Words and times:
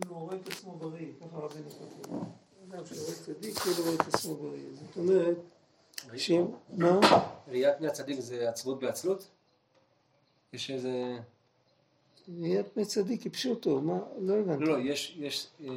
כאילו 0.00 0.14
הוא 0.14 0.20
רואה 0.24 0.36
את 0.36 0.48
עצמו 0.48 0.72
בריא, 0.78 1.06
ככה 1.20 1.36
רבינו 1.36 1.70
כותב. 1.70 2.14
אדם 2.70 2.84
שרואה 2.86 3.12
צדיק 3.14 3.58
כאילו 3.58 3.82
רואה 3.84 3.94
את 3.94 4.14
עצמו 4.14 4.34
בריא. 4.34 4.60
זאת 4.74 4.96
אומרת, 4.96 5.36
שאם, 6.16 6.44
מה? 6.76 7.00
ראיית 7.48 7.78
פני 7.78 7.86
הצדיק 7.88 8.20
זה 8.20 8.48
עצבות 8.48 8.80
בעצלות? 8.80 9.26
יש 10.52 10.70
איזה... 10.70 11.18
ראיית 12.40 12.66
פני 12.74 12.84
צדיק 12.84 13.22
היא 13.22 13.32
פשוטו, 13.32 13.80
מה? 13.80 13.98
לא 14.18 14.34
הבנתי. 14.34 14.64
לא, 14.64 14.78
לא, 14.78 14.82
יש, 14.84 15.16
יש, 15.20 15.46
אה, 15.60 15.68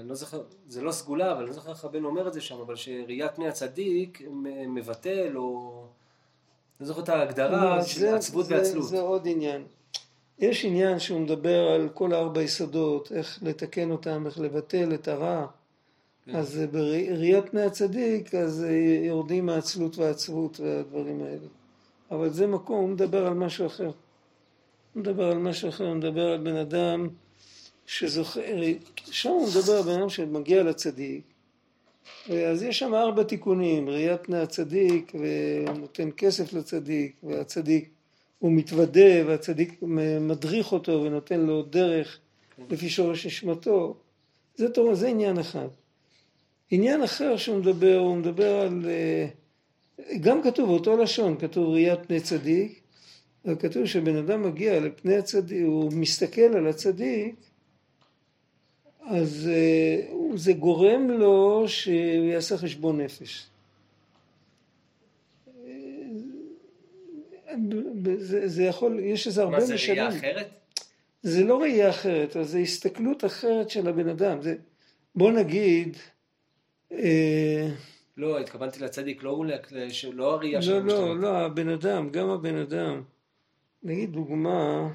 אני 0.00 0.08
לא 0.08 0.14
זוכר, 0.14 0.42
זה 0.68 0.82
לא 0.82 0.92
סגולה, 0.92 1.32
אבל 1.32 1.38
אני 1.40 1.46
לא 1.48 1.52
זוכר 1.52 1.70
איך 1.70 1.84
רבנו 1.84 2.08
אומר 2.08 2.28
את 2.28 2.32
זה 2.32 2.40
שם, 2.40 2.60
אבל 2.60 2.76
שראיית 2.76 3.34
פני 3.34 3.48
הצדיק 3.48 4.22
מ- 4.30 4.74
מבטל, 4.74 5.36
או... 5.36 5.78
אני 5.80 5.86
לא 6.80 6.94
זוכר 6.94 7.02
את 7.02 7.08
ההגדרה 7.08 7.76
לא, 7.76 7.82
של 7.84 8.00
זה- 8.00 8.16
עצבות 8.16 8.46
ועצלות. 8.48 8.88
זה 8.88 9.00
עוד 9.00 9.22
עניין. 9.26 9.64
יש 10.42 10.64
עניין 10.64 10.98
שהוא 10.98 11.20
מדבר 11.20 11.68
על 11.68 11.88
כל 11.94 12.14
ארבע 12.14 12.42
יסודות, 12.42 13.12
איך 13.12 13.38
לתקן 13.42 13.90
אותם, 13.90 14.26
איך 14.26 14.40
לבטל 14.40 14.94
את 14.94 15.08
הרע. 15.08 15.46
כן. 16.26 16.36
אז 16.36 16.58
אה, 16.58 16.66
בראיית 16.66 17.48
פני 17.50 17.62
הצדיק, 17.62 18.34
אז 18.34 18.64
אה, 18.64 19.06
יורדים 19.06 19.48
העצלות 19.48 19.98
והעצבות 19.98 20.60
והדברים 20.60 21.22
האלה. 21.22 21.46
אבל 22.10 22.30
זה 22.30 22.46
מקום, 22.46 22.80
הוא 22.80 22.88
מדבר 22.88 23.26
על 23.26 23.34
משהו 23.34 23.66
אחר. 23.66 23.90
הוא 24.94 25.00
מדבר 25.00 25.30
על 25.30 25.38
משהו 25.38 25.68
אחר, 25.68 25.86
הוא 25.86 25.94
מדבר 25.94 26.28
על 26.28 26.38
בן 26.38 26.56
אדם 26.56 27.08
שזוכר, 27.86 28.40
שם 28.96 29.30
הוא 29.30 29.48
מדבר 29.48 29.72
על 29.76 29.82
בן 29.82 29.98
אדם 29.98 30.08
שמגיע 30.08 30.62
לצדיק, 30.62 31.22
אז 32.28 32.62
יש 32.62 32.78
שם 32.78 32.94
ארבע 32.94 33.22
תיקונים, 33.22 33.88
ראיית 33.88 34.20
פני 34.22 34.38
הצדיק, 34.38 35.12
והוא 35.14 35.78
נותן 35.78 36.08
כסף 36.16 36.52
לצדיק, 36.52 37.16
והצדיק, 37.22 37.88
הוא 38.42 38.52
מתוודה, 38.52 39.26
והצדיק 39.26 39.82
מדריך 40.20 40.72
אותו 40.72 41.02
ונותן 41.02 41.40
לו 41.40 41.62
דרך 41.62 42.18
לפי 42.70 42.90
שורש 42.90 43.26
נשמתו. 43.26 43.96
זה 44.54 44.68
טוב, 44.68 44.94
זה 44.94 45.08
עניין 45.08 45.38
אחד. 45.38 45.68
עניין 46.70 47.02
אחר 47.02 47.36
שהוא 47.36 47.58
מדבר, 47.58 47.96
הוא 47.98 48.16
מדבר 48.16 48.54
על, 48.54 48.86
אה, 48.88 49.26
גם 50.20 50.42
כתוב 50.42 50.70
אותו 50.70 50.96
לשון, 50.96 51.38
כתוב 51.38 51.74
ראיית 51.74 52.06
פני 52.06 52.20
צדיק, 52.20 52.80
אבל 53.44 53.56
כתוב 53.58 53.86
שבן 53.86 54.16
אדם 54.16 54.42
מגיע 54.42 54.80
לפני 54.80 55.16
הצדיק, 55.16 55.62
הוא 55.66 55.92
מסתכל 55.92 56.40
על 56.40 56.66
הצדיק, 56.66 57.34
אז 59.00 59.50
אה, 59.52 60.14
זה 60.34 60.52
גורם 60.52 61.10
לו 61.10 61.64
שהוא 61.66 62.24
יעשה 62.24 62.58
חשבון 62.58 63.00
נפש. 63.00 63.51
זה, 68.18 68.48
זה 68.48 68.62
יכול, 68.62 69.00
יש 69.00 69.26
איזה 69.26 69.42
הרבה 69.42 69.58
מה 69.58 69.64
זה 69.64 69.74
משלים. 69.74 69.98
ראייה 69.98 70.18
אחרת? 70.18 70.46
זה 71.22 71.44
לא 71.44 71.60
ראייה 71.60 71.90
אחרת, 71.90 72.36
אבל 72.36 72.44
זה 72.44 72.58
הסתכלות 72.58 73.24
אחרת 73.24 73.70
של 73.70 73.88
הבן 73.88 74.08
אדם. 74.08 74.42
זה, 74.42 74.56
בוא 75.14 75.32
נגיד, 75.32 75.96
אה, 76.92 77.68
לא, 78.16 78.38
התכוונתי 78.38 78.80
לצדיק, 78.80 79.22
לא 79.22 79.44
לא 80.12 80.34
הראייה 80.34 80.62
של 80.62 80.72
לא, 80.72 80.76
המשתנה. 80.78 81.00
לא, 81.00 81.18
לא, 81.18 81.38
הבן 81.38 81.68
אדם, 81.68 82.10
גם 82.10 82.30
הבן 82.30 82.56
אדם. 82.56 83.02
נגיד 83.82 84.12
דוגמה, 84.12 84.88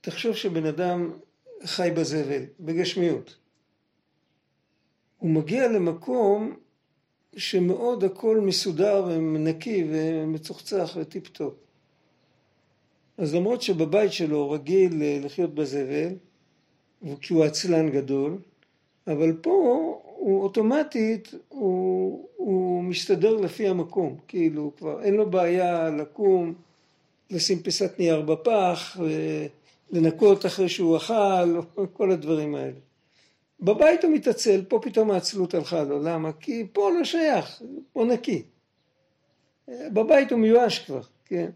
תחשוב 0.00 0.36
שבן 0.36 0.66
אדם 0.66 1.12
חי 1.64 1.90
בזבל, 1.96 2.42
בגשמיות. 2.60 3.36
הוא 5.18 5.30
מגיע 5.30 5.68
למקום 5.68 6.56
שמאוד 7.36 8.04
הכל 8.04 8.40
מסודר 8.40 9.04
ונקי 9.08 9.84
ומצוחצח 9.90 10.96
וטיפ 11.00 11.28
טופ. 11.28 11.54
אז 13.18 13.34
למרות 13.34 13.62
שבבית 13.62 14.12
שלו 14.12 14.50
רגיל 14.50 15.02
לחיות 15.24 15.54
בזבל, 15.54 16.08
כי 17.20 17.34
הוא 17.34 17.44
עצלן 17.44 17.90
גדול, 17.90 18.38
אבל 19.06 19.32
פה 19.32 19.50
הוא 20.16 20.42
אוטומטית, 20.42 21.34
הוא, 21.48 22.28
הוא 22.36 22.84
מסתדר 22.84 23.36
לפי 23.36 23.68
המקום, 23.68 24.16
כאילו 24.28 24.72
כבר 24.76 25.02
אין 25.02 25.14
לו 25.14 25.30
בעיה 25.30 25.90
לקום, 25.90 26.54
לשים 27.30 27.58
פיסת 27.58 27.98
נייר 27.98 28.20
בפח, 28.20 28.96
לנקות 29.90 30.46
אחרי 30.46 30.68
שהוא 30.68 30.96
אכל, 30.96 31.60
כל 31.96 32.10
הדברים 32.10 32.54
האלה. 32.54 32.78
בבית 33.60 34.04
הוא 34.04 34.12
מתעצל, 34.12 34.64
פה 34.68 34.80
פתאום 34.82 35.10
העצלות 35.10 35.54
הלכה 35.54 35.82
לו, 35.82 36.02
למה? 36.02 36.32
כי 36.32 36.66
פה 36.72 36.90
לא 36.90 37.04
שייך, 37.04 37.62
פה 37.92 38.04
נקי. 38.04 38.42
בבית 39.68 40.32
הוא 40.32 40.40
מיואש 40.40 40.78
כבר, 40.78 41.00
כן. 41.24 41.50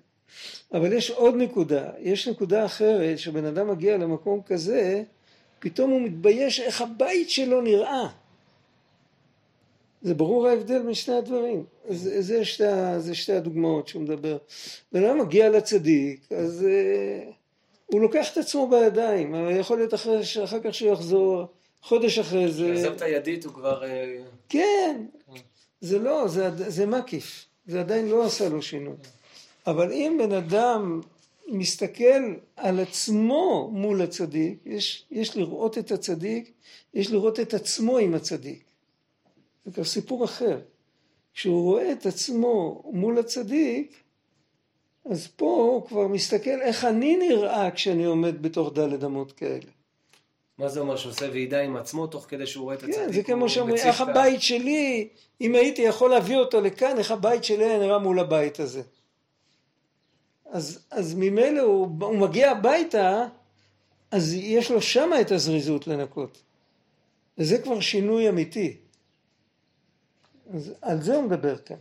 אבל 0.74 0.92
יש 0.92 1.10
עוד 1.10 1.34
נקודה, 1.34 1.90
יש 1.98 2.28
נקודה 2.28 2.64
אחרת, 2.64 3.18
שבן 3.18 3.44
אדם 3.44 3.68
מגיע 3.68 3.96
למקום 3.96 4.42
כזה, 4.46 5.02
פתאום 5.58 5.90
הוא 5.90 6.00
מתבייש 6.00 6.60
איך 6.60 6.80
הבית 6.80 7.30
שלו 7.30 7.60
נראה. 7.60 8.08
זה 10.02 10.14
ברור 10.14 10.48
ההבדל 10.48 10.82
בין 10.82 10.94
שני 10.94 11.14
הדברים. 11.14 11.64
זה, 11.88 12.22
זה, 12.22 12.44
שתי, 12.44 12.64
זה 12.98 13.14
שתי 13.14 13.32
הדוגמאות 13.32 13.88
שהוא 13.88 14.02
מדבר. 14.02 14.36
בן 14.92 15.04
אדם 15.04 15.18
מגיע 15.18 15.50
לצדיק, 15.50 16.32
אז 16.32 16.66
uh, 16.66 17.32
הוא 17.92 18.00
לוקח 18.00 18.32
את 18.32 18.38
עצמו 18.38 18.68
בידיים, 18.68 19.34
יכול 19.60 19.76
להיות 19.76 19.94
אחרי, 19.94 20.20
אחר 20.44 20.60
כך 20.64 20.74
שהוא 20.74 20.92
יחזור, 20.92 21.46
חודש 21.82 22.18
אחרי 22.18 22.52
זה. 22.52 22.72
כשעזב 22.74 22.92
את 22.92 23.02
הידית 23.02 23.44
הוא 23.44 23.54
כבר... 23.54 23.84
אה, 23.84 24.18
כן, 24.48 25.06
זה 25.80 25.98
לא, 25.98 26.28
זה, 26.28 26.70
זה 26.70 26.86
מקיף, 26.86 27.44
זה 27.66 27.80
עדיין 27.80 28.08
לא 28.08 28.24
עשה 28.24 28.48
לו 28.48 28.62
שינוי. 28.62 28.94
אבל 29.66 29.92
אם 29.92 30.18
בן 30.22 30.32
אדם 30.32 31.00
מסתכל 31.48 32.34
על 32.56 32.80
עצמו 32.80 33.70
מול 33.72 34.02
הצדיק, 34.02 34.58
יש, 34.66 35.04
יש 35.10 35.36
לראות 35.36 35.78
את 35.78 35.92
הצדיק, 35.92 36.52
יש 36.94 37.10
לראות 37.10 37.40
את 37.40 37.54
עצמו 37.54 37.98
עם 37.98 38.14
הצדיק. 38.14 38.64
זה 39.64 39.72
כבר 39.72 39.84
סיפור 39.84 40.24
אחר. 40.24 40.60
כשהוא 41.34 41.62
רואה 41.62 41.92
את 41.92 42.06
עצמו 42.06 42.82
מול 42.92 43.18
הצדיק, 43.18 44.02
אז 45.10 45.28
פה 45.36 45.46
הוא 45.46 45.86
כבר 45.86 46.08
מסתכל 46.08 46.60
איך 46.62 46.84
אני 46.84 47.16
נראה 47.16 47.70
כשאני 47.70 48.04
עומד 48.04 48.42
בתוך 48.42 48.72
דלת 48.72 49.04
אמות 49.04 49.32
כאלה. 49.32 49.70
מה 50.58 50.68
זה 50.68 50.80
אומר? 50.80 50.96
שעושה 50.96 51.30
ועידה 51.32 51.60
עם 51.60 51.76
עצמו 51.76 52.06
תוך 52.06 52.26
כדי 52.28 52.46
שהוא 52.46 52.64
רואה 52.64 52.74
את 52.74 52.82
הצדיק? 52.82 52.96
כן, 52.96 53.12
זה 53.12 53.22
כמו 53.22 53.48
שאומרים, 53.48 53.76
איך 53.76 54.00
הבית 54.00 54.42
שלי, 54.42 55.08
אם 55.40 55.54
הייתי 55.54 55.82
יכול 55.82 56.10
להביא 56.10 56.36
אותו 56.36 56.60
לכאן, 56.60 56.98
איך 56.98 57.10
הבית 57.10 57.44
שלי 57.44 57.64
היה 57.64 57.78
נראה 57.78 57.98
מול 57.98 58.20
הבית 58.20 58.60
הזה. 58.60 58.82
אז, 60.46 60.86
אז 60.90 61.14
ממילא 61.14 61.60
הוא, 61.60 61.88
הוא 62.00 62.16
מגיע 62.16 62.50
הביתה, 62.50 63.26
אז 64.10 64.34
יש 64.34 64.70
לו 64.70 64.82
שמה 64.82 65.20
את 65.20 65.30
הזריזות 65.32 65.86
לנקות. 65.86 66.42
וזה 67.38 67.58
כבר 67.58 67.80
שינוי 67.80 68.28
אמיתי. 68.28 68.76
אז 70.54 70.74
על 70.82 71.02
זה 71.02 71.16
הוא 71.16 71.24
מדבר 71.24 71.56
כאן. 71.56 71.76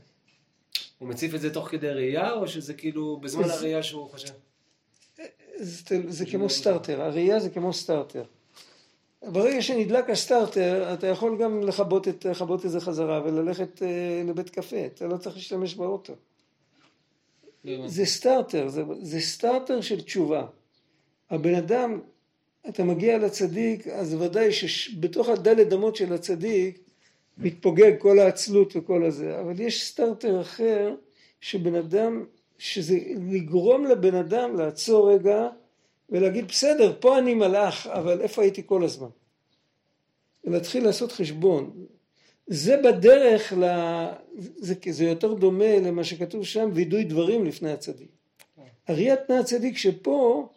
הוא 1.02 1.10
מציף 1.10 1.36
את 1.36 1.42
זה 1.42 1.54
תוך 1.54 1.68
כדי 1.70 1.90
ראייה, 1.90 2.34
או 2.34 2.48
שזה 2.48 2.74
כאילו 2.74 3.18
בזמן 3.18 3.44
אז- 3.44 3.50
הראייה 3.52 3.84
שהוא 3.84 4.10
חושב? 4.10 4.34
זה, 5.58 6.02
זה 6.08 6.26
כמו 6.26 6.50
סטארטר, 6.50 7.02
הראייה 7.02 7.40
זה 7.40 7.50
כמו 7.50 7.74
סטארטר. 7.74 8.24
ברגע 9.24 9.62
שנדלק 9.62 10.10
הסטארטר, 10.10 10.94
אתה 10.94 11.08
יכול 11.08 11.38
גם 11.38 11.64
לכבות 11.64 12.08
את, 12.08 12.26
לכבות 12.26 12.66
את 12.66 12.72
זה 12.72 12.80
חזרה 12.80 13.22
וללכת 13.26 13.84
אה, 13.84 13.88
לבית 14.28 14.50
קפה, 14.50 14.86
אתה 14.86 15.08
לא 15.08 15.18
צריך 15.18 15.36
להשתמש 15.36 15.76
באוטו. 15.76 16.14
זה 17.86 18.06
סטארטר, 18.06 18.68
זה, 18.68 18.84
זה 19.02 19.20
סטארטר 19.20 19.82
של 19.82 20.02
תשובה. 20.02 20.46
הבן 21.30 21.56
אדם, 21.56 22.00
אתה 22.70 22.84
מגיע 22.84 23.18
לצדיק, 23.18 23.88
אז 23.88 24.14
ודאי 24.14 24.52
שבתוך 24.52 25.30
הדלת 25.30 25.74
אמות 25.74 25.96
של 25.96 26.14
הצדיק 26.14 26.80
מתפוגג 27.42 27.92
כל 28.00 28.20
העצלות 28.20 28.76
וכל 28.76 29.06
הזה, 29.06 29.40
אבל 29.40 29.60
יש 29.60 29.88
סטארטר 29.88 30.42
אחר 30.42 30.96
שבן 31.42 31.76
אדם, 31.76 32.26
שזה 32.58 32.98
לגרום 33.32 33.86
לבן 33.86 34.16
אדם 34.16 34.56
לעצור 34.56 35.14
רגע 35.14 35.50
ולהגיד 36.10 36.48
בסדר, 36.48 36.94
פה 37.00 37.18
אני 37.20 37.34
מלאך, 37.34 37.88
אבל 37.88 38.22
איפה 38.22 38.42
הייתי 38.42 38.62
כל 38.66 38.84
הזמן? 38.84 39.08
ולהתחיל 40.44 40.84
לעשות 40.84 41.12
חשבון. 41.12 41.86
זה 42.48 42.78
בדרך, 42.78 43.54
ל... 43.54 43.66
זה, 44.58 44.74
זה 44.90 45.06
יותר 45.06 45.34
דומה 45.34 45.80
למה 45.80 46.04
שכתוב 46.04 46.46
שם, 46.46 46.70
וידוי 46.74 47.04
דברים 47.04 47.46
לפני 47.46 47.72
הצדיק. 47.72 48.12
הראיית 48.88 49.20
פני 49.28 49.38
הצדיק 49.38 49.78
שפה, 49.78 50.50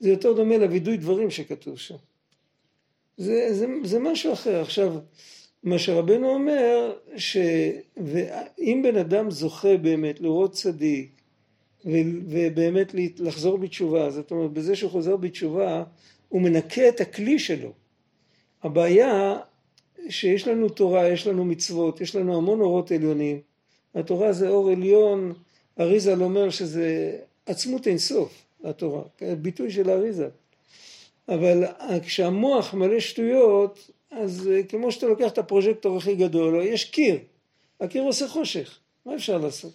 זה 0.00 0.10
יותר 0.10 0.32
דומה 0.32 0.58
לווידוי 0.58 0.96
דברים 0.96 1.30
שכתוב 1.30 1.78
שם. 1.78 1.94
זה, 3.16 3.54
זה, 3.54 3.66
זה 3.84 3.98
משהו 3.98 4.32
אחר. 4.32 4.60
עכשיו, 4.60 4.94
מה 5.62 5.78
שרבנו 5.78 6.28
אומר, 6.28 6.92
שאם 7.16 8.80
בן 8.82 8.96
אדם 8.96 9.30
זוכה 9.30 9.76
באמת 9.76 10.20
לראות 10.20 10.52
צדיק, 10.52 11.10
ובאמת 11.84 12.94
לחזור 13.18 13.58
בתשובה, 13.58 14.10
זאת 14.10 14.30
אומרת, 14.30 14.50
בזה 14.50 14.76
שהוא 14.76 14.90
חוזר 14.90 15.16
בתשובה, 15.16 15.84
הוא 16.28 16.42
מנקה 16.42 16.88
את 16.88 17.00
הכלי 17.00 17.38
שלו. 17.38 17.72
הבעיה 18.62 19.38
שיש 20.08 20.48
לנו 20.48 20.68
תורה, 20.68 21.08
יש 21.08 21.26
לנו 21.26 21.44
מצוות, 21.44 22.00
יש 22.00 22.16
לנו 22.16 22.36
המון 22.36 22.60
אורות 22.60 22.90
עליונים, 22.90 23.40
התורה 23.94 24.32
זה 24.32 24.48
אור 24.48 24.70
עליון, 24.70 25.32
אריזל 25.80 26.22
אומר 26.22 26.50
שזה 26.50 27.18
עצמות 27.46 27.86
אינסוף, 27.86 28.44
התורה, 28.64 29.02
ביטוי 29.42 29.70
של 29.70 29.90
אריזל. 29.90 30.28
אבל 31.28 31.64
כשהמוח 32.02 32.74
מלא 32.74 33.00
שטויות, 33.00 33.90
אז 34.10 34.50
כמו 34.68 34.92
שאתה 34.92 35.06
לוקח 35.06 35.32
את 35.32 35.38
הפרוז'קטור 35.38 35.96
הכי 35.96 36.14
גדול, 36.14 36.62
יש 36.64 36.84
קיר, 36.84 37.18
הקיר 37.80 38.02
עושה 38.02 38.28
חושך, 38.28 38.78
מה 39.06 39.14
אפשר 39.14 39.38
לעשות? 39.38 39.72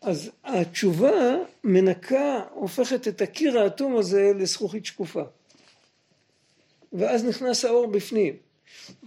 אז 0.00 0.30
התשובה 0.44 1.36
מנקה, 1.64 2.40
הופכת 2.54 3.08
את 3.08 3.20
הקיר 3.20 3.58
האטום 3.58 3.96
הזה 3.96 4.32
לזכוכית 4.38 4.86
שקופה. 4.86 5.22
ואז 6.92 7.24
נכנס 7.24 7.64
האור 7.64 7.86
בפנים. 7.86 8.36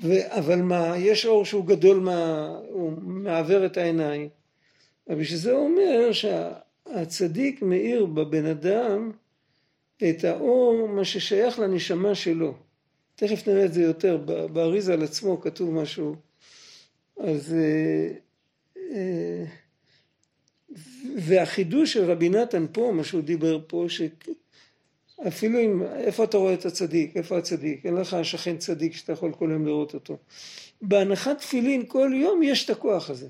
ו... 0.03 0.07
אבל 0.27 0.61
מה, 0.61 0.93
יש 0.97 1.25
אור 1.25 1.45
שהוא 1.45 1.65
גדול, 1.65 1.99
מה... 1.99 2.47
הוא 2.69 2.93
מעוור 3.01 3.65
את 3.65 3.77
העיניים. 3.77 4.29
ובשביל 5.07 5.39
זה 5.39 5.51
אומר 5.51 6.11
שהצדיק 6.11 7.61
מאיר 7.61 8.05
בבן 8.05 8.45
אדם 8.45 9.11
את 10.09 10.23
האור, 10.23 10.87
מה 10.87 11.05
ששייך 11.05 11.59
לנשמה 11.59 12.15
שלו. 12.15 12.53
תכף 13.15 13.47
נראה 13.47 13.65
את 13.65 13.73
זה 13.73 13.81
יותר, 13.81 14.17
באריזה 14.53 14.93
על 14.93 15.03
עצמו 15.03 15.41
כתוב 15.41 15.73
משהו. 15.73 16.15
אז... 17.17 17.53
אה, 17.53 18.11
אה, 18.91 19.45
והחידוש 21.17 21.93
של 21.93 22.11
רבי 22.11 22.29
נתן 22.29 22.65
פה, 22.71 22.91
מה 22.93 23.03
שהוא 23.03 23.21
דיבר 23.21 23.59
פה, 23.67 23.85
שאפילו 23.87 25.59
אם, 25.59 25.83
איפה 25.83 26.23
אתה 26.23 26.37
רואה 26.37 26.53
את 26.53 26.65
הצדיק, 26.65 27.17
איפה 27.17 27.37
הצדיק, 27.37 27.85
אין 27.85 27.95
לך 27.95 28.17
שכן 28.23 28.57
צדיק 28.57 28.93
שאתה 28.93 29.13
יכול 29.13 29.31
כל 29.31 29.49
יום 29.51 29.65
לראות 29.65 29.93
אותו. 29.93 30.17
בהנחת 30.81 31.37
תפילין 31.37 31.85
כל 31.87 32.11
יום 32.15 32.43
יש 32.43 32.65
את 32.65 32.69
הכוח 32.69 33.09
הזה. 33.09 33.27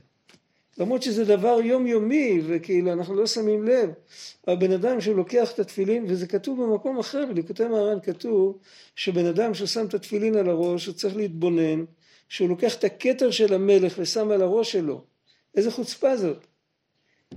למרות 0.77 1.03
שזה 1.03 1.25
דבר 1.25 1.59
יומיומי 1.63 2.41
וכאילו 2.47 2.93
אנחנו 2.93 3.15
לא 3.15 3.27
שמים 3.27 3.63
לב, 3.63 3.89
הבן 4.47 4.71
אדם 4.71 5.01
שהוא 5.01 5.15
לוקח 5.15 5.51
את 5.51 5.59
התפילין 5.59 6.05
וזה 6.07 6.27
כתוב 6.27 6.63
במקום 6.63 6.99
אחר, 6.99 7.25
בליקוטי 7.25 7.67
מהר"ן 7.67 7.99
כתוב 8.03 8.57
שבן 8.95 9.25
אדם 9.25 9.53
ששם 9.53 9.85
את 9.85 9.93
התפילין 9.93 10.35
על 10.35 10.49
הראש 10.49 10.85
הוא 10.85 10.95
צריך 10.95 11.15
להתבונן 11.15 11.85
שהוא 12.29 12.49
לוקח 12.49 12.75
את 12.75 12.83
הכתר 12.83 13.31
של 13.31 13.53
המלך 13.53 13.95
ושם 13.97 14.31
על 14.31 14.41
הראש 14.41 14.71
שלו, 14.71 15.01
איזה 15.55 15.71
חוצפה 15.71 16.17
זאת. 16.17 16.47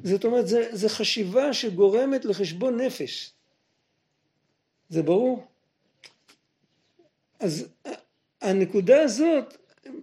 זאת 0.02 0.24
אומרת, 0.24 0.46
זו 0.72 0.88
חשיבה 0.88 1.52
שגורמת 1.52 2.24
לחשבון 2.24 2.80
נפש. 2.80 3.32
זה 4.88 5.02
ברור? 5.02 5.44
אז 7.40 7.68
הנקודה 8.42 9.02
הזאת, 9.02 9.57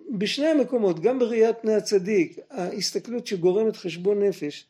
בשני 0.09 0.47
המקומות, 0.47 0.99
גם 0.99 1.19
בראיית 1.19 1.55
פני 1.61 1.73
הצדיק, 1.73 2.39
ההסתכלות 2.49 3.27
שגורמת 3.27 3.75
חשבון 3.75 4.23
נפש, 4.23 4.65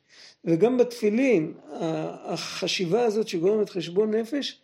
וגם 0.46 0.78
בתפילין, 0.78 1.54
החשיבה 2.24 3.06
הזאת 3.06 3.28
שגורמת 3.28 3.70
חשבון 3.70 4.16
נפש, 4.16 4.62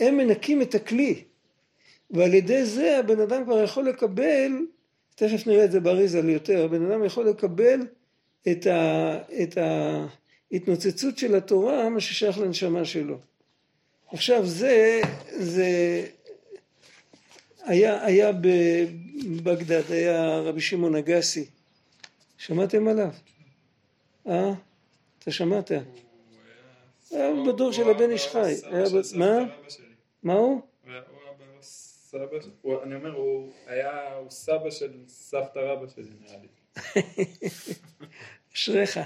הם 0.00 0.16
מנקים 0.16 0.62
את 0.62 0.74
הכלי. 0.74 1.24
ועל 2.10 2.34
ידי 2.34 2.64
זה 2.64 2.98
הבן 2.98 3.20
אדם 3.20 3.44
כבר 3.44 3.62
יכול 3.62 3.88
לקבל, 3.88 4.52
תכף 5.14 5.46
נראה 5.46 5.64
את 5.64 5.72
זה 5.72 5.80
באריזה 5.80 6.18
יותר, 6.18 6.64
הבן 6.64 6.90
אדם 6.90 7.04
יכול 7.04 7.28
לקבל 7.28 7.80
את, 8.52 8.66
ה, 8.66 9.18
את 9.42 9.58
ההתנוצצות 10.52 11.18
של 11.18 11.34
התורה, 11.34 11.88
מה 11.88 12.00
ששייך 12.00 12.38
לנשמה 12.38 12.84
שלו. 12.84 13.18
עכשיו 14.12 14.46
זה, 14.46 15.00
זה 15.36 15.66
היה, 17.70 18.04
היה 18.04 18.30
בבגדד, 18.32 19.92
היה 19.92 20.38
רבי 20.38 20.60
שמעון 20.60 20.96
אגסי, 20.96 21.44
שמעתם 22.38 22.88
עליו? 22.88 23.10
אה? 24.28 24.52
אתה 25.18 25.30
שמעת? 25.30 25.70
היה 27.10 27.30
בדור 27.48 27.72
של 27.72 27.90
הבן 27.90 28.10
איש 28.10 28.26
חי. 28.26 28.54
מה? 29.16 29.38
מה 30.22 30.32
הוא? 30.32 30.60
אני 32.82 32.94
אומר, 32.94 33.12
הוא 33.12 33.52
היה, 33.66 34.14
הוא 34.14 34.30
סבא 34.30 34.70
של 34.70 34.92
סבתא 35.08 35.58
רבא 35.58 35.86
שלי 35.94 36.04
נראה 36.20 36.36
לי. 36.42 36.48
אשריך. 38.54 39.00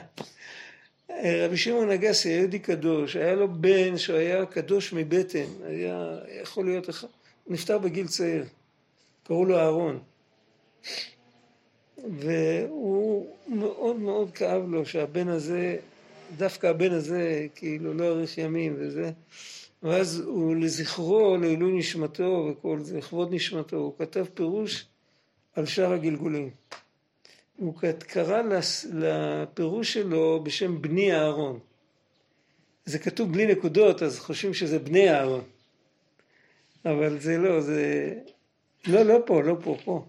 רבי 1.45 1.57
שמעון 1.57 1.91
אגסי, 1.91 2.29
יהודי 2.29 2.59
קדוש, 2.59 3.17
היה 3.17 3.35
לו 3.35 3.53
בן 3.53 3.99
שהיה 3.99 4.47
קדוש 4.47 4.93
מבטן, 4.93 5.47
היה 5.65 6.19
יכול 6.43 6.65
להיות, 6.65 6.89
הוא 6.89 7.09
נפטר 7.47 7.79
בגיל 7.79 8.07
צעיר, 8.07 8.45
קראו 9.25 9.45
לו 9.45 9.59
אהרון. 9.59 9.99
והוא 12.19 13.27
מאוד 13.49 13.97
מאוד 13.97 14.31
כאב 14.31 14.69
לו 14.69 14.87
שהבן 14.87 15.29
הזה, 15.29 15.77
דווקא 16.37 16.67
הבן 16.67 16.93
הזה 16.93 17.47
כאילו 17.55 17.95
לא 17.95 18.05
אריך 18.05 18.39
ימים 18.39 18.75
וזה, 18.79 19.11
ואז 19.83 20.21
הוא 20.21 20.57
לזכרו, 20.57 21.37
לעילוי 21.37 21.73
נשמתו 21.73 22.51
וכל 22.51 22.81
זה, 22.81 22.99
לכבוד 22.99 23.35
נשמתו, 23.35 23.77
הוא 23.77 23.93
כתב 23.99 24.25
פירוש 24.35 24.87
על 25.55 25.67
שאר 25.67 25.93
הגלגולים. 25.93 26.51
הוא 27.57 27.75
קרא 27.99 28.43
לפירוש 28.93 29.93
שלו 29.93 30.41
בשם 30.45 30.83
בני 30.83 31.13
אהרון. 31.13 31.59
זה 32.85 32.99
כתוב 32.99 33.33
בלי 33.33 33.47
נקודות, 33.47 34.03
אז 34.03 34.19
חושבים 34.19 34.55
שזה 34.55 34.79
בני 34.79 35.11
אהרון. 35.11 35.45
אבל 36.85 37.21
זה 37.21 37.39
לא, 37.39 37.61
זה... 37.61 38.15
לא, 38.87 39.03
לא 39.03 39.19
פה, 39.27 39.43
לא 39.43 39.55
פה, 39.65 39.77
פה. 39.85 40.07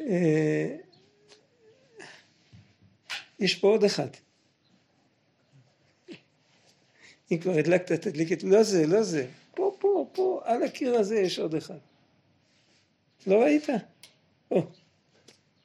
אה, 0.00 0.76
יש 3.40 3.54
פה 3.54 3.68
עוד 3.68 3.84
אחד. 3.84 4.08
אם 7.32 7.38
כבר 7.38 7.52
הדלקת, 7.52 7.92
תדליק 7.92 8.32
את... 8.32 8.42
לא 8.42 8.62
זה, 8.62 8.86
לא 8.86 9.02
זה. 9.02 9.26
פה, 10.14 10.40
על 10.44 10.62
הקיר 10.62 10.94
הזה 10.94 11.18
יש 11.18 11.38
עוד 11.38 11.54
אחד. 11.54 11.78
לא 13.26 13.42
ראית? 13.42 13.66
או, 14.50 14.62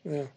זהו. 0.05 0.27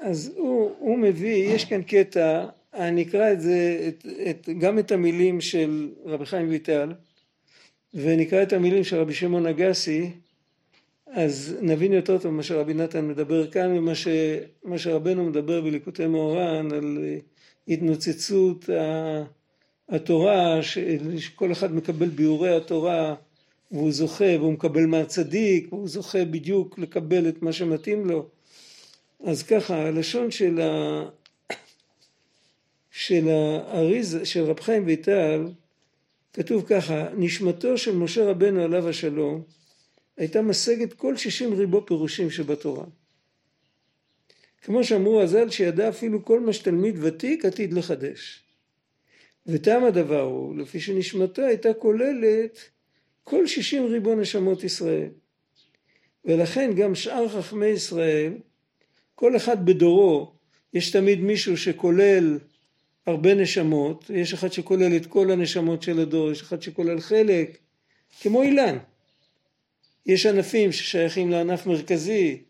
אז 0.00 0.32
הוא, 0.36 0.70
הוא 0.78 0.98
מביא, 0.98 1.54
יש 1.54 1.64
כאן 1.64 1.82
קטע, 1.82 2.46
אני 2.74 3.02
אקרא 3.02 3.32
את 3.32 3.40
זה, 3.40 3.88
את, 3.88 4.06
את, 4.30 4.48
גם 4.58 4.78
את 4.78 4.92
המילים 4.92 5.40
של 5.40 5.90
רבי 6.04 6.26
חיים 6.26 6.48
ויטל, 6.48 6.92
ונקרא 7.94 8.42
את 8.42 8.52
המילים 8.52 8.84
של 8.84 8.96
רבי 8.96 9.14
שמעון 9.14 9.46
אגסי, 9.46 10.10
אז 11.06 11.56
נבין 11.62 11.92
יותר 11.92 12.18
טוב 12.18 12.32
מה 12.32 12.42
שרבי 12.42 12.74
נתן 12.74 13.08
מדבר 13.08 13.50
כאן, 13.50 13.78
ומה 13.78 13.94
ש, 13.94 14.08
שרבנו 14.76 15.24
מדבר 15.24 15.60
בליקוטי 15.60 16.06
מאורן, 16.06 16.72
על 16.72 16.98
התנוצצות. 17.68 18.68
התורה, 19.90 20.62
שכל 20.62 21.52
אחד 21.52 21.74
מקבל 21.74 22.08
ביאורי 22.08 22.56
התורה 22.56 23.14
והוא 23.70 23.92
זוכה 23.92 24.24
והוא 24.38 24.52
מקבל 24.52 24.86
מהצדיק 24.86 25.72
והוא 25.72 25.88
זוכה 25.88 26.24
בדיוק 26.24 26.78
לקבל 26.78 27.28
את 27.28 27.42
מה 27.42 27.52
שמתאים 27.52 28.06
לו. 28.06 28.28
אז 29.24 29.42
ככה, 29.42 29.86
הלשון 29.86 30.30
של, 30.30 30.60
ה... 30.60 31.02
של 32.90 33.28
האריז, 33.28 34.18
של 34.24 34.42
רב 34.44 34.60
חיים 34.60 34.86
ויטל, 34.86 35.46
כתוב 36.32 36.64
ככה, 36.66 37.08
נשמתו 37.16 37.78
של 37.78 37.96
משה 37.96 38.24
רבנו 38.24 38.62
עליו 38.62 38.88
השלום 38.88 39.42
הייתה 40.16 40.42
משגת 40.42 40.92
כל 40.92 41.16
שישים 41.16 41.54
ריבו 41.54 41.86
פירושים 41.86 42.30
שבתורה. 42.30 42.84
כמו 44.62 44.84
שאמרו 44.84 45.20
הז"ל 45.20 45.50
שידע 45.50 45.88
אפילו 45.88 46.24
כל 46.24 46.40
מה 46.40 46.52
שתלמיד 46.52 46.96
ותיק 47.00 47.44
עתיד 47.44 47.72
לחדש. 47.72 48.44
וטעם 49.46 49.84
הדבר 49.84 50.20
הוא, 50.20 50.56
לפי 50.56 50.80
שנשמתו 50.80 51.42
הייתה 51.42 51.74
כוללת 51.74 52.58
כל 53.24 53.46
שישים 53.46 53.86
ריבון 53.86 54.20
נשמות 54.20 54.64
ישראל. 54.64 55.08
ולכן 56.24 56.70
גם 56.76 56.94
שאר 56.94 57.28
חכמי 57.28 57.66
ישראל, 57.66 58.32
כל 59.20 59.36
אחד 59.36 59.66
בדורו, 59.66 60.32
יש 60.74 60.90
תמיד 60.90 61.20
מישהו 61.20 61.56
שכולל 61.56 62.38
הרבה 63.06 63.34
נשמות, 63.34 64.10
יש 64.14 64.32
אחד 64.32 64.52
שכולל 64.52 64.96
את 64.96 65.06
כל 65.06 65.30
הנשמות 65.30 65.82
של 65.82 66.00
הדור, 66.00 66.30
יש 66.30 66.40
אחד 66.40 66.62
שכולל 66.62 67.00
חלק, 67.00 67.58
כמו 68.20 68.42
אילן. 68.42 68.78
יש 70.06 70.26
ענפים 70.26 70.72
ששייכים 70.72 71.30
לענף 71.30 71.66
מרכזי, 71.66 72.42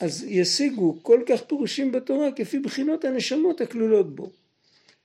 אז 0.00 0.24
ישיגו 0.28 0.98
כל 1.02 1.22
כך 1.26 1.42
פירושים 1.42 1.92
בתורה 1.92 2.32
כפי 2.36 2.58
בחינות 2.58 3.04
הנשמות 3.04 3.60
הכלולות 3.60 4.14
בו. 4.14 4.30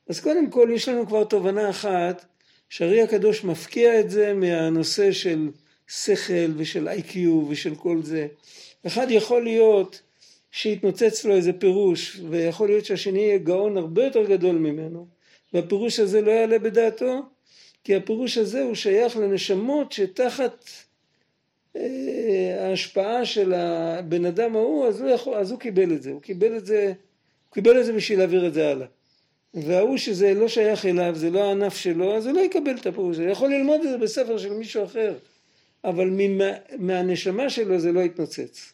אז 0.07 0.19
קודם 0.19 0.49
כל 0.49 0.69
יש 0.73 0.89
לנו 0.89 1.07
כבר 1.07 1.23
תובנה 1.23 1.69
אחת 1.69 2.25
שהרי 2.69 3.01
הקדוש 3.01 3.43
מפקיע 3.43 3.99
את 3.99 4.09
זה 4.09 4.33
מהנושא 4.33 5.11
של 5.11 5.49
שכל 5.87 6.51
ושל 6.57 6.87
איי-קיו 6.87 7.47
ושל 7.49 7.75
כל 7.75 8.01
זה. 8.03 8.27
אחד 8.87 9.07
יכול 9.09 9.43
להיות 9.43 10.01
שיתנוצץ 10.51 11.25
לו 11.25 11.35
איזה 11.35 11.53
פירוש 11.53 12.19
ויכול 12.29 12.67
להיות 12.67 12.85
שהשני 12.85 13.19
יהיה 13.19 13.37
גאון 13.37 13.77
הרבה 13.77 14.05
יותר 14.05 14.25
גדול 14.25 14.55
ממנו 14.55 15.07
והפירוש 15.53 15.99
הזה 15.99 16.21
לא 16.21 16.31
יעלה 16.31 16.59
בדעתו 16.59 17.21
כי 17.83 17.95
הפירוש 17.95 18.37
הזה 18.37 18.61
הוא 18.61 18.75
שייך 18.75 19.17
לנשמות 19.17 19.91
שתחת 19.91 20.69
אה, 21.75 22.67
ההשפעה 22.67 23.25
של 23.25 23.53
הבן 23.53 24.25
אדם 24.25 24.55
ההוא, 24.55 24.87
אז 24.87 25.01
הוא, 25.01 25.09
יכול, 25.09 25.33
אז 25.33 25.51
הוא 25.51 25.59
קיבל 25.59 25.93
את 25.93 26.01
זה, 26.01 26.11
הוא 26.11 26.21
קיבל 26.21 26.57
את 26.57 26.65
זה, 26.65 26.85
הוא 27.49 27.53
קיבל 27.53 27.79
את 27.79 27.85
זה 27.85 27.93
בשביל 27.93 28.19
להעביר 28.19 28.47
את 28.47 28.53
זה 28.53 28.67
הלאה. 28.67 28.87
וההוא 29.53 29.97
שזה 29.97 30.33
לא 30.33 30.47
שייך 30.47 30.85
אליו, 30.85 31.15
זה 31.15 31.29
לא 31.29 31.43
הענף 31.43 31.77
שלו, 31.77 32.15
אז 32.15 32.25
הוא 32.25 32.35
לא 32.35 32.39
יקבל 32.39 32.75
את 32.81 32.87
הפירוש 32.87 33.15
הזה, 33.15 33.29
יכול 33.29 33.49
ללמוד 33.49 33.81
את 33.81 33.89
זה 33.89 33.97
בספר 33.97 34.37
של 34.37 34.53
מישהו 34.53 34.83
אחר, 34.83 35.13
אבל 35.89 36.09
ממה, 36.11 36.51
מהנשמה 36.79 37.49
שלו 37.49 37.79
זה 37.79 37.91
לא 37.91 37.99
יתנוצץ. 37.99 38.73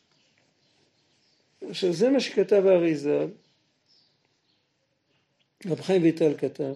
עכשיו 1.69 1.93
זה 1.93 2.09
מה 2.09 2.19
שכתב 2.19 2.63
האריזה, 2.65 3.25
רב 5.65 5.81
חיים 5.81 6.03
ויטל 6.03 6.37
כתב, 6.37 6.73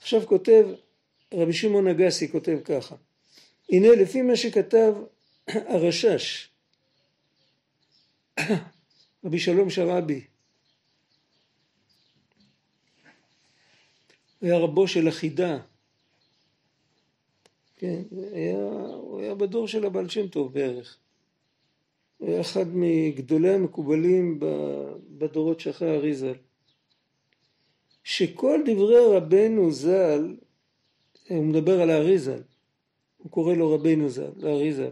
עכשיו 0.00 0.26
כותב 0.26 0.66
רבי 1.32 1.52
שמעון 1.52 1.88
אגסי 1.88 2.28
כותב 2.28 2.58
ככה, 2.64 2.96
הנה 3.70 3.88
לפי 3.88 4.22
מה 4.22 4.36
שכתב 4.36 4.94
הרשש, 5.72 6.48
רבי 9.24 9.38
שלום 9.38 9.70
שרעבי, 9.70 10.24
היה 14.40 14.58
רבו 14.58 14.88
של 14.88 15.08
החידה, 15.08 15.58
כן, 17.76 18.02
היה, 18.32 18.66
הוא 18.94 19.20
היה 19.20 19.34
בדור 19.34 19.68
של 19.68 19.84
הבעל 19.86 20.08
שם 20.08 20.28
טוב 20.28 20.52
בערך. 20.52 20.98
הוא 22.18 22.28
היה 22.28 22.40
אחד 22.40 22.64
מגדולי 22.72 23.50
המקובלים 23.50 24.40
בדורות 25.18 25.60
שאחרי 25.60 25.96
אריזל. 25.96 26.34
שכל 28.04 28.60
דברי 28.66 29.16
רבנו 29.16 29.72
ז"ל, 29.72 30.36
הוא 31.28 31.44
מדבר 31.44 31.80
על 31.80 31.90
האריזל, 31.90 32.42
הוא 33.16 33.30
קורא 33.30 33.54
לו 33.54 33.74
רבנו 33.74 34.08
ז"ל, 34.08 34.30
לאריזל, 34.36 34.90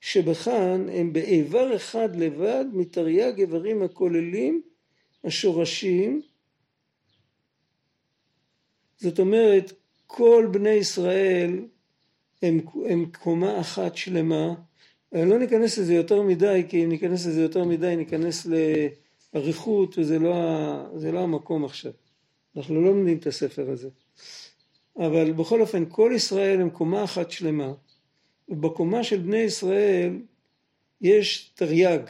שבכאן 0.00 0.88
הם 0.88 1.12
באיבר 1.12 1.76
אחד 1.76 2.16
לבד 2.16 2.64
מתרי"ג 2.72 3.40
איברים 3.40 3.82
הכוללים 3.82 4.62
השורשים 5.24 6.22
זאת 8.96 9.18
אומרת 9.18 9.72
כל 10.06 10.48
בני 10.52 10.70
ישראל 10.70 11.66
הם, 12.44 12.60
הם 12.88 13.06
קומה 13.22 13.60
אחת 13.60 13.96
שלמה. 13.96 14.54
לא 15.12 15.38
ניכנס 15.38 15.78
לזה 15.78 15.94
יותר 15.94 16.22
מדי 16.22 16.64
כי 16.68 16.84
אם 16.84 16.88
ניכנס 16.88 17.26
לזה 17.26 17.42
יותר 17.42 17.64
מדי 17.64 17.96
ניכנס 17.96 18.46
לאריכות 19.34 19.98
וזה 19.98 20.18
לא, 20.18 20.32
לא 21.12 21.18
המקום 21.18 21.64
עכשיו. 21.64 21.92
אנחנו 22.56 22.74
לא 22.74 22.82
לומדים 22.82 23.18
את 23.18 23.26
הספר 23.26 23.70
הזה. 23.70 23.88
אבל 24.98 25.32
בכל 25.32 25.60
אופן 25.60 25.84
כל 25.88 26.12
ישראל 26.16 26.60
הם 26.60 26.70
קומה 26.70 27.04
אחת 27.04 27.30
שלמה. 27.30 27.72
ובקומה 28.48 29.04
של 29.04 29.18
בני 29.18 29.38
ישראל 29.38 30.18
יש 31.00 31.50
תרי"ג, 31.54 32.00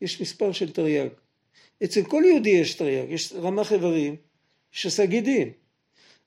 יש 0.00 0.20
מספר 0.20 0.52
של 0.52 0.72
תרי"ג. 0.72 1.08
אצל 1.84 2.02
כל 2.02 2.22
יהודי 2.26 2.50
יש 2.50 2.74
תרי"ג, 2.74 3.10
יש 3.10 3.32
רמ"ח 3.32 3.72
איברים, 3.72 4.16
יש 4.74 4.86
עשה 4.86 5.06
גידים, 5.06 5.52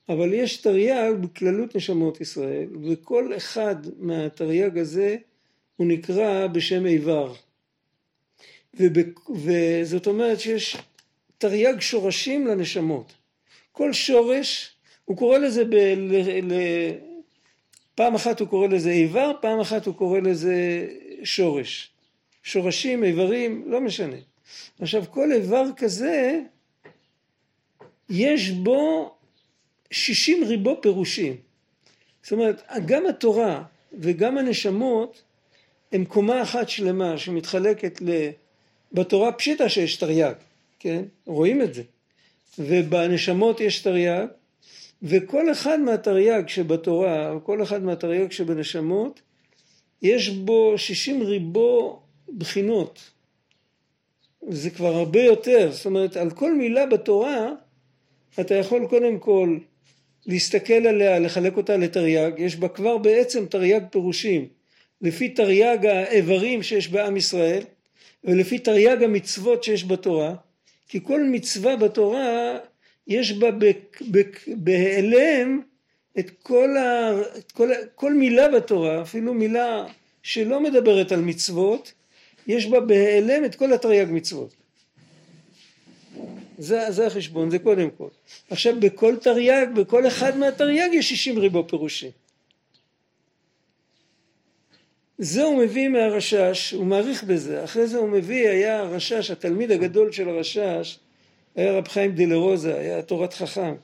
אבל 0.10 0.34
יש 0.34 0.58
תרי"ג 0.58 1.14
בכללות 1.22 1.76
נשמות 1.76 2.22
ישראל, 2.22 2.68
וכל 2.84 3.38
אחד 3.38 3.76
מהתרי"ג 3.98 4.78
הזה 4.78 5.16
הוא 5.76 5.88
נקרא 5.88 6.48
בשם 6.48 6.86
איבר. 6.86 7.34
וזאת 9.30 10.08
אומרת 10.08 10.40
שיש 10.40 10.78
תרי"ג 11.38 11.80
שורשים 11.80 12.48
לנשמות. 12.48 13.14
כל 13.72 13.94
שורש, 13.94 14.76
הוא 15.06 15.18
קורא 15.18 15.38
לזה 15.38 15.66
ב... 15.66 15.74
ל... 15.98 16.16
ל... 16.42 16.54
פעם 17.96 18.16
אחת 18.16 18.40
הוא 18.40 18.48
קורא 18.48 18.68
לזה 18.68 18.90
איבר, 18.90 19.32
פעם 19.42 19.60
אחת 19.60 19.86
הוא 19.86 19.96
קורא 19.96 20.20
לזה 20.20 20.88
שורש. 21.24 21.92
שורשים, 22.44 23.04
איברים, 23.04 23.64
לא 23.68 23.82
משנה. 23.82 24.18
עכשיו 24.80 25.04
כל 25.12 25.32
איבר 25.32 25.66
כזה 25.78 26.42
יש 28.10 28.50
בו 28.50 29.12
שישים 29.94 30.44
ריבו 30.44 30.82
פירושים. 30.82 31.36
זאת 32.24 32.32
אומרת 32.32 32.62
גם 32.86 33.06
התורה 33.06 33.64
וגם 33.94 34.38
הנשמות 34.38 35.22
הם 35.92 36.06
קומה 36.06 36.42
אחת 36.42 36.70
שלמה 36.70 37.18
שמתחלקת 37.18 38.02
ל... 38.02 38.30
בתורה 38.92 39.32
פשיטה 39.32 39.70
שיש 39.70 39.96
תרי"ג, 39.96 40.34
כן? 40.80 41.04
רואים 41.26 41.62
את 41.62 41.74
זה. 41.74 41.84
ובנשמות 42.60 43.60
יש 43.60 43.80
תרי"ג 43.80 44.26
וכל 45.04 45.52
אחד 45.52 45.80
מהתרי"ג 45.80 46.48
שבתורה, 46.48 47.40
כל 47.44 47.64
אחד 47.64 47.84
מהתרי"ג 47.84 48.32
שבנשמות, 48.32 49.22
יש 50.02 50.30
בו 50.30 50.74
שישים 50.78 51.24
ריבו 51.24 52.02
בחינות. 52.38 53.00
זה 54.50 54.70
כבר 54.70 54.96
הרבה 54.96 55.22
יותר, 55.22 55.72
זאת 55.72 55.86
אומרת 55.86 56.18
על 56.18 56.30
כל 56.30 56.54
מילה 56.54 56.86
בתורה 56.86 57.50
אתה 58.40 58.56
יכול 58.56 58.88
קודם 58.90 59.20
כל 59.20 59.58
להסתכל 60.28 60.88
עליה, 60.88 61.20
לחלק 61.20 61.58
אותה 61.58 61.78
לתרי"ג, 61.78 62.32
יש 62.38 62.56
בה 62.56 62.68
כבר 62.68 62.98
בעצם 62.98 63.46
תרי"ג 63.46 63.82
פירושים, 63.92 64.48
לפי 65.02 65.30
תרי"ג 65.30 65.86
האיברים 65.86 66.64
שיש 66.64 66.88
בעם 66.88 67.18
ישראל 67.18 67.64
ולפי 68.24 68.60
תרי"ג 68.60 69.04
המצוות 69.04 69.64
שיש 69.64 69.86
בתורה, 69.86 70.36
כי 70.88 71.00
כל 71.04 71.24
מצווה 71.24 71.76
בתורה 71.76 72.58
יש 73.08 73.34
בה 73.34 73.50
בהיעלם 74.48 75.62
את 76.20 76.32
כל, 76.44 76.78
ה, 76.78 77.12
את 77.38 77.52
כל, 77.52 77.70
כל 77.96 78.14
מילה 78.14 78.48
בתורה, 78.48 79.02
אפילו 79.02 79.34
מילה 79.34 79.86
שלא 80.24 80.60
מדברת 80.60 81.12
על 81.12 81.22
מצוות, 81.22 81.94
יש 82.48 82.66
בה 82.66 82.80
בהיעלם 82.80 83.46
את 83.46 83.56
כל 83.56 83.74
התרי"ג 83.74 84.08
מצוות. 84.12 84.63
זה, 86.58 86.92
זה 86.92 87.08
החשבון, 87.08 87.50
זה 87.50 87.60
קודם 87.60 87.90
כל. 87.90 88.08
עכשיו 88.50 88.80
בכל 88.80 89.16
תרי"ג, 89.16 89.68
בכל 89.76 90.08
אחד 90.08 90.38
מהתרי"ג 90.38 90.90
יש 90.94 91.10
שישים 91.10 91.40
ריבו 91.40 91.68
פירושים. 91.68 92.12
זה 95.18 95.44
הוא 95.44 95.64
מביא 95.64 95.88
מהרשש, 95.88 96.72
הוא 96.72 96.86
מעריך 96.86 97.24
בזה, 97.24 97.64
אחרי 97.64 97.88
זה 97.88 97.98
הוא 97.98 98.10
מביא, 98.10 98.50
היה 98.50 98.80
הרשש, 98.80 99.32
התלמיד 99.32 99.72
הגדול 99.72 100.12
של 100.12 100.30
הרשש, 100.30 101.00
היה 101.56 101.74
רב 101.74 101.88
חיים 101.88 102.12
דילרוזה, 102.12 102.80
היה 102.80 103.02
תורת 103.02 103.34
חכם, 103.34 103.76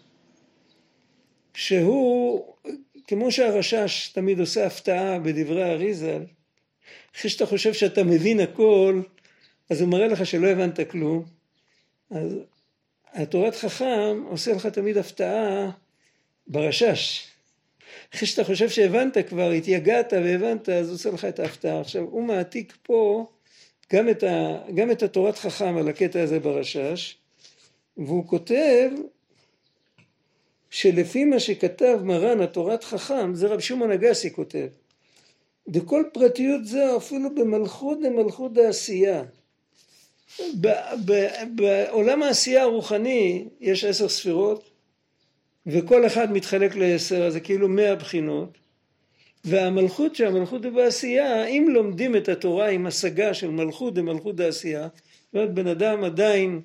שהוא, 1.53 2.45
כמו 3.07 3.31
שהרשש 3.31 4.07
תמיד 4.07 4.39
עושה 4.39 4.65
הפתעה 4.65 5.19
בדברי 5.19 5.63
האריזל, 5.63 6.21
אחרי 7.15 7.29
שאתה 7.29 7.45
חושב 7.45 7.73
שאתה 7.73 8.03
מבין 8.03 8.39
הכל, 8.39 9.01
אז 9.69 9.81
הוא 9.81 9.89
מראה 9.89 10.07
לך 10.07 10.25
שלא 10.25 10.47
הבנת 10.47 10.89
כלום, 10.89 11.25
אז 12.11 12.35
התורת 13.13 13.55
חכם 13.55 14.23
עושה 14.29 14.53
לך 14.53 14.65
תמיד 14.65 14.97
הפתעה 14.97 15.71
ברשש. 16.47 17.27
אחרי 18.15 18.27
שאתה 18.27 18.43
חושב 18.43 18.69
שהבנת 18.69 19.17
כבר, 19.29 19.51
התייגעת 19.51 20.13
והבנת, 20.13 20.69
אז 20.69 20.91
עושה 20.91 21.11
לך 21.11 21.25
את 21.25 21.39
ההפתעה. 21.39 21.81
עכשיו, 21.81 22.03
הוא 22.03 22.23
מעתיק 22.23 22.77
פה 22.83 23.27
גם 23.93 24.09
את, 24.09 24.23
ה, 24.23 24.61
גם 24.75 24.91
את 24.91 25.03
התורת 25.03 25.37
חכם 25.37 25.77
על 25.77 25.89
הקטע 25.89 26.21
הזה 26.21 26.39
ברשש, 26.39 27.17
והוא 27.97 28.27
כותב 28.27 28.89
שלפי 30.69 31.25
מה 31.25 31.39
שכתב 31.39 31.99
מרן 32.03 32.41
התורת 32.41 32.83
חכם, 32.83 33.35
זה 33.35 33.47
רב 33.47 33.59
שמעון 33.59 33.91
אגסי 33.91 34.33
כותב, 34.33 34.67
וכל 35.73 36.03
פרטיות 36.13 36.65
זו 36.65 36.97
אפילו 36.97 37.35
במלכות 37.35 37.99
דמלכות 38.01 38.53
דעשייה. 38.53 39.23
בעולם 41.55 42.23
העשייה 42.23 42.63
הרוחני 42.63 43.45
יש 43.61 43.83
עשר 43.83 44.09
ספירות 44.09 44.69
וכל 45.65 46.05
אחד 46.05 46.31
מתחלק 46.31 46.75
לעשר, 46.75 47.23
אז 47.23 47.33
זה 47.33 47.39
כאילו 47.39 47.67
מאה 47.67 47.95
בחינות. 47.95 48.57
והמלכות 49.45 50.15
שהמלכות 50.15 50.61
בעשייה, 50.61 51.45
אם 51.45 51.67
לומדים 51.69 52.15
את 52.15 52.29
התורה 52.29 52.69
עם 52.69 52.85
השגה 52.85 53.33
של 53.33 53.49
מלכות 53.49 53.93
דמלכות 53.93 54.35
דעשייה, 54.35 54.87
זאת 54.87 55.35
אומרת 55.35 55.53
בן 55.53 55.67
אדם 55.67 56.03
עדיין 56.03 56.61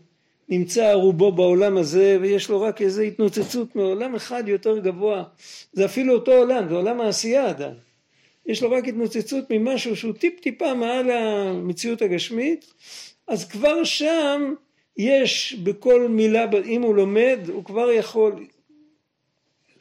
נמצא 0.48 0.92
רובו 0.92 1.32
בעולם 1.32 1.76
הזה 1.76 2.18
ויש 2.20 2.48
לו 2.48 2.60
רק 2.60 2.82
איזו 2.82 3.02
התנוצצות 3.02 3.76
מעולם 3.76 4.14
אחד 4.14 4.48
יותר 4.48 4.78
גבוה. 4.78 5.24
זה 5.72 5.84
אפילו 5.84 6.14
אותו 6.14 6.32
עולם 6.32 6.68
זה 6.68 6.74
עולם 6.74 7.00
העשייה 7.00 7.48
עדיין. 7.48 7.74
יש 8.46 8.62
לו 8.62 8.70
רק 8.70 8.88
התנוצצות 8.88 9.44
ממשהו 9.50 9.96
שהוא 9.96 10.12
טיפ 10.12 10.40
טיפה 10.40 10.74
מעל 10.74 11.10
המציאות 11.10 12.02
הגשמית 12.02 12.74
אז 13.28 13.48
כבר 13.48 13.84
שם 13.84 14.54
יש 14.96 15.54
בכל 15.54 16.08
מילה 16.08 16.46
אם 16.64 16.82
הוא 16.82 16.94
לומד 16.94 17.38
הוא 17.48 17.64
כבר 17.64 17.90
יכול 17.90 18.46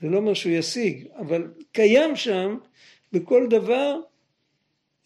זה 0.01 0.09
לא 0.09 0.17
אומר 0.17 0.33
שהוא 0.33 0.51
ישיג 0.51 1.07
אבל 1.17 1.47
קיים 1.71 2.15
שם 2.15 2.57
בכל 3.13 3.47
דבר 3.47 3.99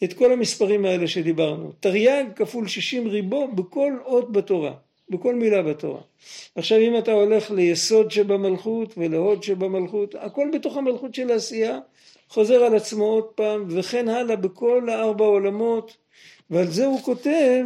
את 0.03 0.13
כל 0.13 0.32
המספרים 0.32 0.86
האלה 0.86 1.08
שדיברנו 1.08 1.72
תרי"ג 1.79 2.25
כפול 2.36 2.67
שישים 2.67 3.08
ריבו 3.08 3.48
בכל 3.48 3.94
אות 4.06 4.32
בתורה 4.32 4.74
בכל 5.10 5.36
מילה 5.36 5.63
בתורה. 5.63 6.01
עכשיו 6.56 6.77
אם 6.79 6.98
אתה 6.98 7.12
הולך 7.12 7.51
ליסוד 7.51 8.12
שבמלכות 8.12 8.94
ולהוד 8.98 9.44
שבמלכות, 9.44 10.15
הכל 10.15 10.50
בתוך 10.53 10.77
המלכות 10.77 11.15
של 11.15 11.32
העשייה 11.32 11.79
חוזר 12.29 12.63
על 12.63 12.75
עצמו 12.75 13.06
עוד 13.06 13.24
פעם 13.24 13.65
וכן 13.70 14.10
הלאה 14.10 14.36
בכל 14.36 14.89
הארבע 14.89 15.25
עולמות 15.25 15.98
ועל 16.50 16.67
זה 16.67 16.86
הוא 16.86 17.01
כותב 17.01 17.65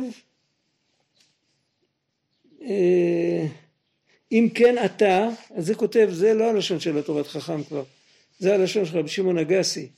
אם 4.32 4.48
כן 4.54 4.76
אתה, 4.86 5.30
אז 5.56 5.66
זה 5.66 5.76
כותב, 5.76 6.10
זה 6.12 6.34
לא 6.34 6.50
הלשון 6.50 6.80
של 6.80 6.98
התורת 6.98 7.28
חכם 7.28 7.64
כבר, 7.64 7.84
זה 8.40 8.54
הלשון 8.54 8.86
של 8.86 8.98
רבי 8.98 9.10
שמעון 9.10 9.38
אגסי, 9.38 9.90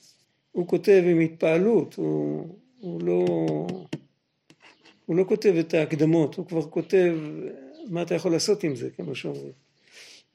הוא 0.52 0.68
כותב 0.68 1.04
עם 1.08 1.20
התפעלות, 1.20 1.96
הוא, 1.96 2.48
הוא 2.80 3.04
לא... 3.04 3.26
הוא 5.06 5.16
לא 5.16 5.24
כותב 5.28 5.56
את 5.60 5.74
ההקדמות, 5.74 6.36
הוא 6.36 6.46
כבר 6.46 6.62
כותב 6.62 7.16
מה 7.90 8.02
אתה 8.02 8.16
יכול 8.16 8.32
לעשות 8.32 8.64
עם 8.64 8.76
זה, 8.76 8.90
כמו 8.90 9.16
שאומרים. 9.16 9.52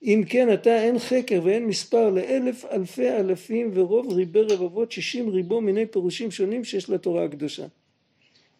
אם 0.02 0.22
כן 0.28 0.52
אתה 0.52 0.82
אין 0.82 0.98
חקר 0.98 1.40
ואין 1.44 1.66
מספר 1.66 2.10
לאלף 2.10 2.64
אלפי 2.64 3.10
אלפים 3.10 3.70
ורוב 3.74 4.12
ריבי 4.12 4.40
רבבות 4.40 4.92
שישים 4.92 5.28
ריבו 5.28 5.60
מיני 5.60 5.86
פירושים 5.86 6.30
שונים 6.30 6.64
שיש 6.64 6.90
לתורה 6.90 7.24
הקדושה. 7.24 7.66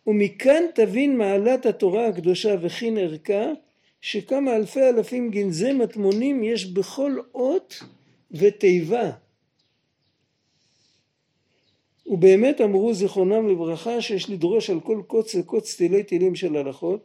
ומכאן 0.09 0.63
תבין 0.75 1.17
מעלת 1.17 1.67
התורה 1.67 2.07
הקדושה 2.07 2.55
וכין 2.61 2.99
ערכה 2.99 3.53
שכמה 4.01 4.57
אלפי 4.57 4.83
אלפים 4.83 5.31
גנזי 5.31 5.73
מטמונים 5.73 6.45
יש 6.45 6.67
בכל 6.67 7.17
אות 7.35 7.83
ותיבה. 8.31 9.11
ובאמת 12.07 12.61
אמרו 12.61 12.95
זיכרונם 12.95 13.49
לברכה 13.49 14.01
שיש 14.01 14.31
לדרוש 14.31 14.71
על 14.71 14.81
כל 14.81 15.03
קוץ 15.07 15.35
וקוץ 15.35 15.77
תילי 15.77 16.03
תילים 16.03 16.35
של 16.35 16.57
הלכות 16.57 17.01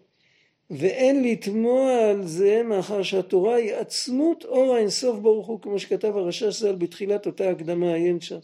ואין 0.70 1.24
לתמוע 1.24 1.92
על 2.10 2.28
זה 2.28 2.64
מאחר 2.64 3.04
שהתורה 3.04 3.56
היא 3.56 3.74
עצמות 3.74 4.46
אור 4.46 4.76
האינסוף 4.76 5.20
ברוך 5.20 5.48
הוא 5.48 5.60
כמו 5.62 5.80
שכתב 5.80 6.18
הרש"ש 6.18 6.44
ז"ל 6.44 6.76
בתחילת 6.76 7.26
אותה 7.26 7.50
הקדמה 7.50 7.94
עיין 7.94 8.22
שם. 8.22 8.40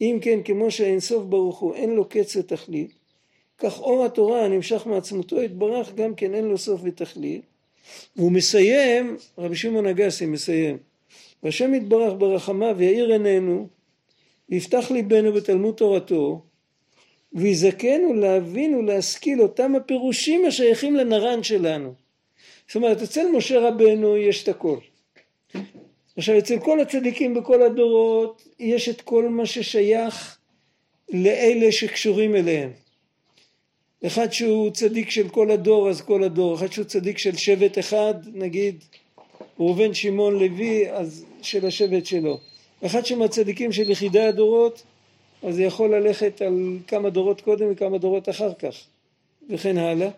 אם 0.00 0.18
כן 0.22 0.42
כמו 0.44 0.70
שהאינסוף 0.70 1.24
ברוך 1.24 1.58
הוא 1.58 1.74
אין 1.74 1.90
לו 1.90 2.08
קץ 2.08 2.36
ותכלית 2.36 2.97
כך 3.58 3.80
אור 3.80 4.04
התורה 4.04 4.44
הנמשך 4.44 4.86
מעצמותו 4.86 5.42
יתברך 5.42 5.94
גם 5.94 6.14
כן 6.14 6.34
אין 6.34 6.44
לו 6.44 6.58
סוף 6.58 6.80
ותכלית 6.84 7.42
והוא 8.16 8.32
מסיים 8.32 9.16
רבי 9.38 9.56
שמעון 9.56 9.86
אגסי 9.86 10.26
מסיים 10.26 10.78
והשם 11.42 11.74
יתברך 11.74 12.12
ברחמיו 12.18 12.82
יאיר 12.82 13.12
עינינו 13.12 13.68
ויפתח 14.48 14.90
ליבנו 14.90 15.32
בתלמוד 15.32 15.74
תורתו 15.74 16.42
ויזכנו 17.32 18.14
להבין 18.14 18.74
ולהשכיל 18.74 19.42
אותם 19.42 19.74
הפירושים 19.74 20.44
השייכים 20.44 20.96
לנרן 20.96 21.42
שלנו. 21.42 21.94
זאת 22.66 22.76
אומרת 22.76 23.02
אצל 23.02 23.28
משה 23.28 23.60
רבנו 23.60 24.16
יש 24.16 24.42
את 24.42 24.48
הכל. 24.48 24.78
עכשיו 26.16 26.38
אצל 26.38 26.58
כל 26.58 26.80
הצדיקים 26.80 27.34
בכל 27.34 27.62
הדורות 27.62 28.48
יש 28.58 28.88
את 28.88 29.00
כל 29.00 29.28
מה 29.28 29.46
ששייך 29.46 30.38
לאלה 31.12 31.72
שקשורים 31.72 32.36
אליהם. 32.36 32.70
אחד 34.06 34.32
שהוא 34.32 34.70
צדיק 34.70 35.10
של 35.10 35.28
כל 35.28 35.50
הדור 35.50 35.88
אז 35.88 36.00
כל 36.00 36.24
הדור, 36.24 36.54
אחד 36.54 36.72
שהוא 36.72 36.84
צדיק 36.84 37.18
של 37.18 37.36
שבט 37.36 37.78
אחד 37.78 38.14
נגיד 38.34 38.84
ראובן 39.58 39.94
שמעון 39.94 40.38
לוי 40.38 40.90
אז 40.90 41.24
של 41.42 41.66
השבט 41.66 42.06
שלו. 42.06 42.38
אחד 42.86 43.06
שמהצדיקים 43.06 43.72
של 43.72 43.90
יחידי 43.90 44.20
הדורות 44.20 44.82
אז 45.42 45.54
זה 45.54 45.62
יכול 45.62 45.96
ללכת 45.96 46.42
על 46.42 46.78
כמה 46.86 47.10
דורות 47.10 47.40
קודם 47.40 47.66
וכמה 47.70 47.98
דורות 47.98 48.28
אחר 48.28 48.54
כך 48.54 48.74
וכן 49.50 49.78
הלאה. 49.78 50.08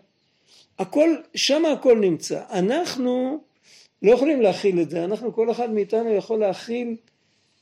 הכל, 0.78 1.16
שם 1.34 1.64
הכל 1.64 1.98
נמצא. 1.98 2.42
אנחנו 2.50 3.38
לא 4.02 4.12
יכולים 4.12 4.40
להכיל 4.40 4.80
את 4.80 4.90
זה, 4.90 5.04
אנחנו 5.04 5.32
כל 5.34 5.50
אחד 5.50 5.70
מאיתנו 5.70 6.14
יכול 6.14 6.40
להכיל 6.40 6.96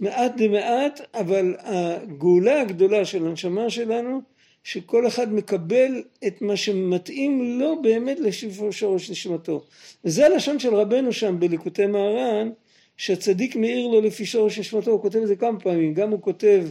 מעט 0.01 0.33
דמעט, 0.37 1.01
אבל 1.15 1.57
הגאולה 1.59 2.61
הגדולה 2.61 3.05
של 3.05 3.27
הנשמה 3.27 3.71
שלנו, 3.71 4.21
שכל 4.69 5.07
אחד 5.07 5.33
מקבל 5.33 6.03
את 6.27 6.43
מה 6.43 6.57
שמתאים 6.57 7.61
לו 7.61 7.83
באמת 7.83 8.19
לשורש 8.21 9.11
נשמתו. 9.11 9.65
וזה 10.05 10.27
הלשון 10.27 10.59
של 10.59 10.75
רבנו 10.75 11.13
שם 11.13 11.41
בליקוטי 11.41 11.87
מהר"ן, 11.87 12.51
שהצדיק 12.97 13.57
מאיר 13.57 13.87
לו 13.87 14.01
לפי 14.01 14.27
שורש 14.27 14.59
נשמתו, 14.59 14.91
הוא 14.91 15.03
כותב 15.03 15.19
את 15.19 15.29
זה 15.29 15.37
כמה 15.37 15.61
פעמים, 15.61 15.95
גם 15.95 16.11
הוא 16.11 16.23
כותב 16.23 16.65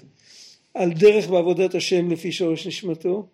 על 0.74 0.94
דרך 0.94 1.28
בעבודת 1.28 1.76
השם 1.76 2.12
לפי 2.12 2.32
שורש 2.32 2.68
נשמתו, 2.68 3.28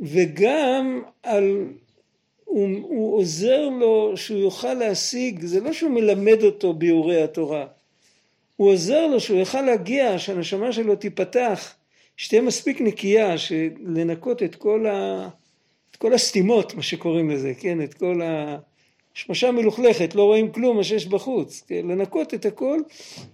וגם 0.00 1.02
על, 1.22 1.64
הוא, 2.44 2.68
הוא 2.82 3.16
עוזר 3.16 3.68
לו 3.68 4.12
שהוא 4.16 4.38
יוכל 4.38 4.74
להשיג, 4.74 5.44
זה 5.44 5.60
לא 5.60 5.72
שהוא 5.72 5.90
מלמד 5.90 6.42
אותו 6.42 6.72
ביאורי 6.72 7.22
התורה, 7.22 7.66
הוא 8.56 8.72
עוזר 8.72 9.06
לו 9.06 9.20
שהוא 9.20 9.38
יוכל 9.38 9.62
להגיע, 9.62 10.18
שהנשמה 10.18 10.72
שלו 10.72 10.96
תיפתח, 10.96 11.74
שתהיה 12.18 12.42
מספיק 12.42 12.80
נקייה, 12.80 13.34
לנקות 13.80 14.42
את 14.42 14.54
כל, 14.54 14.86
ה, 14.86 15.28
את 15.90 15.96
כל 15.96 16.14
הסתימות, 16.14 16.74
מה 16.74 16.82
שקוראים 16.82 17.30
לזה, 17.30 17.52
כן, 17.54 17.82
את 17.82 17.94
כל 17.94 18.22
ה... 18.22 18.58
שמשה 19.14 19.52
מלוכלכת, 19.52 20.14
לא 20.14 20.24
רואים 20.24 20.52
כלום 20.52 20.76
מה 20.76 20.84
שיש 20.84 21.06
בחוץ, 21.06 21.64
כן? 21.66 21.86
לנקות 21.86 22.34
את 22.34 22.46
הכל, 22.46 22.80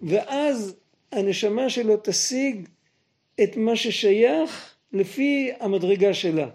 ואז 0.03 0.77
הנשמה 1.13 1.71
שלו 1.71 1.97
תשיג 2.03 2.69
את 3.43 3.57
מה 3.57 3.77
ששייך 3.77 4.75
לפי 4.93 5.51
המדרגה 5.61 6.15
שלה. 6.15 6.49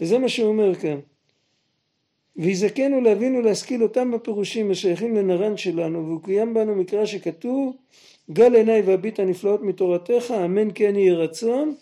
וזה 0.00 0.18
מה 0.18 0.28
שהוא 0.28 0.48
אומר 0.48 0.74
כאן. 0.74 0.98
ויזכנו 2.36 3.00
להבין 3.00 3.36
ולהשכיל 3.36 3.82
אותם 3.82 4.10
בפירושים 4.10 4.70
השייכים 4.70 5.16
לנרן 5.16 5.56
שלנו, 5.56 6.16
וקוים 6.16 6.54
בנו 6.54 6.74
מקרא 6.74 7.06
שכתוב, 7.06 7.76
גל 8.30 8.54
עיניי 8.54 8.82
והביט 8.82 9.20
הנפלאות 9.20 9.62
מתורתך, 9.62 10.34
אמן 10.44 10.68
כן 10.74 10.96
יהי 10.96 11.10
רצון. 11.10 11.74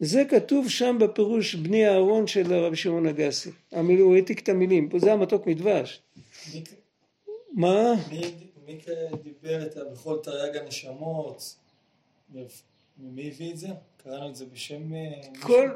זה 0.00 0.24
כתוב 0.24 0.68
שם 0.68 0.96
בפירוש 1.00 1.54
בני 1.54 1.88
אהרון 1.88 2.26
של 2.26 2.52
הרב 2.52 2.74
שמעון 2.74 3.06
אגסי. 3.06 3.50
הוא 4.00 4.14
העתיק 4.14 4.42
את 4.42 4.48
המילים, 4.48 4.88
זה 4.96 5.12
המתוק 5.12 5.46
מדבש. 5.46 6.02
מה? 7.52 7.94
מי 8.66 8.78
דיבר 9.22 9.66
את 9.66 9.76
בכל 9.92 10.18
תרי"ג 10.22 10.56
הנשמות? 10.56 11.56
מי 12.98 13.28
הביא 13.28 13.52
את 13.52 13.58
זה? 13.58 13.68
קראנו 14.04 14.28
את 14.28 14.36
זה 14.36 14.44
בשם... 14.52 14.94
אה, 14.94 15.22
כל... 15.40 15.70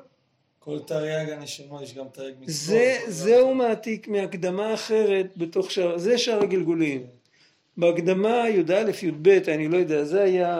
כל 0.58 0.78
תרי"ג 0.78 1.30
הנשמות, 1.30 1.82
יש 1.82 1.94
גם 1.94 2.06
תרי"ג 2.12 2.34
מצוות. 2.40 2.48
זה, 2.48 2.98
זהו 3.08 3.54
מעתיק 3.54 4.08
מהקדמה 4.08 4.74
אחרת 4.74 5.36
בתוך 5.36 5.70
שער, 5.70 5.98
זה 5.98 6.18
שער 6.18 6.42
הגלגולים. 6.42 7.06
בהקדמה 7.78 8.48
י"א 8.48 8.90
י"ב, 9.02 9.28
אני 9.28 9.68
לא 9.68 9.76
יודע, 9.76 10.04
זה 10.04 10.22
היה 10.22 10.56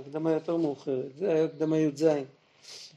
הקדמה 0.00 0.32
יותר 0.32 0.56
מאוחרת, 0.56 1.16
זה 1.18 1.32
היה 1.32 1.44
הקדמה 1.44 1.78
י"ז. 1.78 2.06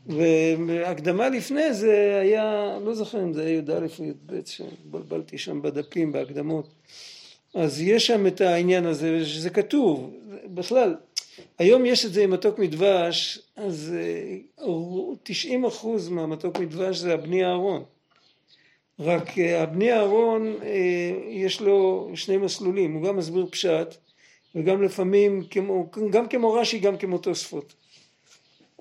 והקדמה 0.07 1.29
לפני 1.29 1.73
זה 1.73 2.19
היה, 2.21 2.77
לא 2.85 2.93
זוכר 2.93 3.23
אם 3.23 3.33
זה 3.33 3.43
היה 3.45 3.57
י"א 3.57 3.87
או 3.99 4.05
י"ב, 4.05 4.39
שהתבלבלתי 4.45 5.37
שם 5.37 5.61
בדפים, 5.61 6.11
בהקדמות. 6.11 6.67
אז 7.53 7.81
יש 7.81 8.07
שם 8.07 8.27
את 8.27 8.41
העניין 8.41 8.85
הזה, 8.85 9.25
שזה 9.25 9.49
כתוב, 9.49 10.13
בכלל, 10.45 10.95
היום 11.57 11.85
יש 11.85 12.05
את 12.05 12.13
זה 12.13 12.23
עם 12.23 12.31
מתוק 12.31 12.59
מדבש, 12.59 13.39
אז 13.55 13.95
90 15.23 15.63
אה, 15.63 15.69
אחוז 15.69 16.09
מהמתוק 16.09 16.59
מדבש 16.59 16.97
זה 16.97 17.13
הבני 17.13 17.45
אהרון. 17.45 17.83
רק 18.99 19.39
אה, 19.39 19.63
הבני 19.63 19.93
אהרון 19.93 20.55
אה, 20.63 21.11
יש 21.27 21.61
לו 21.61 22.09
שני 22.15 22.37
מסלולים, 22.37 22.93
הוא 22.93 23.03
גם 23.03 23.17
מסביר 23.17 23.45
פשט 23.51 23.95
וגם 24.55 24.83
לפעמים, 24.83 25.43
כמו, 25.49 25.89
גם 26.09 26.27
כמו 26.27 26.53
רש"י 26.53 26.79
גם 26.79 26.97
כמו 26.97 27.17
תוספות. 27.17 27.73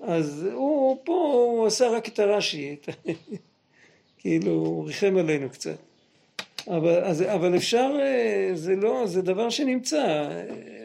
אז 0.01 0.47
הוא 0.53 0.97
פה, 1.03 1.13
הוא 1.51 1.67
עשה 1.67 1.89
רק 1.89 2.07
את 2.07 2.19
הרש"י, 2.19 2.75
כאילו 4.19 4.51
הוא 4.51 4.87
ריחם 4.87 5.17
עלינו 5.17 5.49
קצת. 5.49 5.77
אבל, 6.67 7.03
אז, 7.03 7.21
אבל 7.21 7.55
אפשר, 7.55 7.91
אה, 8.01 8.51
זה 8.53 8.75
לא, 8.75 9.07
זה 9.07 9.21
דבר 9.21 9.49
שנמצא, 9.49 10.29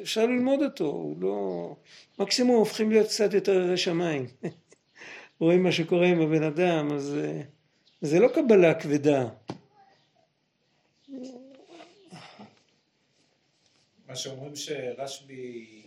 אפשר 0.02 0.26
ללמוד 0.26 0.62
אותו, 0.62 0.84
הוא 0.84 1.16
לא, 1.20 1.74
מקסימום 2.18 2.56
הופכים 2.56 2.90
להיות 2.90 3.06
קצת 3.06 3.34
יותר 3.34 3.52
ירא 3.52 3.76
שמיים. 3.76 4.26
רואים 5.40 5.62
מה 5.62 5.72
שקורה 5.72 6.06
עם 6.06 6.20
הבן 6.20 6.42
אדם, 6.42 6.92
אז 6.92 7.16
זה 8.04 8.20
לא 8.20 8.28
קבלה 8.28 8.74
כבדה. 8.74 9.28
מה 14.06 14.16
שאומרים 14.16 14.56
שרשב"י 14.56 15.82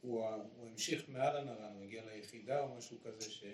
הוא, 0.00 0.24
הוא 0.26 0.68
המשיך 0.70 1.02
מעל 1.08 1.36
הנר"ן, 1.36 1.72
הוא 1.74 1.84
הגיע 1.84 2.02
ליחידה 2.14 2.60
או 2.60 2.66
משהו 2.78 2.96
כזה 3.04 3.30
ש... 3.30 3.44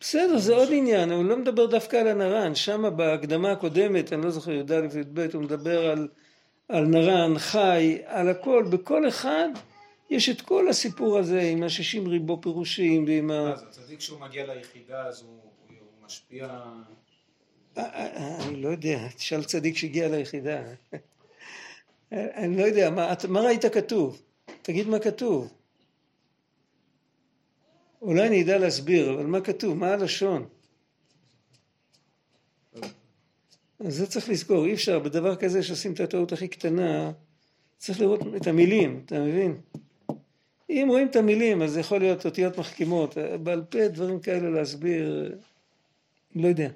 בסדר, 0.00 0.38
זה 0.38 0.54
עוד 0.54 0.68
עניין, 0.72 1.12
הוא 1.12 1.24
לא 1.24 1.36
מדבר 1.36 1.66
דווקא 1.66 1.96
על 1.96 2.08
הנר"ן, 2.08 2.54
שם 2.54 2.96
בהקדמה 2.96 3.52
הקודמת, 3.52 4.12
אני 4.12 4.22
לא 4.22 4.30
זוכר, 4.30 4.52
י"א 4.52 4.98
י"ב, 5.00 5.20
הוא 5.34 5.42
מדבר 5.42 5.90
על, 5.90 6.08
על 6.68 6.84
נר"ן, 6.84 7.38
חי, 7.38 7.98
על 8.04 8.28
הכל, 8.28 8.64
בכל 8.70 9.08
אחד 9.08 9.48
יש 10.10 10.28
את 10.28 10.40
כל 10.40 10.68
הסיפור 10.68 11.18
הזה 11.18 11.40
עם 11.40 11.62
השישים 11.62 12.08
ריבו 12.08 12.40
פירושים 12.42 13.04
ועם 13.04 13.30
ה... 13.30 13.52
אז 13.52 13.62
הצדיק 13.62 13.98
כשהוא 13.98 14.20
מגיע 14.20 14.54
ליחידה 14.54 15.06
אז 15.06 15.22
הוא, 15.22 15.40
הוא 15.68 16.06
משפיע... 16.06 16.64
אני 17.78 18.62
לא 18.62 18.68
יודע, 18.68 19.08
תשאל 19.16 19.44
צדיק 19.44 19.76
שהגיע 19.76 20.08
ליחידה. 20.08 20.62
אני 22.12 22.56
לא 22.56 22.62
יודע, 22.62 22.90
מה, 22.90 23.14
מה 23.28 23.40
ראית 23.40 23.64
כתוב? 23.64 24.22
תגיד 24.62 24.88
מה 24.88 24.98
כתוב. 24.98 25.52
אולי 28.02 28.28
אני 28.28 28.42
אדע 28.42 28.58
להסביר, 28.58 29.14
אבל 29.14 29.26
מה 29.26 29.40
כתוב? 29.40 29.76
מה 29.76 29.92
הלשון? 29.92 30.48
אז 33.80 33.94
זה 33.94 34.06
צריך 34.06 34.28
לזכור, 34.28 34.66
אי 34.66 34.74
אפשר, 34.74 34.98
בדבר 34.98 35.36
כזה 35.36 35.62
שעושים 35.62 35.92
את 35.92 36.00
הטעות 36.00 36.32
הכי 36.32 36.48
קטנה, 36.48 37.12
צריך 37.78 38.00
לראות 38.00 38.20
את 38.36 38.46
המילים, 38.46 39.02
אתה 39.06 39.20
מבין? 39.20 39.60
אם 40.70 40.86
רואים 40.88 41.08
את 41.08 41.16
המילים, 41.16 41.62
אז 41.62 41.72
זה 41.72 41.80
יכול 41.80 41.98
להיות 41.98 42.26
אותיות 42.26 42.58
מחכימות, 42.58 43.16
בעל 43.42 43.62
פה 43.62 43.88
דברים 43.88 44.20
כאלה 44.20 44.50
להסביר, 44.50 45.36
לא 46.34 46.48
יודע. 46.48 46.70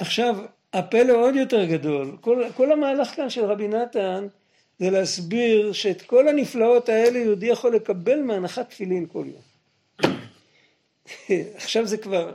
עכשיו, 0.00 0.36
הפלא 0.72 1.12
עוד 1.12 1.36
יותר 1.36 1.64
גדול, 1.64 2.16
כל, 2.20 2.44
כל 2.56 2.72
המהלך 2.72 3.08
כאן 3.08 3.30
של 3.30 3.44
רבי 3.44 3.68
נתן 3.68 4.26
זה 4.78 4.90
להסביר 4.90 5.72
שאת 5.72 6.02
כל 6.02 6.28
הנפלאות 6.28 6.88
האלה 6.88 7.18
יהודי 7.18 7.46
יכול 7.46 7.74
לקבל 7.74 8.22
מהנחת 8.22 8.70
תפילין 8.70 9.06
כל 9.12 9.24
יום. 9.26 10.12
עכשיו 11.56 11.86
זה 11.86 11.96
כבר, 11.96 12.32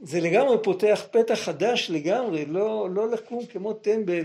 זה 0.00 0.20
לגמרי 0.20 0.56
פותח 0.62 1.06
פתח 1.10 1.34
חדש 1.34 1.90
לגמרי, 1.90 2.44
לא, 2.44 2.88
לא 2.94 3.10
לקום 3.10 3.46
כמו 3.46 3.72
טמבל. 3.72 4.24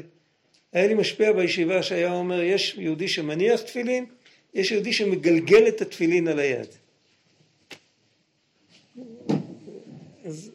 היה 0.74 0.88
לי 0.88 0.94
משפיע 0.94 1.32
בישיבה 1.32 1.84
שהיה 1.84 2.14
אומר, 2.14 2.42
יש 2.42 2.76
יהודי 2.78 3.08
שמניח 3.08 3.62
תפילין, 3.62 4.06
יש 4.54 4.72
יהודי 4.72 4.94
שמגלגל 4.94 5.68
את 5.68 5.82
התפילין 5.82 6.28
על 6.28 6.40
היד. 6.40 6.68
אז 10.26 10.52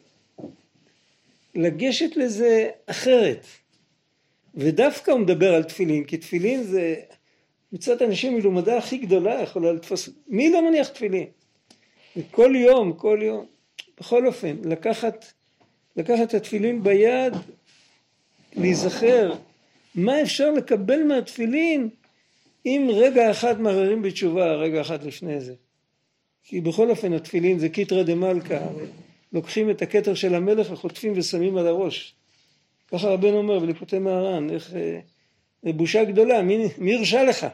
לגשת 1.57 2.15
לזה 2.15 2.69
אחרת. 2.85 3.45
ודווקא 4.55 5.11
הוא 5.11 5.19
מדבר 5.19 5.53
על 5.53 5.63
תפילין, 5.63 6.03
כי 6.03 6.17
תפילין 6.17 6.63
זה 6.63 6.95
מצד 7.73 8.01
אנשים 8.01 8.35
מלומדה 8.35 8.77
הכי 8.77 8.97
גדולה 8.97 9.41
יכולה 9.41 9.73
לתפוס, 9.73 10.09
מי 10.27 10.51
לא 10.51 10.69
מניח 10.69 10.87
תפילין? 10.87 11.25
וכל 12.17 12.53
יום, 12.55 12.93
כל 12.93 13.19
יום, 13.21 13.45
בכל 13.99 14.27
אופן, 14.27 14.55
לקחת, 14.63 15.25
לקחת 15.95 16.33
התפילין 16.33 16.83
ביד, 16.83 17.33
להיזכר 18.55 19.33
מה 19.95 20.21
אפשר 20.21 20.51
לקבל 20.51 21.03
מהתפילין 21.03 21.89
אם 22.65 22.89
רגע 22.93 23.31
אחד 23.31 23.61
מערערים 23.61 24.01
בתשובה, 24.01 24.55
רגע 24.55 24.81
אחד 24.81 25.03
לפני 25.03 25.41
זה. 25.41 25.53
כי 26.43 26.61
בכל 26.61 26.89
אופן 26.89 27.13
התפילין 27.13 27.59
זה 27.59 27.69
קיטרא 27.69 28.03
דמלכא, 28.03 28.59
לוקחים 29.33 29.69
את 29.69 29.81
הכתר 29.81 30.13
של 30.13 30.35
המלך 30.35 30.71
וחוטפים 30.71 31.13
ושמים 31.15 31.57
על 31.57 31.67
הראש. 31.67 32.15
ככה 32.87 33.07
רבנו 33.07 33.37
אומר 33.37 33.59
בליקוטי 33.59 33.99
מהר"ן, 33.99 34.49
איך... 34.49 34.73
אה, 34.73 34.99
זה 35.63 35.73
בושה 35.73 36.03
גדולה, 36.03 36.41
מי, 36.41 36.67
מי 36.77 36.95
הרשה 36.95 37.23
לך? 37.23 37.47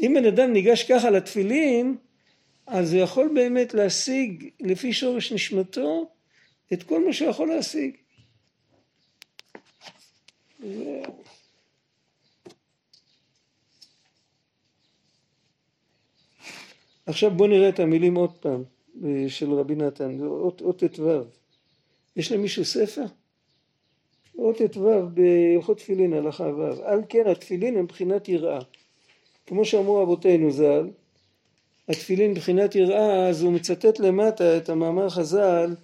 אם 0.00 0.14
בן 0.16 0.24
אדם 0.24 0.52
ניגש 0.52 0.82
ככה 0.82 1.10
לתפילין, 1.10 1.96
אז 2.66 2.94
הוא 2.94 3.02
יכול 3.02 3.30
באמת 3.34 3.74
להשיג 3.74 4.50
לפי 4.60 4.92
שורש 4.92 5.32
נשמתו 5.32 6.10
את 6.72 6.82
כל 6.82 7.06
מה 7.06 7.12
שהוא 7.12 7.30
יכול 7.30 7.48
להשיג. 7.48 7.96
ו... 10.60 11.02
עכשיו 17.06 17.30
בואו 17.30 17.48
נראה 17.48 17.68
את 17.68 17.80
המילים 17.80 18.14
עוד 18.14 18.38
פעם 18.38 18.64
של 19.28 19.52
רבי 19.52 19.74
נתן, 19.74 20.18
אות 20.20 20.82
ט"ו. 20.84 21.10
יש 22.16 22.32
למישהו 22.32 22.64
ספר? 22.64 23.04
אות 24.38 24.56
ט"ו 24.56 24.90
בהלכות 25.14 25.78
תפילין 25.78 26.12
הלכה 26.12 26.44
ו'. 26.44 26.82
על 26.84 27.02
כן 27.08 27.26
התפילין 27.26 27.76
הם 27.76 27.86
בחינת 27.86 28.28
יראה. 28.28 28.58
כמו 29.46 29.64
שאמרו 29.64 30.02
אבותינו 30.02 30.50
ז"ל, 30.50 30.88
התפילין 31.88 32.34
בחינת 32.34 32.74
יראה, 32.74 33.28
אז 33.28 33.42
הוא 33.42 33.52
מצטט 33.52 33.98
למטה 33.98 34.56
את 34.56 34.68
המאמר 34.68 35.10
חז"ל, 35.10 35.74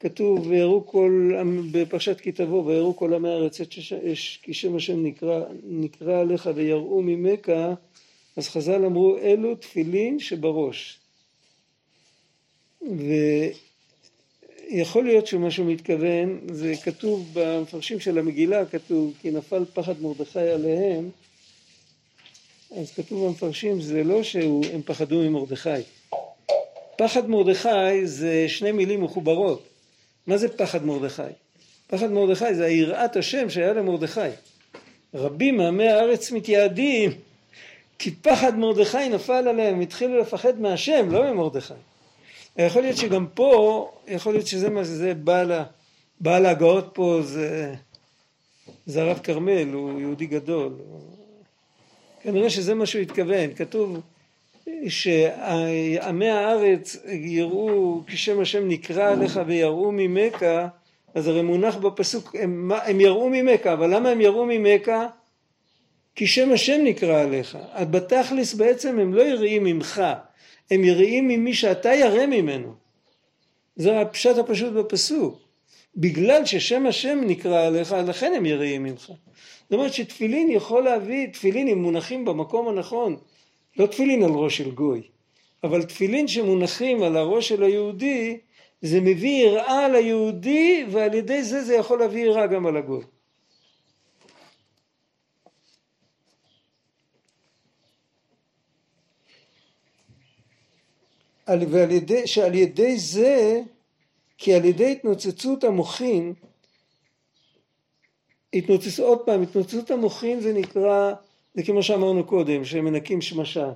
כתוב 0.00 0.46
ויראו 0.46 0.86
כל, 0.86 1.32
בפרשת 1.72 2.20
כי 2.20 2.32
תבוא, 2.32 2.64
ויראו 2.64 2.96
כל 2.96 3.14
עמי 3.14 3.28
הארץ 3.28 3.60
את 3.60 3.72
שש, 3.72 4.36
כי 4.42 4.54
שם 4.54 4.76
השם 4.76 5.04
נקרא, 5.04 5.44
נקרא 5.62 6.20
עליך 6.20 6.50
ויראו 6.54 7.02
ממך, 7.02 7.52
אז 8.36 8.48
חז"ל 8.48 8.84
אמרו 8.84 9.18
אלו 9.18 9.54
תפילין 9.54 10.18
שבראש. 10.18 10.99
ויכול 14.70 15.04
להיות 15.04 15.26
שמה 15.26 15.50
שהוא 15.50 15.66
מתכוון, 15.66 16.40
זה 16.52 16.74
כתוב 16.84 17.28
במפרשים 17.32 18.00
של 18.00 18.18
המגילה, 18.18 18.66
כתוב 18.66 19.14
כי 19.20 19.30
נפל 19.30 19.64
פחד 19.74 20.02
מרדכי 20.02 20.38
עליהם, 20.38 21.10
אז 22.76 22.92
כתוב 22.92 23.26
במפרשים, 23.26 23.80
זה 23.80 24.04
לא 24.04 24.22
שהם 24.22 24.82
פחדו 24.84 25.18
ממרדכי. 25.18 25.70
פחד 26.96 27.30
מרדכי 27.30 28.06
זה 28.06 28.44
שני 28.48 28.72
מילים 28.72 29.02
מחוברות. 29.02 29.62
מה 30.26 30.36
זה 30.36 30.48
פחד 30.48 30.84
מרדכי? 30.84 31.22
פחד 31.86 32.10
מרדכי 32.10 32.54
זה 32.54 32.64
היראת 32.64 33.16
השם 33.16 33.50
שהיה 33.50 33.72
למרדכי. 33.72 34.20
רבים 35.14 35.56
מעמי 35.56 35.88
הארץ 35.88 36.30
מתייעדים 36.30 37.10
כי 37.98 38.10
פחד 38.10 38.58
מרדכי 38.58 39.08
נפל 39.08 39.48
עליהם, 39.48 39.80
התחילו 39.80 40.18
לפחד 40.18 40.60
מהשם, 40.60 41.08
לא 41.10 41.32
ממרדכי. 41.32 41.74
יכול 42.56 42.82
להיות 42.82 42.96
שגם 42.96 43.26
פה, 43.34 43.90
יכול 44.08 44.32
להיות 44.32 44.46
שזה 44.46 44.70
מה 44.70 44.84
שזה 44.84 45.14
בעל, 45.14 45.52
בעל 46.20 46.46
ההגאות 46.46 46.90
פה 46.92 47.20
זה, 47.22 47.74
זה 48.86 49.02
הרב 49.02 49.18
כרמל, 49.18 49.72
הוא 49.72 50.00
יהודי 50.00 50.26
גדול. 50.26 50.72
כנראה 52.22 52.50
שזה 52.50 52.74
מה 52.74 52.86
שהוא 52.86 53.02
התכוון, 53.02 53.54
כתוב 53.56 54.00
שעמי 54.88 56.28
הארץ 56.28 56.96
יראו 57.08 58.02
כשם 58.06 58.40
השם 58.40 58.68
נקרא 58.68 59.12
עליך 59.12 59.40
ויראו 59.46 59.92
ממכה, 59.92 60.68
אז 61.14 61.28
הרי 61.28 61.42
מונח 61.42 61.76
בפסוק, 61.76 62.36
הם, 62.38 62.72
הם 62.84 63.00
יראו 63.00 63.28
ממכה, 63.30 63.72
אבל 63.72 63.94
למה 63.94 64.08
הם 64.08 64.20
יראו 64.20 64.46
ממכה? 64.46 65.06
כי 66.14 66.26
שם 66.26 66.52
השם 66.52 66.80
נקרא 66.84 67.20
עליך. 67.20 67.58
בתכלס 67.90 68.54
בעצם 68.54 68.98
הם 68.98 69.14
לא 69.14 69.22
יראים 69.22 69.64
ממך, 69.64 70.02
הם 70.70 70.84
יראים 70.84 71.28
ממי 71.28 71.54
שאתה 71.54 71.94
ירא 71.94 72.26
ממנו. 72.26 72.74
זה 73.76 74.00
הפשט 74.00 74.38
הפשוט 74.38 74.72
בפסוק. 74.72 75.50
בגלל 75.96 76.44
ששם 76.44 76.86
השם 76.86 77.20
נקרא 77.26 77.66
עליך, 77.66 77.92
לכן 77.92 78.32
הם 78.36 78.46
יראים 78.46 78.82
ממך. 78.82 79.12
זאת 79.62 79.72
אומרת 79.72 79.92
שתפילין 79.92 80.50
יכול 80.50 80.84
להביא, 80.84 81.26
תפילין 81.26 81.68
אם 81.68 81.82
מונחים 81.82 82.24
במקום 82.24 82.68
הנכון, 82.68 83.16
לא 83.76 83.86
תפילין 83.86 84.22
על 84.22 84.30
ראש 84.30 84.56
של 84.56 84.70
גוי, 84.70 85.02
אבל 85.64 85.82
תפילין 85.82 86.28
שמונחים 86.28 87.02
על 87.02 87.16
הראש 87.16 87.48
של 87.48 87.62
היהודי, 87.62 88.38
זה 88.82 89.00
מביא 89.00 89.44
יראה 89.44 89.88
ליהודי 89.88 90.84
ועל 90.90 91.14
ידי 91.14 91.42
זה 91.42 91.64
זה 91.64 91.74
יכול 91.74 91.98
להביא 91.98 92.24
יראה 92.24 92.46
גם 92.46 92.66
על 92.66 92.76
הגוי. 92.76 93.04
ועל 101.70 101.90
ידי, 101.90 102.26
שעל 102.26 102.54
ידי 102.54 102.98
זה, 102.98 103.60
כי 104.38 104.54
על 104.54 104.64
ידי 104.64 104.92
התנוצצות 104.92 105.64
המוחין, 105.64 106.34
התנוצצות, 108.54 109.06
עוד 109.06 109.18
פעם, 109.18 109.42
התנוצצות 109.42 109.90
המוחין 109.90 110.40
זה 110.40 110.52
נקרא, 110.52 111.12
זה 111.54 111.62
כמו 111.62 111.82
שאמרנו 111.82 112.24
קודם, 112.24 112.64
שמנקים 112.64 113.20
שמשה, 113.20 113.72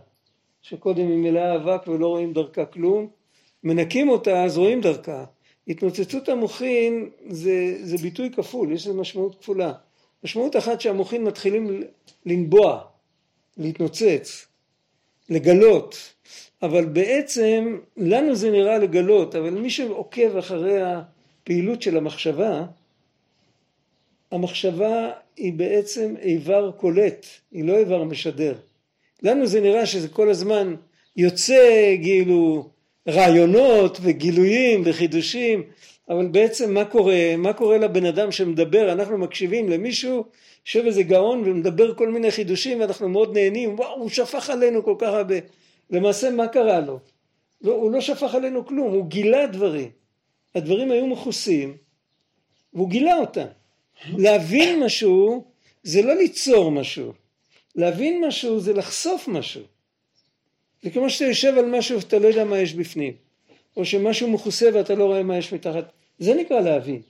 שקודם 0.63 1.09
היא 1.09 1.19
מלאה 1.19 1.57
אבק 1.57 1.89
ולא 1.89 2.07
רואים 2.07 2.33
דרכה 2.33 2.65
כלום, 2.65 3.09
מנקים 3.65 4.09
אותה 4.09 4.45
אז 4.45 4.59
רואים 4.59 4.81
דרכה. 4.81 5.25
התנוצצות 5.69 6.29
המוחין 6.29 7.11
זה, 7.29 7.79
זה 7.83 7.97
ביטוי 7.97 8.31
כפול, 8.31 8.73
יש 8.73 8.87
לזה 8.87 9.01
משמעות 9.01 9.35
כפולה. 9.41 9.73
משמעות 10.25 10.57
אחת 10.57 10.81
שהמוחין 10.81 11.25
מתחילים 11.25 11.83
לנבוע, 12.27 12.81
להתנוצץ, 13.57 14.47
לגלות, 15.29 16.15
אבל 16.64 16.85
בעצם 16.85 17.79
לנו 17.96 18.35
זה 18.35 18.50
נראה 18.50 18.79
לגלות, 18.79 19.35
אבל 19.35 19.50
מי 19.50 19.70
שעוקב 19.70 20.37
אחרי 20.37 20.81
הפעילות 20.83 21.83
של 21.83 21.96
המחשבה, 21.96 22.64
המחשבה 24.33 25.11
היא 25.37 25.53
בעצם 25.53 26.14
איבר 26.22 26.70
קולט, 26.77 27.27
היא 27.53 27.64
לא 27.64 27.79
איבר 27.79 28.05
משדר. 28.05 28.55
לנו 29.22 29.46
זה 29.46 29.61
נראה 29.61 29.87
שזה 29.87 30.09
כל 30.09 30.31
הזמן 30.31 30.74
יוצא 31.16 31.94
כאילו 32.03 32.68
רעיונות 33.09 33.98
וגילויים 34.03 34.83
וחידושים, 34.85 35.62
אבל 36.09 36.27
בעצם 36.27 36.74
מה 36.74 36.85
קורה? 36.85 37.37
מה 37.38 37.53
קורה 37.53 37.79
לבן 37.79 38.07
אדם 38.07 38.33
שמדבר? 38.33 38.92
אנחנו 38.92 39.18
מקשיבים 39.18 39.68
למישהו, 39.68 40.24
יושב 40.66 40.87
איזה 40.87 41.03
גאון 41.03 41.42
ומדבר 41.44 41.94
כל 41.94 42.09
מיני 42.09 42.31
חידושים 42.31 42.81
ואנחנו 42.81 43.09
מאוד 43.09 43.38
נהנים, 43.38 43.74
וואו, 43.74 44.00
הוא 44.00 44.11
שפך 44.11 44.50
עלינו 44.50 44.85
כל 44.85 44.94
כך 44.98 45.09
הרבה. 45.09 45.37
למעשה 45.94 46.30
מה 46.30 46.48
קרה 46.48 46.80
לו? 46.80 46.98
לא, 47.62 47.72
הוא 47.72 47.90
לא 47.90 48.00
שפך 48.00 48.35
עלינו 48.35 48.66
כלום, 48.66 48.92
הוא 48.92 49.07
גילה 49.07 49.46
דברים. 49.46 49.90
הדברים 50.54 50.90
היו 50.90 51.07
מכוסים, 51.07 51.76
והוא 52.74 52.90
גילה 52.90 53.16
אותם. 53.16 53.46
להבין 54.16 54.85
משהו 54.85 55.44
זה 55.83 56.02
לא 56.02 56.14
ליצור 56.14 56.70
משהו. 56.70 57.12
להבין 57.76 58.24
משהו 58.26 58.61
זה 58.61 58.72
לחשוף 58.72 59.28
משהו. 59.28 59.62
זה 60.83 60.90
כמו 60.90 61.11
שאתה 61.11 61.24
יושב 61.24 61.59
על 61.59 61.64
משהו 61.64 61.98
ואתה 62.00 62.18
לא 62.18 62.28
יודע 62.28 62.44
מה 62.44 62.59
יש 62.59 62.74
בפנים. 62.74 63.12
או 63.76 63.85
שמשהו 63.85 64.30
מכוסה 64.30 64.68
ואתה 64.74 64.94
לא 64.94 65.04
רואה 65.04 65.22
מה 65.22 65.38
יש 65.38 65.52
מתחת. 65.52 65.92
זה 66.18 66.35
נקרא 66.35 66.61
להבין. 66.61 67.02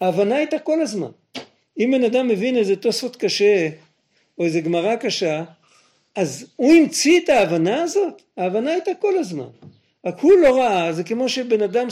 ההבנה 0.00 0.36
הייתה 0.36 0.58
כל 0.58 0.80
הזמן. 0.80 1.10
אם 1.78 1.90
בן 1.92 2.04
אדם 2.04 2.28
מבין 2.28 2.56
איזה 2.56 2.76
תוספות 2.76 3.16
קשה, 3.16 3.68
או 4.38 4.44
איזה 4.44 4.60
גמרא 4.60 4.96
קשה, 4.96 5.44
אז 6.18 6.46
הוא 6.56 6.74
המציא 6.74 7.20
את 7.20 7.28
ההבנה 7.28 7.82
הזאת? 7.82 8.22
ההבנה 8.36 8.70
הייתה 8.70 8.90
כל 8.94 9.18
הזמן. 9.18 9.48
רק 10.06 10.20
הוא 10.20 10.32
לא 10.38 10.56
ראה, 10.56 10.92
זה 10.92 11.04
כמו 11.04 11.28
שבן 11.28 11.62
אדם 11.62 11.88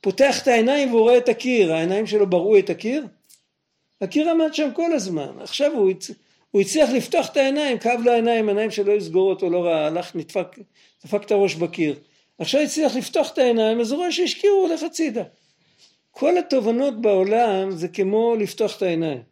פותח 0.00 0.42
את 0.42 0.48
העיניים 0.48 0.90
והוא 0.90 1.00
רואה 1.00 1.18
את 1.18 1.28
הקיר, 1.28 1.72
העיניים 1.72 2.06
שלו 2.06 2.30
בראו 2.30 2.58
את 2.58 2.70
הקיר? 2.70 3.06
הקיר 4.00 4.30
עמד 4.30 4.54
שם 4.54 4.68
כל 4.74 4.92
הזמן, 4.92 5.28
עכשיו 5.40 5.72
הוא, 5.72 5.90
הצ... 5.90 6.10
הוא 6.50 6.60
הצליח 6.60 6.90
לפתוח 6.90 7.28
את 7.28 7.36
העיניים, 7.36 7.78
כאב 7.78 8.00
לו 8.04 8.12
העיניים, 8.12 8.48
העיניים 8.48 8.70
שלו 8.70 8.92
היו 8.92 9.00
סגורות, 9.00 9.42
הוא 9.42 9.52
לא 9.52 9.64
ראה, 9.64 9.86
הלך, 9.86 10.16
נדפק, 10.16 10.58
דפק 11.04 11.22
את 11.22 11.30
הראש 11.30 11.54
בקיר. 11.54 11.94
עכשיו 12.38 12.60
הצליח 12.60 12.96
לפתוח 12.96 13.32
את 13.32 13.38
העיניים, 13.38 13.80
אז 13.80 13.92
הוא 13.92 13.98
רואה 13.98 14.12
שיש 14.12 14.34
קיר, 14.34 14.50
הוא 14.50 14.68
הולך 14.68 14.82
הצידה. 14.82 15.22
כל 16.10 16.38
התובנות 16.38 17.00
בעולם 17.00 17.70
זה 17.70 17.88
כמו 17.88 18.36
לפתוח 18.38 18.76
את 18.76 18.82
העיניים. 18.82 19.22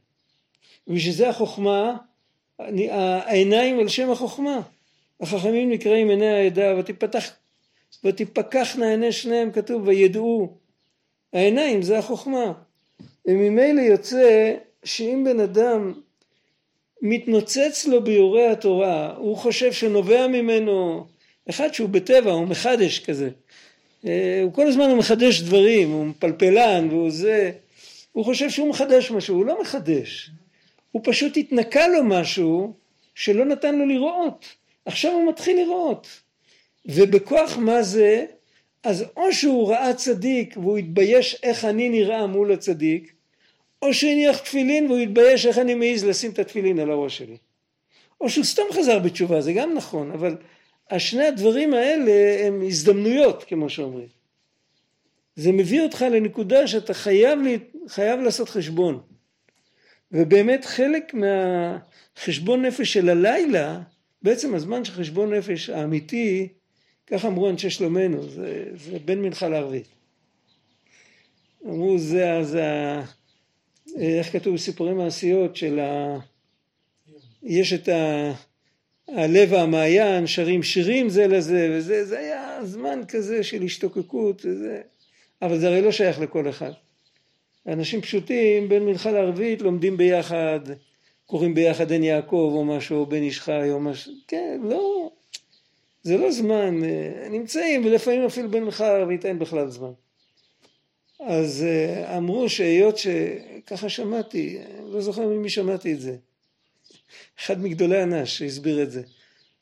ובשביל 0.86 1.14
זה 1.14 1.28
החוכמה, 1.28 1.96
העיניים 2.60 3.78
על 3.78 3.88
שם 3.88 4.10
החוכמה. 4.10 4.60
החכמים 5.20 5.70
נקראים 5.70 6.10
עיני 6.10 6.28
העדה, 6.28 6.76
ותפתח, 6.78 7.30
ותפקחנה 8.04 8.90
עיני 8.90 9.12
שניהם, 9.12 9.52
כתוב, 9.52 9.88
וידעו. 9.88 10.52
העיניים 11.32 11.82
זה 11.82 11.98
החוכמה. 11.98 12.52
וממילא 13.26 13.80
יוצא 13.80 14.54
שאם 14.84 15.22
בן 15.24 15.40
אדם 15.40 15.92
מתנוצץ 17.02 17.86
לו 17.86 18.04
ביורי 18.04 18.46
התורה, 18.46 19.14
הוא 19.16 19.36
חושב 19.36 19.72
שנובע 19.72 20.26
ממנו, 20.26 21.06
אחד 21.50 21.74
שהוא 21.74 21.88
בטבע, 21.88 22.30
הוא 22.30 22.46
מחדש 22.46 22.98
כזה. 22.98 23.30
אה, 24.06 24.40
הוא 24.44 24.52
כל 24.52 24.66
הזמן 24.66 24.84
הוא 24.84 24.98
מחדש 24.98 25.40
דברים, 25.40 25.90
הוא 25.90 26.06
מפלפלן 26.06 26.88
והוא 26.90 27.10
זה, 27.10 27.50
הוא 28.12 28.24
חושב 28.24 28.50
שהוא 28.50 28.68
מחדש 28.68 29.10
משהו, 29.10 29.36
הוא 29.36 29.46
לא 29.46 29.60
מחדש. 29.62 30.30
הוא 30.92 31.02
פשוט 31.04 31.36
התנקה 31.36 31.88
לו 31.88 32.04
משהו 32.04 32.72
שלא 33.14 33.44
נתן 33.44 33.78
לו 33.78 33.86
לראות. 33.86 34.44
עכשיו 34.84 35.12
הוא 35.12 35.28
מתחיל 35.28 35.56
לראות. 35.56 36.08
ובכוח 36.86 37.56
מה 37.56 37.82
זה? 37.82 38.26
אז 38.82 39.04
או 39.16 39.32
שהוא 39.32 39.68
ראה 39.68 39.94
צדיק 39.94 40.56
והוא 40.56 40.78
התבייש 40.78 41.36
איך 41.42 41.64
אני 41.64 41.88
נראה 41.88 42.26
מול 42.26 42.52
הצדיק, 42.52 43.12
או 43.82 43.94
שהניח 43.94 44.38
תפילין 44.38 44.86
והוא 44.86 44.98
התבייש 44.98 45.46
איך 45.46 45.58
אני 45.58 45.74
מעז 45.74 46.04
לשים 46.04 46.30
את 46.30 46.38
התפילין 46.38 46.78
על 46.78 46.90
הראש 46.90 47.18
שלי. 47.18 47.36
או 48.20 48.30
שהוא 48.30 48.44
סתם 48.44 48.62
חזר 48.72 48.98
בתשובה, 48.98 49.40
זה 49.40 49.52
גם 49.52 49.74
נכון, 49.74 50.10
אבל 50.10 50.36
השני 50.90 51.26
הדברים 51.26 51.74
האלה 51.74 52.46
הם 52.46 52.62
הזדמנויות, 52.66 53.44
כמו 53.44 53.70
שאומרים. 53.70 54.08
זה 55.36 55.52
מביא 55.52 55.80
אותך 55.80 56.02
לנקודה 56.02 56.66
שאתה 56.66 56.94
חייב, 56.94 57.38
חייב 57.88 58.20
לעשות 58.20 58.48
חשבון. 58.48 59.00
ובאמת 60.12 60.64
חלק 60.64 61.14
מהחשבון 61.14 62.64
נפש 62.64 62.92
של 62.92 63.08
הלילה, 63.08 63.80
בעצם 64.22 64.54
הזמן 64.54 64.84
של 64.84 64.92
חשבון 64.92 65.34
נפש 65.34 65.70
האמיתי, 65.70 66.48
כך 67.06 67.24
אמרו 67.24 67.50
אנשי 67.50 67.70
שלומנו, 67.70 68.28
זה, 68.28 68.64
זה 68.74 68.98
בין 69.04 69.22
מנחה 69.22 69.48
לערבית. 69.48 69.88
אמרו 71.66 71.98
זה, 71.98 72.42
זה, 72.42 72.64
איך 73.98 74.32
כתוב 74.32 74.54
בסיפורי 74.54 74.94
מעשיות 74.94 75.56
של 75.56 75.78
ה... 75.80 76.18
יש 77.42 77.72
את 77.72 77.88
ה... 77.88 78.32
הלב 79.08 79.52
והמעיין 79.52 80.26
שרים 80.26 80.62
שירים 80.62 81.08
זה 81.08 81.26
לזה 81.26 81.68
וזה, 81.72 82.04
זה 82.04 82.18
היה 82.18 82.60
זמן 82.64 83.00
כזה 83.08 83.42
של 83.42 83.62
השתוקקות 83.62 84.42
וזה, 84.44 84.80
אבל 85.42 85.58
זה 85.58 85.68
הרי 85.68 85.82
לא 85.82 85.92
שייך 85.92 86.20
לכל 86.20 86.48
אחד. 86.48 86.72
אנשים 87.72 88.00
פשוטים 88.00 88.68
בין 88.68 88.86
מנחה 88.86 89.10
לערבית 89.10 89.62
לומדים 89.62 89.96
ביחד, 89.96 90.60
קוראים 91.26 91.54
ביחד 91.54 91.90
עין 91.90 92.02
יעקב 92.02 92.52
או 92.54 92.64
משהו, 92.64 92.96
או 92.98 93.06
בן 93.06 93.22
איש 93.22 93.40
חי 93.40 93.70
או 93.70 93.80
משהו, 93.80 94.12
כן, 94.28 94.60
לא, 94.64 95.10
זה 96.02 96.16
לא 96.16 96.30
זמן, 96.30 96.84
אה, 96.84 97.28
נמצאים 97.30 97.84
ולפעמים 97.84 98.24
אפילו 98.24 98.50
בין 98.50 98.64
מנחה 98.64 98.92
לערבית 98.92 99.26
אין 99.26 99.38
בכלל 99.38 99.68
זמן. 99.68 99.92
אז 101.20 101.64
אה, 101.68 102.16
אמרו 102.18 102.48
שהיות 102.48 102.98
שככה 102.98 103.88
שמעתי, 103.88 104.58
לא 104.86 105.00
זוכר 105.00 105.26
ממי 105.26 105.48
שמעתי 105.48 105.92
את 105.92 106.00
זה, 106.00 106.16
אחד 107.40 107.60
מגדולי 107.62 108.02
הנש 108.02 108.38
שהסביר 108.38 108.82
את 108.82 108.90
זה. 108.90 109.02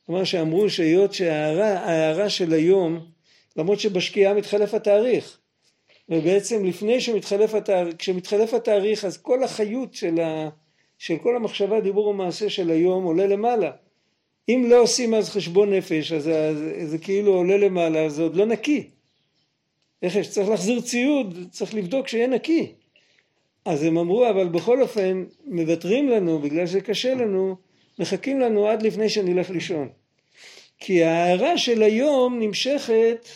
כלומר 0.07 0.25
שאמרו 0.25 0.71
שהיות 0.71 1.14
שההערה 1.14 2.31
של 2.31 2.53
היום, 2.53 3.07
למרות 3.57 3.81
שבשקיעה 3.81 4.35
מתחלף 4.35 4.75
התאריך, 4.75 5.38
ובעצם 6.09 6.64
לפני 6.64 7.01
שמתחלף 7.01 7.55
התאריך, 7.55 7.97
כשמתחלף 7.99 8.55
התאריך 8.55 9.05
אז 9.05 9.16
כל 9.16 9.42
החיות 9.42 9.95
של, 9.95 10.21
ה, 10.21 10.49
של 10.99 11.16
כל 11.16 11.37
המחשבה, 11.37 11.81
דיבור 11.81 12.07
ומעשה 12.07 12.51
של 12.51 12.71
היום 12.71 13.05
עולה 13.05 13.27
למעלה. 13.27 13.71
אם 14.49 14.66
לא 14.69 14.83
עושים 14.83 15.14
אז 15.14 15.31
חשבון 15.31 15.73
נפש, 15.73 16.12
אז 16.12 16.23
זה, 16.23 16.87
זה 16.87 16.99
כאילו 16.99 17.35
עולה 17.35 17.57
למעלה, 17.57 18.09
זה 18.09 18.23
עוד 18.23 18.37
לא 18.37 18.47
נקי. 18.47 18.90
איך 20.03 20.16
יש? 20.16 20.31
צריך 20.31 20.49
להחזיר 20.49 20.81
ציוד, 20.81 21.47
צריך 21.51 21.75
לבדוק 21.75 22.09
שיהיה 22.09 22.27
נקי. 22.27 22.73
אז 23.64 23.83
הם 23.83 23.99
אמרו, 23.99 24.29
אבל 24.31 24.49
בכל 24.49 24.83
אופן, 24.83 25.25
מוותרים 25.45 26.09
לנו, 26.09 26.38
בגלל 26.38 26.66
שזה 26.66 26.81
קשה 26.81 27.14
לנו, 27.14 27.57
מחכים 27.99 28.40
לנו 28.40 28.66
עד 28.66 28.83
לפני 28.83 29.09
שנלך 29.09 29.51
לישון. 29.51 29.88
כי 30.79 31.05
ההערה 31.05 31.59
של 31.59 31.83
היום 31.83 32.38
נמשכת 32.38 33.29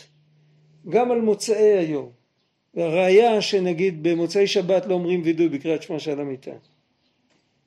גם 0.89 1.11
על 1.11 1.21
מוצאי 1.21 1.79
היום. 1.79 2.20
והראיה 2.75 3.43
שנגיד 3.43 4.03
במוצאי 4.03 4.47
שבת 4.47 4.87
לא 4.87 4.95
אומרים 4.95 5.23
וידוי 5.25 5.49
בקריאת 5.49 5.83
שמע 5.83 5.99
של 5.99 6.21
המיטה. 6.21 6.51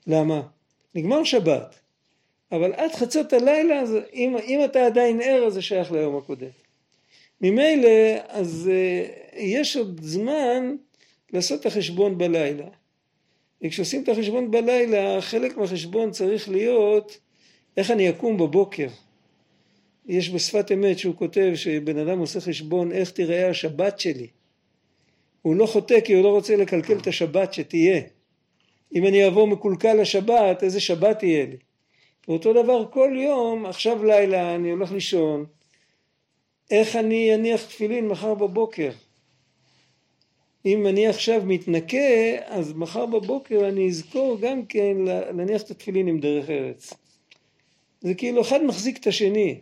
למה? 0.06 0.42
נגמר 0.94 1.24
שבת. 1.24 1.74
אבל 2.52 2.72
עד 2.72 2.92
חצות 2.92 3.32
הלילה, 3.32 3.82
אם, 4.14 4.36
אם 4.46 4.60
אתה 4.64 4.86
עדיין 4.86 5.20
ער, 5.20 5.44
אז 5.46 5.54
זה 5.54 5.62
שייך 5.62 5.92
ליום 5.92 6.16
הקודם. 6.16 6.48
ממילא, 7.40 7.88
אז 8.28 8.70
uh, 8.70 9.36
יש 9.36 9.76
עוד 9.76 10.00
זמן 10.02 10.76
לעשות 11.32 11.60
את 11.60 11.66
החשבון 11.66 12.18
בלילה. 12.18 12.66
וכשעושים 13.62 14.02
את 14.02 14.08
החשבון 14.08 14.50
בלילה, 14.50 15.20
חלק 15.20 15.56
מהחשבון 15.56 16.10
צריך 16.10 16.48
להיות 16.48 17.18
איך 17.76 17.90
אני 17.90 18.10
אקום 18.10 18.36
בבוקר. 18.36 18.88
יש 20.06 20.30
בשפת 20.30 20.72
אמת 20.72 20.98
שהוא 20.98 21.14
כותב 21.14 21.52
שבן 21.54 21.98
אדם 21.98 22.18
עושה 22.18 22.40
חשבון 22.40 22.92
איך 22.92 23.10
תיראה 23.10 23.50
השבת 23.50 24.00
שלי. 24.00 24.26
הוא 25.44 25.56
לא 25.56 25.66
חוטא 25.66 26.00
כי 26.00 26.14
הוא 26.14 26.22
לא 26.22 26.28
רוצה 26.28 26.56
לקלקל 26.56 26.98
את 26.98 27.06
השבת 27.06 27.54
שתהיה. 27.54 28.00
אם 28.94 29.06
אני 29.06 29.26
אבוא 29.26 29.46
מקולקל 29.46 29.94
לשבת, 29.94 30.62
איזה 30.62 30.80
שבת 30.80 31.18
תהיה 31.18 31.46
לי? 31.46 31.56
ואותו 32.28 32.52
דבר 32.52 32.86
כל 32.90 33.16
יום, 33.16 33.66
עכשיו 33.66 34.04
לילה, 34.04 34.54
אני 34.54 34.70
הולך 34.70 34.92
לישון, 34.92 35.44
איך 36.70 36.96
אני 36.96 37.34
אניח 37.34 37.64
תפילין 37.64 38.08
מחר 38.08 38.34
בבוקר? 38.34 38.90
אם 40.66 40.86
אני 40.86 41.06
עכשיו 41.06 41.42
מתנקה, 41.44 42.36
אז 42.46 42.72
מחר 42.72 43.06
בבוקר 43.06 43.68
אני 43.68 43.88
אזכור 43.88 44.38
גם 44.40 44.66
כן 44.66 44.96
להניח 45.36 45.62
את 45.62 45.70
התפילין 45.70 46.08
עם 46.08 46.20
דרך 46.20 46.50
ארץ. 46.50 46.94
זה 48.00 48.14
כאילו 48.14 48.40
אחד 48.40 48.64
מחזיק 48.64 48.98
את 48.98 49.06
השני. 49.06 49.58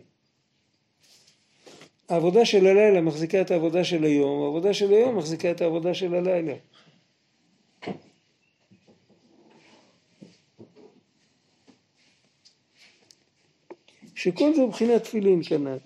העבודה 2.13 2.45
של 2.45 2.67
הלילה 2.67 3.01
מחזיקה 3.01 3.41
את 3.41 3.51
העבודה 3.51 3.83
של 3.83 4.03
היום, 4.03 4.43
העבודה 4.43 4.73
של 4.73 4.93
היום 4.93 5.17
מחזיקה 5.17 5.51
את 5.51 5.61
העבודה 5.61 5.93
של 5.93 6.15
הלילה. 6.15 6.53
שכל 14.15 14.53
זה 14.55 14.65
מבחינת 14.65 15.03
תפילין 15.03 15.41
כנ"ל. 15.43 15.77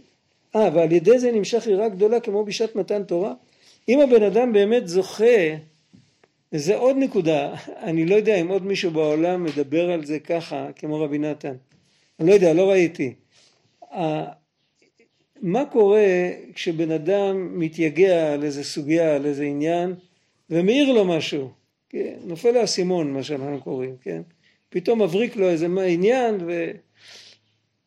אה, 0.55 0.69
ועל 0.73 0.91
ידי 0.91 1.19
זה 1.19 1.31
נמשך 1.31 1.67
יראה 1.67 1.89
גדולה 1.89 2.19
כמו 2.19 2.45
בשעת 2.45 2.75
מתן 2.75 3.03
תורה? 3.03 3.33
אם 3.89 3.99
הבן 3.99 4.23
אדם 4.23 4.53
באמת 4.53 4.87
זוכה, 4.87 5.55
וזה 6.53 6.77
עוד 6.77 6.95
נקודה, 6.99 7.55
אני 7.89 8.05
לא 8.05 8.15
יודע 8.15 8.35
אם 8.35 8.47
עוד 8.47 8.65
מישהו 8.65 8.91
בעולם 8.91 9.43
מדבר 9.43 9.91
על 9.91 10.05
זה 10.05 10.19
ככה, 10.19 10.67
כמו 10.75 10.99
רבי 10.99 11.17
נתן. 11.17 11.55
אני 12.19 12.29
לא 12.29 12.33
יודע, 12.33 12.53
לא 12.53 12.69
ראיתי. 12.69 13.13
מה 15.41 15.65
קורה 15.65 16.29
כשבן 16.53 16.91
אדם 16.91 17.59
מתייגע 17.59 18.33
על 18.33 18.43
איזה 18.43 18.63
סוגיה, 18.63 19.15
על 19.15 19.25
איזה 19.25 19.43
עניין, 19.43 19.93
ומעיר 20.49 20.93
לו 20.93 21.05
משהו? 21.05 21.49
כן? 21.89 22.13
נופל 22.23 22.51
לו 22.51 22.59
האסימון, 22.59 23.13
מה 23.13 23.23
שאנחנו 23.23 23.61
קוראים, 23.61 23.95
כן? 24.01 24.21
פתאום 24.69 25.01
מבריק 25.01 25.35
לו 25.35 25.49
איזה 25.49 25.67
עניין, 25.87 26.35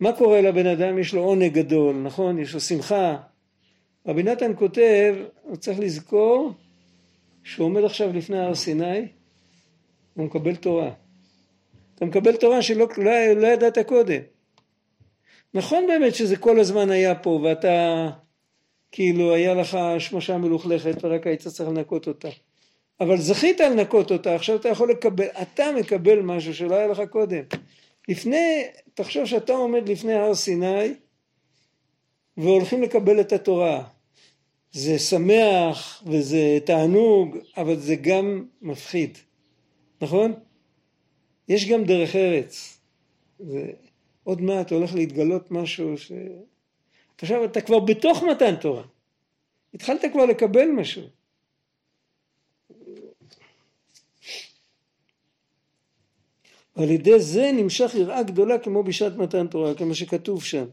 ומה 0.00 0.12
קורה 0.12 0.40
לבן 0.40 0.66
אדם? 0.66 0.98
יש 0.98 1.14
לו 1.14 1.22
עונג 1.22 1.52
גדול, 1.52 1.96
נכון? 1.96 2.38
יש 2.38 2.54
לו 2.54 2.60
שמחה, 2.60 3.16
רבי 4.06 4.22
נתן 4.22 4.52
כותב, 4.56 5.14
הוא 5.42 5.56
צריך 5.56 5.78
לזכור 5.78 6.52
שהוא 7.44 7.66
עומד 7.66 7.84
עכשיו 7.84 8.12
לפני 8.12 8.38
הר 8.38 8.54
סיני, 8.54 9.06
הוא 10.14 10.26
מקבל 10.26 10.56
תורה. 10.56 10.90
אתה 11.94 12.04
מקבל 12.04 12.36
תורה 12.36 12.62
שלא 12.62 12.88
לא, 12.98 13.32
לא 13.36 13.46
ידעת 13.46 13.78
קודם. 13.78 14.20
נכון 15.54 15.86
באמת 15.86 16.14
שזה 16.14 16.36
כל 16.36 16.60
הזמן 16.60 16.90
היה 16.90 17.14
פה 17.14 17.40
ואתה 17.44 18.08
כאילו 18.92 19.34
היה 19.34 19.54
לך 19.54 19.78
שמשה 19.98 20.38
מלוכלכת 20.38 21.04
ורק 21.04 21.26
היית 21.26 21.40
צריך 21.40 21.68
לנקות 21.68 22.08
אותה. 22.08 22.28
אבל 23.00 23.16
זכית 23.16 23.60
לנקות 23.60 24.12
אותה, 24.12 24.34
עכשיו 24.34 24.56
אתה 24.56 24.68
יכול 24.68 24.90
לקבל, 24.90 25.26
אתה 25.42 25.64
מקבל 25.80 26.20
משהו 26.20 26.54
שלא 26.54 26.74
היה 26.74 26.86
לך 26.86 27.02
קודם. 27.10 27.42
לפני, 28.08 28.64
תחשוב 28.94 29.24
שאתה 29.24 29.52
עומד 29.52 29.88
לפני 29.88 30.14
הר 30.14 30.34
סיני 30.34 30.94
והולכים 32.36 32.82
לקבל 32.82 33.20
את 33.20 33.32
התורה. 33.32 33.84
זה 34.72 34.98
שמח 34.98 36.02
וזה 36.06 36.58
תענוג, 36.64 37.36
אבל 37.56 37.76
זה 37.76 37.96
גם 37.96 38.44
מפחיד, 38.62 39.18
נכון? 40.00 40.32
יש 41.48 41.68
גם 41.68 41.84
דרך 41.84 42.16
ארץ. 42.16 42.78
ועוד 44.26 44.40
מעט 44.40 44.72
הולך 44.72 44.94
להתגלות 44.94 45.50
משהו 45.50 45.98
ש... 45.98 46.12
עכשיו 47.18 47.44
אתה 47.44 47.60
כבר 47.60 47.78
בתוך 47.78 48.22
מתן 48.22 48.56
תורה. 48.56 48.82
התחלת 49.74 50.00
כבר 50.12 50.24
לקבל 50.24 50.68
משהו. 50.68 51.02
על 56.74 56.90
ידי 56.90 57.20
זה 57.20 57.50
נמשך 57.52 57.94
יראה 57.94 58.22
גדולה 58.22 58.58
כמו 58.58 58.82
בשעת 58.82 59.16
מתן 59.16 59.46
תורה, 59.46 59.74
כמו 59.74 59.94
שכתוב 59.94 60.44
שם. 60.44 60.64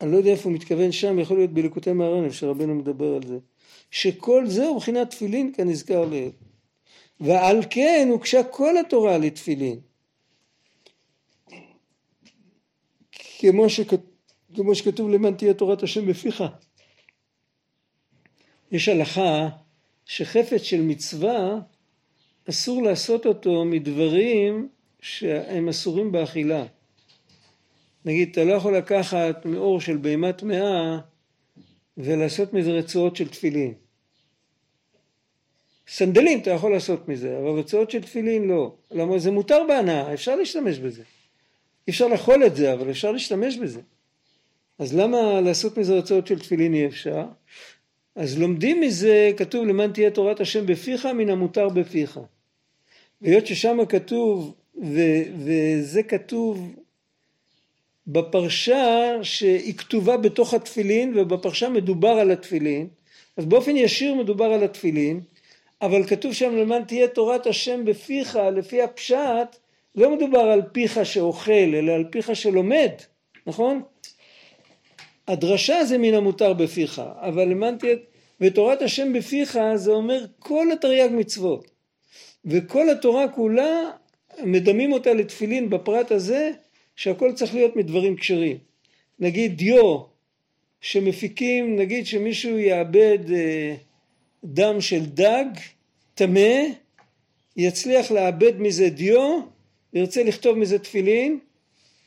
אני 0.00 0.12
לא 0.12 0.16
יודע 0.16 0.30
איפה 0.30 0.48
הוא 0.48 0.52
מתכוון 0.52 0.92
שם, 0.92 1.18
יכול 1.18 1.36
להיות 1.36 1.50
בליקוטי 1.50 1.92
מהרנב 1.92 2.32
שרבנו 2.32 2.74
מדבר 2.74 3.14
על 3.14 3.26
זה. 3.26 3.38
שכל 3.90 4.46
זה 4.46 4.66
הוא 4.66 4.76
מבחינת 4.76 5.10
תפילין 5.10 5.52
כנזכר 5.56 6.04
לעיל. 6.04 6.30
ועל 7.22 7.56
כן 7.70 8.08
הוגשה 8.10 8.44
כל 8.44 8.78
התורה 8.78 9.18
לתפילין. 9.18 9.80
כמו, 13.38 13.70
שכת... 13.70 14.00
כמו 14.54 14.74
שכתוב 14.74 15.10
למען 15.10 15.34
תהיה 15.34 15.54
תורת 15.54 15.82
השם 15.82 16.06
בפיך. 16.06 16.44
יש 18.72 18.88
הלכה 18.88 19.48
שחפץ 20.04 20.62
של 20.62 20.80
מצווה 20.80 21.58
אסור 22.50 22.82
לעשות 22.82 23.26
אותו 23.26 23.64
מדברים 23.64 24.68
שהם 25.00 25.68
אסורים 25.68 26.12
באכילה. 26.12 26.64
נגיד 28.04 28.28
אתה 28.32 28.44
לא 28.44 28.52
יכול 28.52 28.76
לקחת 28.76 29.46
מאור 29.46 29.80
של 29.80 29.96
בהמה 29.96 30.32
טמאה 30.32 30.98
ולעשות 31.96 32.52
מזה 32.52 32.70
רצועות 32.70 33.16
של 33.16 33.28
תפילין. 33.28 33.74
סנדלים 35.88 36.40
אתה 36.40 36.50
יכול 36.50 36.72
לעשות 36.72 37.08
מזה, 37.08 37.38
אבל 37.38 37.58
רצועות 37.58 37.90
של 37.90 38.02
תפילין 38.02 38.48
לא. 38.48 38.74
למה 38.90 39.18
זה 39.18 39.30
מותר 39.30 39.62
בהנאה, 39.68 40.14
אפשר 40.14 40.36
להשתמש 40.36 40.78
בזה. 40.78 41.02
אי 41.86 41.90
אפשר 41.90 42.08
לאכול 42.08 42.46
את 42.46 42.56
זה, 42.56 42.72
אבל 42.72 42.90
אפשר 42.90 43.12
להשתמש 43.12 43.56
בזה. 43.56 43.80
אז 44.78 44.94
למה 44.94 45.40
לעשות 45.40 45.78
מזה 45.78 45.94
רצועות 45.94 46.26
של 46.26 46.38
תפילין 46.38 46.74
אי 46.74 46.86
אפשר? 46.86 47.24
אז 48.16 48.38
לומדים 48.38 48.80
מזה, 48.80 49.30
כתוב 49.36 49.66
למען 49.66 49.92
תהיה 49.92 50.10
תורת 50.10 50.40
השם 50.40 50.66
בפיך 50.66 51.06
מן 51.06 51.30
המותר 51.30 51.68
בפיך. 51.68 52.20
והיות 53.22 53.46
ששם 53.46 53.78
כתוב, 53.88 54.54
ו, 54.82 55.00
וזה 55.44 56.02
כתוב 56.02 56.74
בפרשה 58.06 59.18
שהיא 59.22 59.74
כתובה 59.74 60.16
בתוך 60.16 60.54
התפילין 60.54 61.18
ובפרשה 61.18 61.68
מדובר 61.68 62.08
על 62.08 62.30
התפילין, 62.30 62.88
אז 63.36 63.44
באופן 63.46 63.76
ישיר 63.76 64.14
מדובר 64.14 64.44
על 64.44 64.62
התפילין, 64.62 65.20
אבל 65.82 66.06
כתוב 66.06 66.32
שם 66.32 66.56
למען 66.56 66.84
תהיה 66.84 67.08
תורת 67.08 67.46
השם 67.46 67.84
בפיך, 67.84 68.38
לפי 68.56 68.82
הפשט, 68.82 69.56
לא 69.94 70.16
מדובר 70.16 70.40
על 70.40 70.62
פיך 70.72 71.06
שאוכל, 71.06 71.52
אלא 71.52 71.92
על 71.92 72.04
פיך 72.10 72.36
שלומד, 72.36 72.90
נכון? 73.46 73.82
הדרשה 75.28 75.84
זה 75.84 75.98
מן 75.98 76.14
המותר 76.14 76.52
בפיך, 76.52 77.02
אבל 77.14 77.48
למען 77.48 77.78
תהיה, 77.78 77.96
ותורת 78.40 78.82
השם 78.82 79.12
בפיך 79.12 79.58
זה 79.74 79.90
אומר 79.90 80.24
כל 80.38 80.72
התרי"ג 80.72 81.10
מצוות, 81.12 81.70
וכל 82.44 82.90
התורה 82.90 83.28
כולה 83.28 83.90
מדמים 84.44 84.92
אותה 84.92 85.14
לתפילין 85.14 85.70
בפרט 85.70 86.10
הזה, 86.10 86.50
שהכל 86.96 87.32
צריך 87.32 87.54
להיות 87.54 87.76
מדברים 87.76 88.16
כשרים. 88.16 88.58
נגיד 89.18 89.56
דיו, 89.56 89.98
שמפיקים, 90.80 91.76
נגיד 91.76 92.06
שמישהו 92.06 92.58
יאבד 92.58 93.18
אה, 93.32 93.74
דם 94.44 94.80
של 94.80 95.06
דג, 95.06 95.44
טמא, 96.14 96.62
יצליח 97.56 98.10
לאבד 98.10 98.52
מזה 98.58 98.88
דיו, 98.88 99.40
ירצה 99.92 100.22
לכתוב 100.22 100.58
מזה 100.58 100.78
תפילין, 100.78 101.38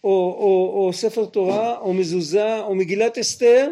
או, 0.03 0.09
או, 0.09 0.85
או 0.85 0.93
ספר 0.93 1.25
תורה, 1.25 1.79
או 1.79 1.93
מזוזה, 1.93 2.59
או 2.59 2.75
מגילת 2.75 3.17
אסתר, 3.17 3.71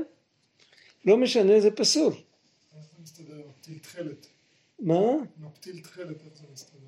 לא 1.05 1.17
משנה, 1.17 1.59
זה 1.59 1.71
פסול. 1.71 2.13
מה? 4.79 5.01
מפתיל 5.39 5.79
תכלת, 5.79 6.07
איך 6.07 6.33
זה 6.35 6.43
מסתדר? 6.53 6.79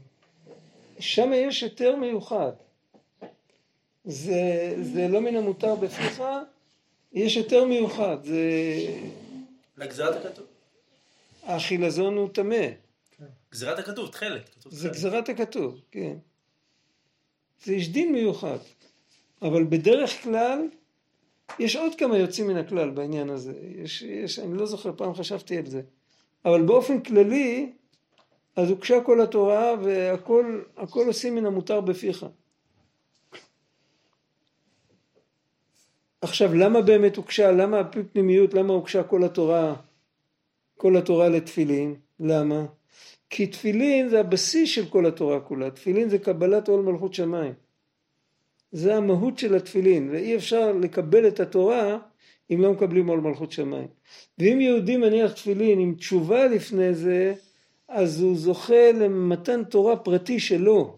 שם 0.99 1.31
יש 1.35 1.63
היתר 1.63 1.95
מיוחד. 1.95 2.51
זה, 4.05 4.75
זה 4.81 5.07
לא 5.07 5.21
מן 5.21 5.35
המותר 5.35 5.75
בפיך, 5.75 6.23
יש 7.13 7.35
היתר 7.37 7.65
מיוחד. 7.65 8.17
זה... 8.23 8.41
לגזירת 9.77 10.25
הכתוב. 10.25 10.45
החילזון 11.45 12.17
הוא 12.17 12.29
טמא. 12.29 12.67
גזירת 13.51 13.79
הכתוב, 13.79 14.09
תכלת. 14.09 14.49
זה. 14.69 14.89
גזירת 14.89 15.29
הכתוב, 15.29 15.81
כן. 15.91 16.17
זה 17.63 17.73
יש 17.73 17.89
דין 17.89 18.11
מיוחד. 18.11 18.57
אבל 19.41 19.63
בדרך 19.63 20.23
כלל, 20.23 20.59
יש 21.59 21.75
עוד 21.75 21.95
כמה 21.95 22.17
יוצאים 22.17 22.47
מן 22.47 22.57
הכלל 22.57 22.89
בעניין 22.89 23.29
הזה. 23.29 23.53
יש, 23.75 24.01
יש, 24.01 24.39
אני 24.39 24.57
לא 24.57 24.65
זוכר, 24.65 24.91
פעם 24.97 25.13
חשבתי 25.13 25.57
על 25.57 25.65
זה. 25.65 25.81
אבל 26.45 26.61
באופן 26.61 27.01
כללי, 27.01 27.71
אז 28.55 28.69
הוגשה 28.69 29.01
כל 29.01 29.21
התורה 29.21 29.73
והכל 29.83 30.61
הכל 30.77 31.07
עושים 31.07 31.35
מן 31.35 31.45
המותר 31.45 31.81
בפיך. 31.81 32.25
עכשיו, 36.21 36.53
למה 36.53 36.81
באמת 36.81 37.15
הוגשה, 37.15 37.51
למה 37.51 37.77
על 37.77 37.83
פי 37.91 38.03
פנימיות, 38.03 38.53
למה 38.53 38.73
הוגשה 38.73 39.03
כל 39.03 39.23
התורה, 39.23 39.75
כל 40.77 40.97
התורה 40.97 41.29
לתפילין? 41.29 41.95
למה? 42.19 42.65
כי 43.29 43.47
תפילין 43.47 44.09
זה 44.09 44.19
הבסיס 44.19 44.69
של 44.69 44.85
כל 44.85 45.05
התורה 45.05 45.39
כולה. 45.39 45.71
תפילין 45.71 46.09
זה 46.09 46.17
קבלת 46.17 46.67
עול 46.67 46.81
מלכות 46.81 47.13
שמיים. 47.13 47.53
זה 48.71 48.95
המהות 48.95 49.39
של 49.39 49.55
התפילין, 49.55 50.09
ואי 50.11 50.35
אפשר 50.35 50.71
לקבל 50.71 51.27
את 51.27 51.39
התורה 51.39 51.97
אם 52.51 52.61
לא 52.61 52.71
מקבלים 52.73 53.07
עול 53.07 53.19
מלכות 53.19 53.51
שמיים. 53.51 53.87
ואם 54.39 54.61
יהודי 54.61 54.97
מניח 54.97 55.31
תפילין 55.31 55.79
עם 55.79 55.95
תשובה 55.95 56.47
לפני 56.47 56.93
זה, 56.93 57.33
אז 57.87 58.21
הוא 58.21 58.37
זוכה 58.37 58.91
למתן 58.91 59.63
תורה 59.63 59.95
פרטי 59.95 60.39
שלו. 60.39 60.97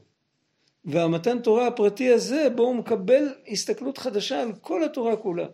והמתן 0.86 1.40
תורה 1.40 1.68
הפרטי 1.68 2.14
הזה, 2.14 2.48
בו 2.56 2.64
הוא 2.64 2.76
מקבל 2.76 3.34
הסתכלות 3.48 3.98
חדשה 3.98 4.42
על 4.42 4.52
כל 4.62 4.84
התורה 4.84 5.16
כולה. 5.16 5.46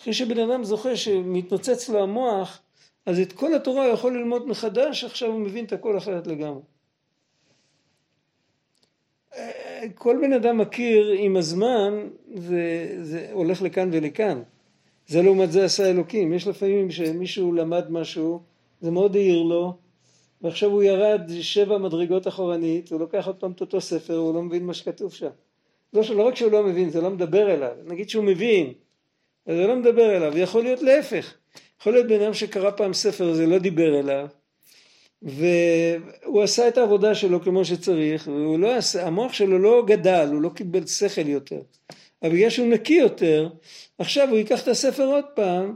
אחרי 0.00 0.12
שבן 0.12 0.38
אדם 0.38 0.64
זוכה 0.64 0.96
שמתנוצץ 0.96 1.88
לו 1.88 2.02
המוח, 2.02 2.62
אז 3.06 3.20
את 3.20 3.32
כל 3.32 3.54
התורה 3.54 3.86
הוא 3.86 3.94
יכול 3.94 4.18
ללמוד 4.18 4.48
מחדש, 4.48 5.04
עכשיו 5.04 5.28
הוא 5.28 5.40
מבין 5.40 5.64
את 5.64 5.72
הכל 5.72 5.98
אחרת 5.98 6.26
לגמרי. 6.26 6.62
כל 9.94 10.18
בן 10.22 10.32
אדם 10.32 10.58
מכיר 10.58 11.10
עם 11.18 11.36
הזמן, 11.36 12.08
זה, 12.34 12.96
זה 13.02 13.28
הולך 13.32 13.62
לכאן 13.62 13.88
ולכאן. 13.92 14.42
זה 15.06 15.22
לעומת 15.22 15.52
זה 15.52 15.64
עשה 15.64 15.90
אלוקים. 15.90 16.32
יש 16.32 16.46
לפעמים 16.46 16.90
שמישהו 16.90 17.52
למד 17.52 17.90
משהו, 17.90 18.42
זה 18.80 18.90
מאוד 18.90 19.16
העיר 19.16 19.42
לו, 19.42 19.76
ועכשיו 20.42 20.70
הוא 20.70 20.82
ירד 20.82 21.30
שבע 21.40 21.78
מדרגות 21.78 22.28
אחורנית, 22.28 22.92
הוא 22.92 23.00
לוקח 23.00 23.26
עוד 23.26 23.36
פעם 23.36 23.52
את 23.52 23.60
אותו 23.60 23.80
ספר, 23.80 24.16
הוא 24.16 24.34
לא 24.34 24.42
מבין 24.42 24.66
מה 24.66 24.74
שכתוב 24.74 25.12
שם. 25.12 25.30
לא, 25.92 26.02
לא 26.14 26.22
רק 26.22 26.34
שהוא 26.36 26.52
לא 26.52 26.62
מבין, 26.62 26.90
זה 26.90 27.00
לא 27.00 27.10
מדבר 27.10 27.54
אליו. 27.54 27.76
נגיד 27.84 28.08
שהוא 28.08 28.24
מבין, 28.24 28.72
אז 29.46 29.56
זה 29.56 29.66
לא 29.66 29.76
מדבר 29.76 30.16
אליו. 30.16 30.38
יכול 30.38 30.62
להיות 30.62 30.82
להפך. 30.82 31.34
יכול 31.80 31.92
להיות 31.92 32.06
בן 32.06 32.22
אדם 32.22 32.34
שקרא 32.34 32.70
פעם 32.70 32.92
ספר, 32.94 33.34
זה 33.34 33.46
לא 33.46 33.58
דיבר 33.58 34.00
אליו, 34.00 34.26
והוא 35.22 36.42
עשה 36.42 36.68
את 36.68 36.78
העבודה 36.78 37.14
שלו 37.14 37.42
כמו 37.42 37.64
שצריך, 37.64 38.26
והוא 38.26 38.58
לא 38.58 38.74
עשה, 38.74 39.06
המוח 39.06 39.32
שלו 39.32 39.58
לא 39.58 39.84
גדל, 39.86 40.28
הוא 40.32 40.42
לא 40.42 40.50
קיבל 40.54 40.86
שכל 40.86 41.28
יותר. 41.28 41.60
אבל 42.22 42.32
בגלל 42.32 42.50
שהוא 42.50 42.68
נקי 42.68 42.94
יותר, 42.94 43.48
עכשיו 43.98 44.28
הוא 44.28 44.38
ייקח 44.38 44.62
את 44.62 44.68
הספר 44.68 45.04
עוד 45.04 45.24
פעם, 45.34 45.74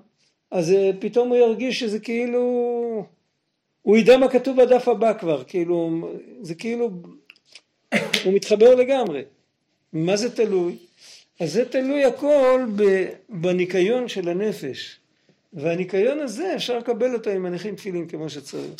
אז 0.50 0.72
אה, 0.72 0.90
פתאום 0.98 1.28
הוא 1.28 1.36
ירגיש 1.36 1.80
שזה 1.80 1.98
כאילו, 1.98 2.40
הוא 3.82 3.96
ידע 3.96 4.16
מה 4.16 4.28
כתוב 4.28 4.62
בדף 4.62 4.88
הבא 4.88 5.12
כבר, 5.18 5.44
כאילו, 5.44 6.08
זה 6.42 6.54
כאילו, 6.54 6.90
הוא 8.24 8.32
מתחבר 8.32 8.74
לגמרי. 8.74 9.22
מה 9.92 10.16
זה 10.16 10.36
תלוי? 10.36 10.76
אז 11.40 11.52
זה 11.52 11.64
תלוי 11.64 12.04
הכל 12.04 12.66
בניקיון 13.28 14.08
של 14.08 14.28
הנפש. 14.28 15.00
והניקיון 15.54 16.20
הזה 16.20 16.56
אפשר 16.56 16.78
לקבל 16.78 17.14
אותו 17.14 17.30
אם 17.30 17.42
מניחים 17.42 17.76
תפילין 17.76 18.08
כמו 18.08 18.30
שצריך. 18.30 18.74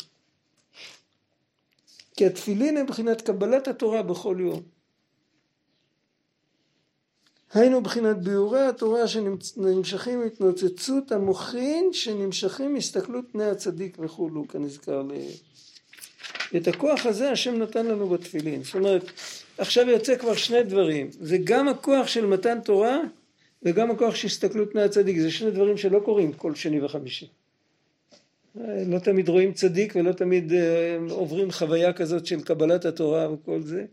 כי 2.17 2.25
התפילין 2.25 2.77
הם 2.77 2.85
מבחינת 2.85 3.21
קבלת 3.21 3.67
התורה 3.67 4.03
בכל 4.03 4.37
יום. 4.39 4.61
היינו 7.53 7.81
מבחינת 7.81 8.17
ביאורי 8.17 8.61
התורה 8.61 9.07
שנמשכים 9.07 10.21
התנוצצות 10.21 11.11
המוחין 11.11 11.89
שנמשכים 11.93 12.73
מהסתכלות 12.73 13.25
פני 13.31 13.45
הצדיק 13.45 13.97
וכולו 13.99 14.47
כנזכר 14.47 15.01
ל... 15.01 15.11
את 16.57 16.67
הכוח 16.67 17.05
הזה 17.05 17.31
השם 17.31 17.55
נתן 17.55 17.85
לנו 17.85 18.09
בתפילין. 18.09 18.63
זאת 18.63 18.75
אומרת, 18.75 19.11
עכשיו 19.57 19.89
יוצא 19.89 20.17
כבר 20.17 20.35
שני 20.35 20.63
דברים. 20.63 21.09
זה 21.11 21.37
גם 21.43 21.67
הכוח 21.67 22.07
של 22.07 22.25
מתן 22.25 22.61
תורה 22.61 22.99
וגם 23.65 23.91
הכוח 23.91 24.15
של 24.15 24.27
הסתכלות 24.27 24.71
פני 24.71 24.81
הצדיק. 24.81 25.17
זה 25.17 25.31
שני 25.31 25.51
דברים 25.51 25.77
שלא 25.77 25.99
קורים 25.99 26.33
כל 26.33 26.55
שני 26.55 26.81
וחמישי. 26.81 27.27
לא 28.87 28.99
תמיד 28.99 29.29
רואים 29.29 29.53
צדיק 29.53 29.93
ולא 29.95 30.11
תמיד 30.11 30.53
אה, 30.53 30.97
עוברים 31.09 31.51
חוויה 31.51 31.93
כזאת 31.93 32.25
של 32.25 32.41
קבלת 32.41 32.85
התורה 32.85 33.31
וכל 33.31 33.61
זה. 33.61 33.85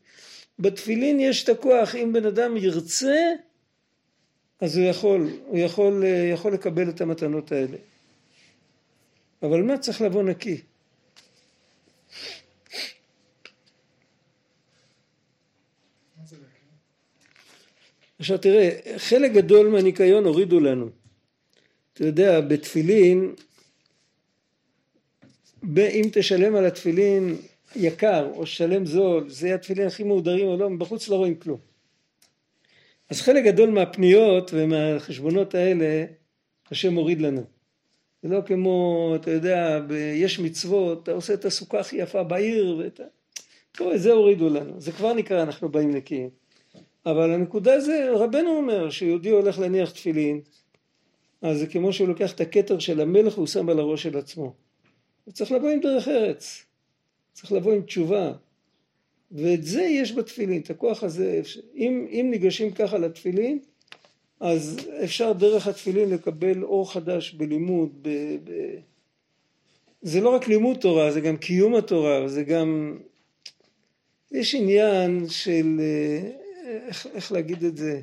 בתפילין 0.58 1.20
יש 1.20 1.44
את 1.44 1.48
הכוח, 1.48 1.94
אם 1.94 2.12
בן 2.12 2.26
אדם 2.26 2.56
ירצה, 2.56 3.32
אז 4.60 4.76
הוא 4.76 4.86
יכול, 4.86 5.30
הוא 5.46 5.58
יכול, 5.58 6.04
אה, 6.04 6.30
יכול 6.32 6.54
לקבל 6.54 6.88
את 6.88 7.00
המתנות 7.00 7.52
האלה. 7.52 7.76
אבל 9.42 9.62
מה 9.62 9.78
צריך 9.78 10.00
לבוא 10.00 10.22
נקי? 10.22 10.60
מה 16.18 16.24
זה 16.26 16.36
נקי? 16.36 16.66
עכשיו 18.22 18.38
תראה, 18.38 18.70
חלק 18.96 19.32
גדול 19.32 19.68
מהניקיון 19.68 20.24
הורידו 20.24 20.60
לנו. 20.60 20.88
אתה 21.92 22.04
יודע, 22.04 22.40
בתפילין, 22.40 23.34
אם 25.78 26.08
תשלם 26.12 26.54
על 26.54 26.66
התפילין 26.66 27.36
יקר 27.76 28.30
או 28.34 28.46
שלם 28.46 28.86
זול, 28.86 29.30
זה 29.30 29.54
התפילין 29.54 29.86
הכי 29.86 30.02
מהודרים 30.02 30.46
או 30.46 30.56
לא, 30.56 30.68
בחוץ 30.78 31.08
לא 31.08 31.16
רואים 31.16 31.34
כלום. 31.34 31.58
אז 33.10 33.20
חלק 33.20 33.44
גדול 33.44 33.70
מהפניות 33.70 34.50
ומהחשבונות 34.54 35.54
האלה, 35.54 36.04
השם 36.70 36.92
מוריד 36.92 37.20
לנו. 37.20 37.44
זה 38.22 38.28
לא 38.28 38.40
כמו, 38.46 39.12
אתה 39.20 39.30
יודע, 39.30 39.80
יש 40.14 40.38
מצוות, 40.38 41.02
אתה 41.02 41.12
עושה 41.12 41.34
את 41.34 41.44
הסוכה 41.44 41.80
הכי 41.80 41.96
יפה 41.96 42.22
בעיר, 42.22 42.76
ואת 42.78 43.00
ה... 43.00 43.04
טוב, 43.72 43.92
את 43.92 44.00
זה 44.00 44.12
הורידו 44.12 44.48
לנו, 44.48 44.80
זה 44.80 44.92
כבר 44.92 45.14
נקרא 45.14 45.42
אנחנו 45.42 45.68
באים 45.68 45.90
נקיים. 45.90 46.41
אבל 47.06 47.30
הנקודה 47.30 47.80
זה, 47.80 48.10
רבנו 48.14 48.50
אומר 48.50 48.90
שיהודי 48.90 49.30
הולך 49.30 49.58
להניח 49.58 49.90
תפילין, 49.90 50.40
אז 51.42 51.58
זה 51.58 51.66
כמו 51.66 51.92
שהוא 51.92 52.08
לוקח 52.08 52.32
את 52.32 52.40
הכתר 52.40 52.78
של 52.78 53.00
המלך 53.00 53.38
והוא 53.38 53.46
שם 53.46 53.68
על 53.68 53.78
הראש 53.78 54.02
של 54.02 54.18
עצמו. 54.18 54.54
הוא 55.24 55.34
צריך 55.34 55.52
לבוא 55.52 55.70
עם 55.70 55.80
דרך 55.80 56.08
ארץ, 56.08 56.64
צריך 57.32 57.52
לבוא 57.52 57.72
עם 57.72 57.82
תשובה. 57.82 58.32
ואת 59.32 59.62
זה 59.62 59.82
יש 59.82 60.12
בתפילין, 60.12 60.62
את 60.62 60.70
הכוח 60.70 61.02
הזה. 61.02 61.40
אם, 61.76 62.06
אם 62.10 62.28
ניגשים 62.30 62.70
ככה 62.70 62.98
לתפילין, 62.98 63.58
אז 64.40 64.80
אפשר 65.04 65.32
דרך 65.32 65.66
התפילין 65.66 66.10
לקבל 66.10 66.62
אור 66.62 66.92
חדש 66.92 67.32
בלימוד. 67.32 67.90
ב, 68.02 68.08
ב... 68.44 68.50
זה 70.02 70.20
לא 70.20 70.34
רק 70.34 70.48
לימוד 70.48 70.76
תורה, 70.76 71.12
זה 71.12 71.20
גם 71.20 71.36
קיום 71.36 71.74
התורה, 71.74 72.28
זה 72.28 72.42
גם... 72.42 72.98
יש 74.32 74.54
עניין 74.54 75.28
של... 75.28 75.80
אה, 76.72 76.86
איך, 76.86 77.06
איך 77.14 77.32
להגיד 77.32 77.64
את 77.64 77.76
זה? 77.76 78.00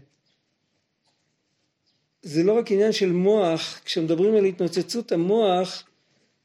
זה 2.21 2.43
לא 2.43 2.57
רק 2.57 2.71
עניין 2.71 2.91
של 2.91 3.11
מוח, 3.11 3.81
כשמדברים 3.85 4.35
על 4.35 4.45
התנוצצות 4.45 5.11
המוח, 5.11 5.83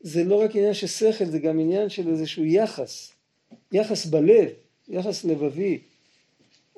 זה 0.01 0.25
לא 0.25 0.43
רק 0.45 0.57
עניין 0.57 0.75
של 0.75 0.87
שכל, 0.87 1.25
זה 1.25 1.39
גם 1.39 1.61
עניין 1.61 1.89
של 1.89 2.09
איזשהו 2.09 2.45
יחס, 2.45 3.13
יחס 3.73 4.07
בלב, 4.07 4.49
יחס 4.89 5.25
לבבי. 5.25 5.79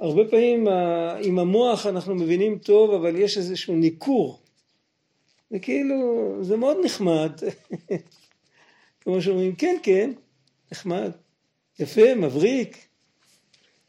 הרבה 0.00 0.22
פעמים 0.30 0.68
ה- 0.68 1.16
עם 1.22 1.38
המוח 1.38 1.86
אנחנו 1.86 2.14
מבינים 2.14 2.58
טוב, 2.58 2.90
אבל 2.90 3.16
יש 3.16 3.38
איזשהו 3.38 3.74
ניכור. 3.76 4.40
זה 5.50 5.58
כאילו, 5.58 6.38
זה 6.42 6.56
מאוד 6.56 6.76
נחמד. 6.84 7.32
כמו 9.00 9.22
שאומרים, 9.22 9.54
כן, 9.54 9.76
כן, 9.82 10.12
נחמד, 10.72 11.10
יפה, 11.78 12.14
מבריק. 12.14 12.85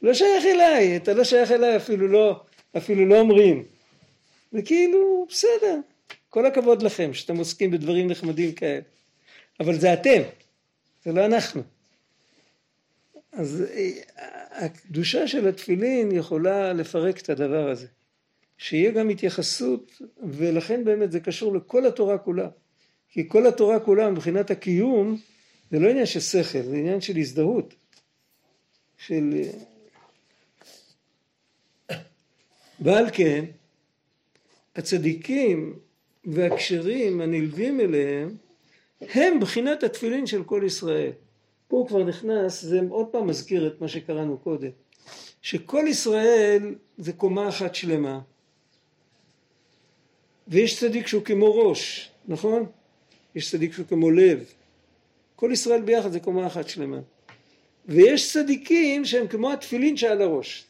לא 0.01 0.13
שייך 0.13 0.45
אליי, 0.45 0.97
אתה 0.97 1.13
לא 1.13 1.23
שייך 1.23 1.51
אליי, 1.51 1.77
אפילו 1.77 2.07
לא, 2.07 2.43
אפילו 2.77 3.05
לא 3.05 3.19
אומרים. 3.19 3.63
זה 4.51 4.61
כאילו, 4.61 5.25
בסדר, 5.29 5.79
כל 6.29 6.45
הכבוד 6.45 6.81
לכם 6.81 7.13
שאתם 7.13 7.37
עוסקים 7.37 7.71
בדברים 7.71 8.07
נחמדים 8.07 8.51
כאלה. 8.51 8.81
אבל 9.59 9.79
זה 9.79 9.93
אתם, 9.93 10.21
זה 11.05 11.11
לא 11.11 11.25
אנחנו. 11.25 11.61
אז 13.31 13.63
אה, 13.73 13.91
הקדושה 14.65 15.27
של 15.27 15.47
התפילין 15.47 16.11
יכולה 16.11 16.73
לפרק 16.73 17.21
את 17.21 17.29
הדבר 17.29 17.69
הזה. 17.69 17.87
שיהיה 18.57 18.91
גם 18.91 19.09
התייחסות, 19.09 20.01
ולכן 20.23 20.83
באמת 20.83 21.11
זה 21.11 21.19
קשור 21.19 21.55
לכל 21.55 21.85
התורה 21.85 22.17
כולה. 22.17 22.49
כי 23.09 23.29
כל 23.29 23.47
התורה 23.47 23.79
כולה 23.79 24.09
מבחינת 24.09 24.51
הקיום, 24.51 25.17
זה 25.71 25.79
לא 25.79 25.89
עניין 25.89 26.05
של 26.05 26.19
שכל, 26.19 26.61
זה 26.61 26.75
עניין 26.75 27.01
של 27.01 27.17
הזדהות. 27.17 27.73
של... 28.97 29.33
אה, 29.33 29.49
ועל 32.80 33.05
כן, 33.13 33.45
הצדיקים 34.75 35.80
והכשרים 36.25 37.21
הנלווים 37.21 37.80
אליהם 37.80 38.36
הם 39.01 39.39
בחינת 39.39 39.84
התפילין 39.84 40.28
של 40.28 40.43
כל 40.43 40.63
ישראל. 40.65 41.11
פה 41.67 41.78
הוא 41.78 41.88
כבר 41.88 42.03
נכנס, 42.03 42.61
זה 42.61 42.80
עוד 42.89 43.07
פעם 43.07 43.28
מזכיר 43.28 43.67
את 43.67 43.82
מה 43.82 43.88
שקראנו 43.88 44.38
קודם, 44.38 44.69
שכל 45.41 45.86
ישראל 45.88 46.75
זה 46.97 47.13
קומה 47.13 47.49
אחת 47.49 47.75
שלמה, 47.75 48.19
ויש 50.47 50.80
צדיק 50.80 51.07
שהוא 51.07 51.23
כמו 51.23 51.55
ראש, 51.55 52.11
נכון? 52.28 52.65
יש 53.36 53.51
צדיק 53.51 53.73
שהוא 53.73 53.86
כמו 53.86 54.11
לב. 54.11 54.53
כל 55.36 55.49
ישראל 55.53 55.82
ביחד 55.82 56.11
זה 56.11 56.19
קומה 56.19 56.47
אחת 56.47 56.69
שלמה. 56.69 56.99
ויש 57.86 58.34
צדיקים 58.34 59.05
שהם 59.05 59.28
כמו 59.28 59.53
התפילין 59.53 59.97
שעל 59.97 60.21
הראש. 60.21 60.66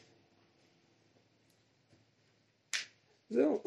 זהו. 3.29 3.63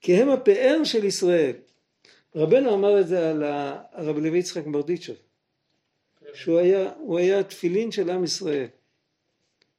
כי 0.00 0.14
הם 0.14 0.28
הפאר 0.28 0.84
של 0.84 1.04
ישראל. 1.04 1.56
רבנו 2.34 2.74
אמר 2.74 3.00
את 3.00 3.08
זה 3.08 3.30
על 3.30 3.42
הרב 3.92 4.18
לוי 4.18 4.38
יצחק 4.38 4.66
מברדיצ'וב, 4.66 5.16
שהוא 6.34 6.58
היה, 6.58 6.92
היה 7.16 7.40
התפילין 7.40 7.90
של 7.90 8.10
עם 8.10 8.24
ישראל. 8.24 8.66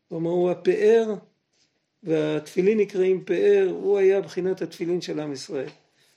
הוא 0.08 0.20
אמר, 0.20 0.30
הוא 0.30 0.52
הפאר, 0.52 1.14
והתפילין 2.04 2.78
נקראים 2.78 3.26
פאר, 3.26 3.68
הוא 3.72 3.98
היה 3.98 4.22
בחינת 4.22 4.62
התפילין 4.62 5.02
של 5.02 5.20
עם 5.20 5.34
ישראל. 5.34 5.70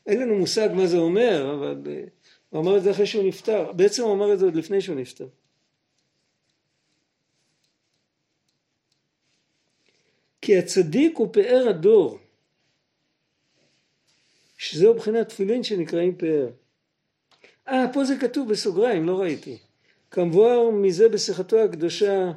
אין 0.06 0.20
לנו 0.20 0.38
מושג 0.38 0.68
מה 0.74 0.86
זה 0.86 0.96
אומר, 0.96 1.54
אבל 1.54 1.82
אה, 1.86 2.04
הוא 2.50 2.60
אמר 2.60 2.76
את 2.76 2.82
זה 2.82 2.90
אחרי 2.90 3.06
שהוא 3.06 3.28
נפטר. 3.28 3.72
בעצם 3.72 4.02
הוא 4.02 4.12
אמר 4.12 4.32
את 4.32 4.38
זה 4.38 4.44
עוד 4.44 4.54
לפני 4.54 4.80
שהוא 4.80 4.96
נפטר. 4.96 5.26
כי 10.44 10.58
הצדיק 10.58 11.16
הוא 11.16 11.28
פאר 11.32 11.66
הדור. 11.68 12.18
שזהו 14.58 14.94
בחינת 14.94 15.28
תפילין 15.28 15.62
שנקראים 15.62 16.16
פאר. 16.16 16.48
אה, 17.68 17.84
פה 17.92 18.04
זה 18.04 18.14
כתוב 18.20 18.48
בסוגריים, 18.48 19.06
לא 19.06 19.20
ראיתי. 19.20 19.58
כמבואר 20.10 20.70
מזה 20.70 21.08
בשיחתו 21.08 21.58
הקדושה, 21.58 22.32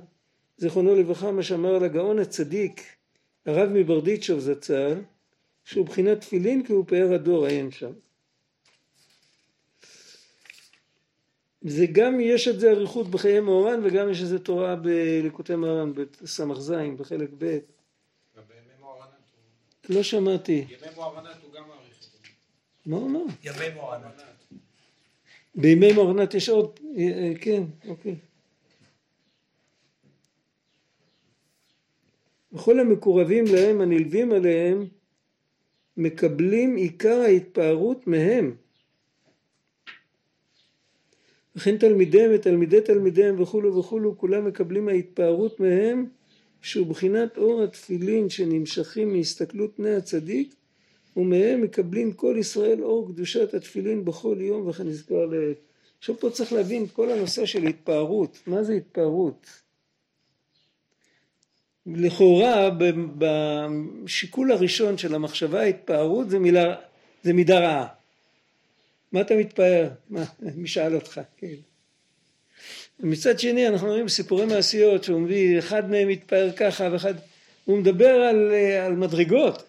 זיכרונו 0.57 0.95
לברכה, 0.95 1.31
מה 1.31 1.43
שאמר 1.43 1.75
על 1.75 1.83
הגאון 1.83 2.19
הצדיק, 2.19 2.81
הרב 3.45 3.69
מברדיצ'וב 3.73 4.39
זצ"ל, 4.39 5.01
שהוא 5.63 5.85
בחינת 5.85 6.21
תפילין 6.21 6.65
כי 6.65 6.73
הוא 6.73 6.85
פאר 6.87 7.13
הדור, 7.13 7.45
עיין 7.45 7.71
שם. 7.71 7.91
זה 11.61 11.85
גם 11.91 12.19
יש 12.19 12.47
את 12.47 12.59
זה 12.59 12.71
אריכות 12.71 13.07
בחיי 13.07 13.39
מאורן 13.39 13.79
וגם 13.83 14.09
יש 14.09 14.21
איזה 14.21 14.39
תורה 14.39 14.75
בליקוטי 14.75 15.55
מרן 15.55 15.93
בס"ז 15.93 16.73
בחלק 16.97 17.29
ב'. 17.37 17.57
גם 18.37 18.43
בימי 18.47 18.73
מוהר"נת 18.79 19.09
הוא- 19.09 19.76
לא 19.89 20.03
שמעתי. 20.03 20.65
ימי 20.69 20.95
מוהר"נת 20.95 21.35
הוא 21.43 21.53
גם 21.53 21.63
מעריך 21.67 21.97
את 21.97 22.11
זה. 22.11 22.17
מה 22.85 22.97
הוא 22.97 23.07
אמר? 23.07 23.23
ימי 23.43 23.69
מוהר"נת. 23.75 24.27
בימי 25.57 25.93
מורנת 25.93 26.33
יש 26.33 26.49
עוד, 26.49 26.79
אה, 26.97 27.03
אה, 27.03 27.33
כן, 27.41 27.63
אוקיי. 27.87 28.15
וכל 32.53 32.79
המקורבים 32.79 33.45
להם 33.55 33.81
הנלווים 33.81 34.31
עליהם 34.31 34.85
מקבלים 35.97 36.75
עיקר 36.75 37.19
ההתפארות 37.21 38.07
מהם. 38.07 38.55
וכן 41.55 41.77
תלמידיהם 41.77 42.31
ותלמידי 42.35 42.81
תלמידיהם 42.81 43.41
וכולו 43.41 43.79
וכולו 43.79 44.17
כולם 44.17 44.45
מקבלים 44.45 44.87
ההתפארות 44.87 45.59
מהם 45.59 46.05
שהוא 46.67 46.87
בחינת 46.87 47.37
אור 47.37 47.63
התפילין 47.63 48.29
שנמשכים 48.29 49.13
מהסתכלות 49.13 49.71
פני 49.75 49.95
הצדיק 49.95 50.55
ומהם 51.17 51.61
מקבלים 51.61 52.13
כל 52.13 52.35
ישראל 52.39 52.83
אור 52.83 53.07
קדושת 53.07 53.53
התפילין 53.53 54.05
בכל 54.05 54.37
יום 54.39 54.67
וכן 54.67 54.87
נזכר 54.87 55.25
ל... 55.25 55.53
עכשיו 55.99 56.19
פה 56.19 56.29
צריך 56.29 56.53
להבין 56.53 56.87
כל 56.87 57.11
הנושא 57.11 57.45
של 57.45 57.67
התפארות, 57.67 58.37
מה 58.47 58.63
זה 58.63 58.73
התפארות? 58.73 59.47
לכאורה 61.85 62.69
בשיקול 63.17 64.51
הראשון 64.51 64.97
של 64.97 65.15
המחשבה 65.15 65.61
התפארות 65.61 66.29
זה 66.29 66.39
מילה, 66.39 66.75
זה 67.23 67.33
מידה 67.33 67.59
רעה. 67.59 67.87
מה 69.11 69.21
אתה 69.21 69.35
מתפאר? 69.35 69.89
מה, 70.09 70.23
מי 70.55 70.67
שאל 70.67 70.95
אותך? 70.95 71.21
כאילו. 71.37 71.61
מצד 72.99 73.39
שני 73.39 73.67
אנחנו 73.67 73.87
רואים 73.87 74.07
סיפורי 74.07 74.45
מעשיות 74.45 75.03
שהוא 75.03 75.19
מביא, 75.21 75.59
אחד 75.59 75.89
מהם 75.89 76.07
מתפאר 76.07 76.51
ככה 76.55 76.89
ואחד, 76.91 77.13
הוא 77.65 77.77
מדבר 77.77 78.09
על, 78.09 78.51
על 78.85 78.95
מדרגות. 78.95 79.63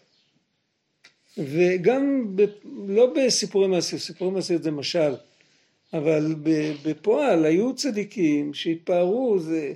וגם 1.39 2.27
ב, 2.37 2.45
לא 2.89 3.13
בסיפורי 3.17 3.69
מעשיות, 3.69 4.03
סיפורי 4.03 4.31
מעשיות 4.31 4.63
זה 4.63 4.71
משל, 4.71 5.15
אבל 5.93 6.35
בפועל 6.85 7.45
היו 7.45 7.75
צדיקים 7.75 8.55
שהתפארו, 8.55 9.39
זה 9.39 9.73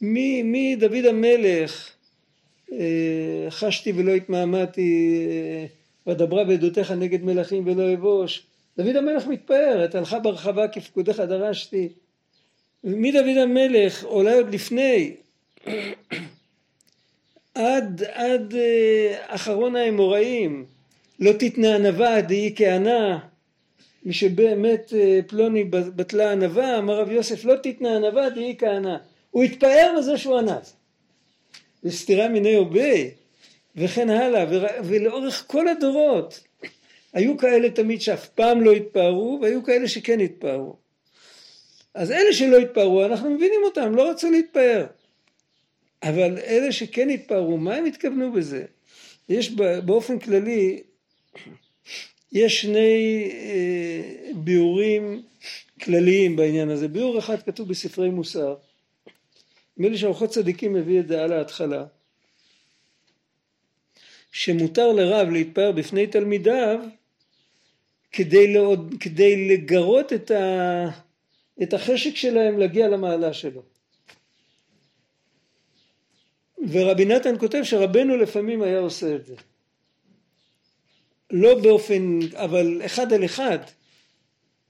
מדוד 0.00 1.04
המלך 1.08 1.90
אה, 2.72 3.50
חשתי 3.50 3.92
ולא 3.92 4.12
התמהמהתי 4.12 5.26
אה, 5.30 6.12
ודברה 6.12 6.44
בעדותיך 6.44 6.90
נגד 6.90 7.22
מלכים 7.22 7.66
ולא 7.66 7.94
אבוש. 7.94 8.46
דוד 8.76 8.96
המלך 8.96 9.26
מתפאר, 9.26 9.84
את 9.84 9.94
הלכה 9.94 10.18
ברחבה 10.18 10.68
כפקודיך 10.68 11.20
דרשתי 11.20 11.88
מדוד 12.84 13.36
המלך, 13.42 14.04
אולי 14.04 14.34
עוד 14.34 14.54
לפני, 14.54 15.14
עד, 17.54 18.02
עד 18.12 18.54
אה, 18.54 19.16
אחרון 19.26 19.76
האמוראים, 19.76 20.64
לא 21.20 21.32
תתנה 21.32 21.74
ענווה 21.74 22.20
דהי 22.20 22.52
כענה, 22.56 23.18
מי 24.04 24.12
שבאמת 24.12 24.92
אה, 24.96 25.20
פלוני 25.26 25.64
בטלה 25.64 26.32
ענווה, 26.32 26.78
אמר 26.78 27.00
רב 27.00 27.10
יוסף 27.10 27.44
לא 27.44 27.54
תתנה 27.62 27.96
ענווה 27.96 28.30
דהי 28.30 28.54
כענה. 28.58 28.98
הוא 29.30 29.42
התפאר 29.42 29.94
בזה 29.98 30.18
שהוא 30.18 30.38
ענז. 30.38 30.76
זה 31.82 31.92
סתירה 31.92 32.28
מיני 32.28 32.56
ובי, 32.56 33.10
וכן 33.76 34.10
הלאה, 34.10 34.44
ולאורך 34.84 35.44
כל 35.46 35.68
הדורות 35.68 36.40
היו 37.12 37.38
כאלה 37.38 37.70
תמיד 37.70 38.00
שאף 38.00 38.28
פעם 38.28 38.60
לא 38.60 38.72
התפארו, 38.72 39.38
והיו 39.42 39.64
כאלה 39.64 39.88
שכן 39.88 40.20
התפארו. 40.20 40.79
אז 41.94 42.12
אלה 42.12 42.32
שלא 42.32 42.58
התפארו, 42.58 43.04
אנחנו 43.04 43.30
מבינים 43.30 43.60
אותם, 43.64 43.94
לא 43.94 44.10
רצו 44.10 44.30
להתפאר. 44.30 44.86
אבל 46.02 46.38
אלה 46.38 46.72
שכן 46.72 47.10
התפארו, 47.10 47.56
מה 47.56 47.74
הם 47.74 47.84
התכוונו 47.84 48.32
בזה? 48.32 48.64
יש 49.28 49.50
באופן 49.84 50.18
כללי, 50.18 50.82
יש 52.32 52.60
שני 52.60 53.30
אה, 53.32 54.30
ביאורים 54.34 55.22
כלליים 55.80 56.36
בעניין 56.36 56.70
הזה. 56.70 56.88
ביאור 56.88 57.18
אחד 57.18 57.42
כתוב 57.42 57.68
בספרי 57.68 58.10
מוסר. 58.10 58.56
נדמה 59.76 59.92
לי 59.92 59.98
שארוחות 59.98 60.30
צדיקים 60.30 60.72
מביא 60.72 61.00
את 61.00 61.08
זה 61.08 61.22
על 61.22 61.32
ההתחלה. 61.32 61.84
שמותר 64.32 64.92
לרב 64.92 65.28
להתפאר 65.30 65.72
בפני 65.72 66.06
תלמידיו 66.06 66.80
כדי, 68.12 68.52
לעוד, 68.52 68.94
כדי 69.00 69.48
לגרות 69.48 70.12
את 70.12 70.30
ה... 70.30 71.09
את 71.62 71.74
החשק 71.74 72.16
שלהם 72.16 72.58
להגיע 72.58 72.88
למעלה 72.88 73.32
שלו. 73.32 73.62
ורבי 76.68 77.04
נתן 77.04 77.38
כותב 77.38 77.60
שרבנו 77.62 78.16
לפעמים 78.16 78.62
היה 78.62 78.78
עושה 78.78 79.16
את 79.16 79.26
זה. 79.26 79.34
לא 81.30 81.62
באופן, 81.62 82.18
אבל 82.34 82.80
אחד 82.84 83.12
על 83.12 83.24
אחד. 83.24 83.58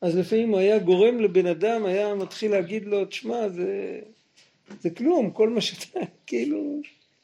אז 0.01 0.17
לפעמים 0.17 0.51
הוא 0.51 0.59
היה 0.59 0.79
גורם 0.79 1.21
לבן 1.21 1.47
אדם, 1.47 1.87
היה 1.87 2.15
מתחיל 2.15 2.51
להגיד 2.51 2.85
לו, 2.85 3.05
תשמע, 3.05 3.49
זה, 3.49 4.01
זה 4.81 4.91
כלום, 4.91 5.31
כל 5.31 5.49
מה 5.49 5.61
שאתה, 5.61 6.01
כאילו, 6.27 6.81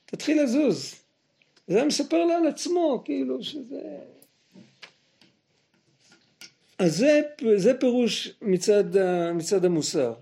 תתחיל 0.07 0.43
לזוז. 0.43 0.95
זה 1.69 1.77
היה 1.77 1.85
מספר 1.85 2.25
לו 2.25 2.33
על 2.33 2.47
עצמו, 2.47 3.03
כאילו, 3.05 3.43
שזה... 3.43 3.81
אז 6.79 6.97
זה, 6.97 7.21
זה 7.57 7.81
פירוש 7.81 8.31
מצד, 8.43 8.85
מצד 9.35 9.65
המוסר. 9.65 10.15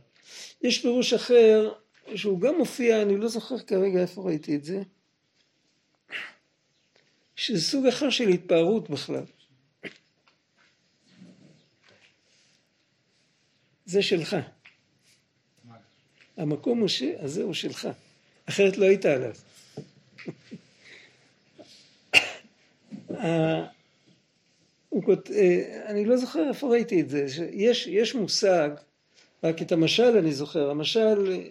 יש 0.63 0.83
פירוש 0.83 1.13
אחר 1.13 1.73
שהוא 2.15 2.41
גם 2.41 2.59
מופיע, 2.59 3.03
אני 3.03 3.17
לא 3.17 3.29
זוכר 3.29 3.59
כרגע 3.59 4.01
איפה 4.01 4.23
ראיתי 4.23 4.57
את 4.57 4.65
זה, 4.65 4.83
שזה 7.37 7.61
סוג 7.61 7.87
אחר 7.87 8.11
של 8.11 8.29
התפארות 8.29 8.91
בכלל. 8.91 9.25
זה 13.87 14.03
שלך. 14.03 14.37
המקום 16.37 16.85
הזה 17.19 17.43
הוא 17.43 17.55
שלך, 17.55 17.89
אחרת 18.49 18.77
לא 18.77 18.85
היית 18.85 19.05
עליו. 19.05 19.35
כות... 25.05 25.31
אה, 25.31 25.83
אני 25.87 26.05
לא 26.05 26.17
זוכר 26.17 26.49
איפה 26.49 26.69
ראיתי 26.69 27.01
את 27.01 27.09
זה, 27.09 27.27
יש, 27.53 27.87
יש 27.87 28.15
מושג, 28.15 28.71
רק 29.45 29.63
את 29.63 29.73
המשל 29.73 30.19
אני 30.19 30.33
זוכר, 30.33 30.71
המשל, 30.71 31.43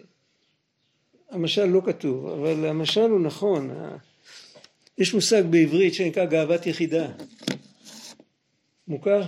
המשל 1.30 1.66
לא 1.66 1.82
כתוב, 1.86 2.28
אבל 2.28 2.66
המשל 2.66 3.10
הוא 3.10 3.20
נכון, 3.20 3.70
יש 4.98 5.14
מושג 5.14 5.44
בעברית 5.50 5.94
שנקרא 5.94 6.26
גאוות 6.26 6.66
יחידה, 6.66 7.08
מוכר? 8.88 9.22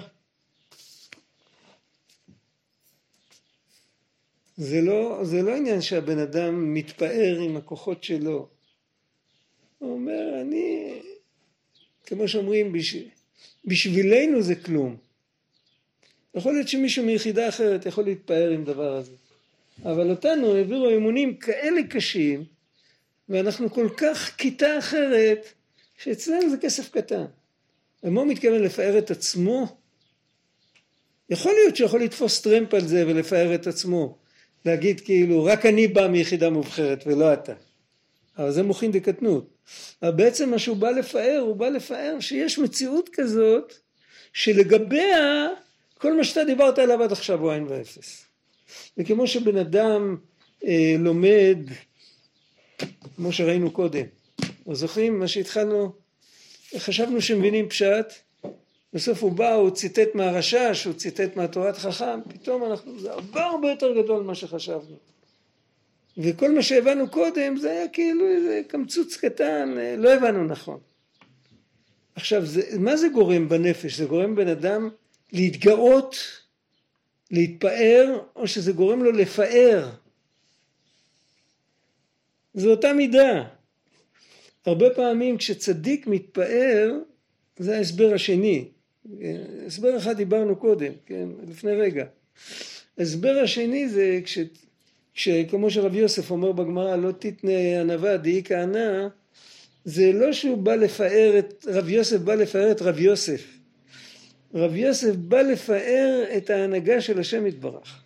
זה 4.57 4.81
לא, 4.81 5.19
זה 5.23 5.41
לא 5.41 5.55
עניין 5.55 5.81
שהבן 5.81 6.19
אדם 6.19 6.73
מתפאר 6.73 7.37
עם 7.41 7.57
הכוחות 7.57 8.03
שלו. 8.03 8.47
הוא 9.77 9.93
אומר, 9.93 10.41
אני, 10.41 10.99
כמו 12.05 12.27
שאומרים, 12.27 12.71
בשביל... 12.71 13.09
בשבילנו 13.65 14.41
זה 14.41 14.55
כלום. 14.55 14.97
יכול 16.35 16.53
להיות 16.53 16.67
שמישהו 16.67 17.05
מיחידה 17.05 17.49
אחרת 17.49 17.85
יכול 17.85 18.03
להתפאר 18.03 18.49
עם 18.49 18.63
דבר 18.63 18.95
הזה. 18.95 19.11
אבל 19.83 20.09
אותנו 20.09 20.55
העבירו 20.55 20.89
אמונים 20.89 21.37
כאלה 21.37 21.81
קשים, 21.89 22.43
ואנחנו 23.29 23.69
כל 23.69 23.89
כך 23.97 24.35
כיתה 24.37 24.79
אחרת, 24.79 25.45
שאצלנו 25.97 26.49
זה 26.49 26.57
כסף 26.57 26.89
קטן. 26.89 27.25
ומה 28.03 28.21
הוא 28.21 28.29
מתכוון 28.29 28.61
לפאר 28.61 28.97
את 28.97 29.11
עצמו? 29.11 29.77
יכול 31.29 31.51
להיות 31.51 31.75
שיכול 31.75 32.01
לתפוס 32.01 32.41
טרמפ 32.41 32.73
על 32.73 32.87
זה 32.87 33.07
ולפאר 33.07 33.55
את 33.55 33.67
עצמו. 33.67 34.17
להגיד 34.65 34.99
כאילו, 34.99 35.43
רק 35.43 35.65
אני 35.65 35.87
בא 35.87 36.07
מיחידה 36.07 36.49
מובחרת 36.49 37.03
ולא 37.07 37.33
אתה. 37.33 37.53
אבל 38.37 38.51
זה 38.51 38.63
מוחין 38.63 38.91
דקטנות. 38.91 39.54
אבל 40.01 40.11
בעצם 40.11 40.49
מה 40.49 40.59
שהוא 40.59 40.77
בא 40.77 40.89
לפאר, 40.89 41.39
הוא 41.41 41.55
בא 41.55 41.69
לפאר 41.69 42.19
שיש 42.19 42.59
מציאות 42.59 43.09
כזאת 43.13 43.73
שלגביה 44.33 45.47
כל 45.97 46.17
מה 46.17 46.23
שאתה 46.23 46.43
דיברת 46.43 46.79
עליו 46.79 47.03
עד 47.03 47.11
עכשיו 47.11 47.41
הוא 47.41 47.51
עין 47.51 47.65
ואפס. 47.69 48.25
וכמו 48.97 49.27
שבן 49.27 49.57
אדם 49.57 50.17
אה, 50.65 50.95
לומד, 50.99 51.57
כמו 53.15 53.31
שראינו 53.31 53.71
קודם, 53.71 54.05
או 54.65 54.75
זוכרים 54.75 55.19
מה 55.19 55.27
שהתחלנו, 55.27 55.91
חשבנו 56.77 57.21
שמבינים 57.21 57.69
פשט, 57.69 58.13
בסוף 58.93 59.23
הוא 59.23 59.31
בא, 59.31 59.53
הוא 59.53 59.69
ציטט 59.69 60.15
מהרשש, 60.15 60.83
הוא 60.85 60.93
ציטט 60.93 61.35
מהתורת 61.35 61.77
חכם, 61.77 62.19
פתאום 62.29 62.63
אנחנו, 62.63 62.99
זה 62.99 63.11
הרבה 63.11 63.45
הרבה 63.45 63.69
יותר 63.69 64.01
גדול 64.01 64.23
ממה 64.23 64.35
שחשבנו. 64.35 65.14
וכל 66.17 66.51
מה 66.51 66.61
שהבנו 66.61 67.09
קודם 67.09 67.57
זה 67.57 67.71
היה 67.71 67.87
כאילו 67.87 68.27
איזה 68.27 68.61
קמצוץ 68.67 69.17
קטן, 69.17 69.75
אה, 69.77 69.95
לא 69.97 70.13
הבנו 70.13 70.43
נכון. 70.43 70.79
עכשיו, 72.15 72.45
זה, 72.45 72.61
מה 72.79 72.97
זה 72.97 73.07
גורם 73.09 73.49
בנפש? 73.49 73.97
זה 73.97 74.05
גורם 74.05 74.35
בן 74.35 74.47
אדם 74.47 74.89
להתגאות, 75.33 76.15
להתפאר, 77.31 78.19
או 78.35 78.47
שזה 78.47 78.71
גורם 78.71 79.03
לו 79.03 79.11
לפאר? 79.11 79.89
זו 82.53 82.71
אותה 82.71 82.93
מידה. 82.93 83.43
הרבה 84.65 84.89
פעמים 84.89 85.37
כשצדיק 85.37 86.07
מתפאר, 86.07 86.93
זה 87.59 87.77
ההסבר 87.77 88.13
השני. 88.13 88.67
הסבר 89.67 89.97
אחד 89.97 90.17
דיברנו 90.17 90.55
קודם, 90.55 90.91
כן, 91.05 91.29
לפני 91.47 91.71
רגע. 91.75 92.05
ההסבר 92.97 93.39
השני 93.43 93.89
זה 93.89 94.19
כש, 94.23 94.37
שכמו 95.15 95.71
שרב 95.71 95.95
יוסף 95.95 96.31
אומר 96.31 96.51
בגמרא 96.51 96.95
לא 96.95 97.11
תתנה 97.11 97.81
ענווה 97.81 98.17
דהי 98.17 98.41
כהנא 98.45 99.07
זה 99.85 100.11
לא 100.13 100.33
שהוא 100.33 100.57
בא 100.57 100.75
לפאר 100.75 101.39
את 101.39 101.65
רב 101.67 101.89
יוסף 101.89 102.17
בא 102.17 102.35
לפאר 102.35 102.71
את 102.71 102.81
רב 102.81 102.99
יוסף. 102.99 103.41
רב 104.53 104.75
יוסף 104.75 105.15
בא 105.15 105.41
לפאר 105.41 106.23
את 106.37 106.49
ההנהגה 106.49 107.01
של 107.01 107.19
השם 107.19 107.47
יתברך. 107.47 108.01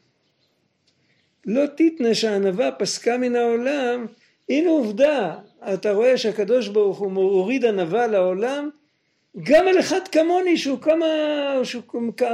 לא 1.46 1.64
תתנה 1.76 2.16
שהענווה 2.16 2.72
פסקה 2.72 3.18
מן 3.18 3.36
העולם 3.36 4.06
הנה 4.50 4.70
עובדה, 4.70 5.36
אתה 5.74 5.92
רואה 5.92 6.18
שהקדוש 6.18 6.68
ברוך 6.68 7.00
הוא 7.00 7.12
מוריד 7.12 7.66
ענווה 7.66 8.08
לעולם, 8.08 8.70
גם 9.44 9.68
על 9.68 9.80
אחד 9.80 10.08
כמוני 10.12 10.58
שהוא 10.58 10.80
כמה, 10.80 11.06
שהוא 11.64 11.84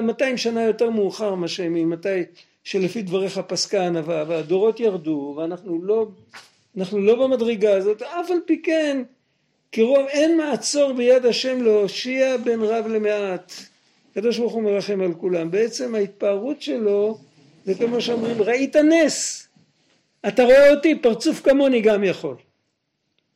200 0.03 0.38
שנה 0.38 0.63
יותר 0.63 0.89
מאוחר 0.89 1.36
מאשר 1.36 1.63
ממתי 1.69 2.23
שלפי 2.66 3.01
דבריך 3.01 3.39
פסקה 3.47 3.88
ענווה, 3.88 4.24
והדורות 4.28 4.80
ירדו, 4.80 5.34
ואנחנו 5.38 5.84
לא, 5.84 6.07
אנחנו 6.78 7.01
לא 7.01 7.16
במדרגה 7.16 7.78
הזאת, 7.78 8.01
אף 8.01 8.32
על 8.32 8.38
פי 8.45 8.61
כן, 8.61 9.03
כרוב 9.72 10.07
אין 10.07 10.38
מעצור 10.38 10.93
ביד 10.93 11.26
השם 11.26 11.61
להושיע 11.61 12.38
בין 12.38 12.59
רב 12.61 12.88
למעט. 12.88 13.53
הקדוש 14.11 14.38
ברוך 14.38 14.53
הוא 14.53 14.63
מרחם 14.63 15.01
על 15.01 15.13
כולם. 15.13 15.51
בעצם 15.51 15.95
ההתפארות 15.95 16.61
שלו 16.61 17.18
זה 17.66 17.76
כמו 17.76 18.01
שאומרים, 18.01 18.41
ראית 18.41 18.76
נס. 18.76 19.47
אתה 20.28 20.43
רואה 20.43 20.74
אותי, 20.74 20.99
פרצוף 21.01 21.41
כמוני 21.41 21.82
גם 21.82 22.03
יכול. 22.03 22.36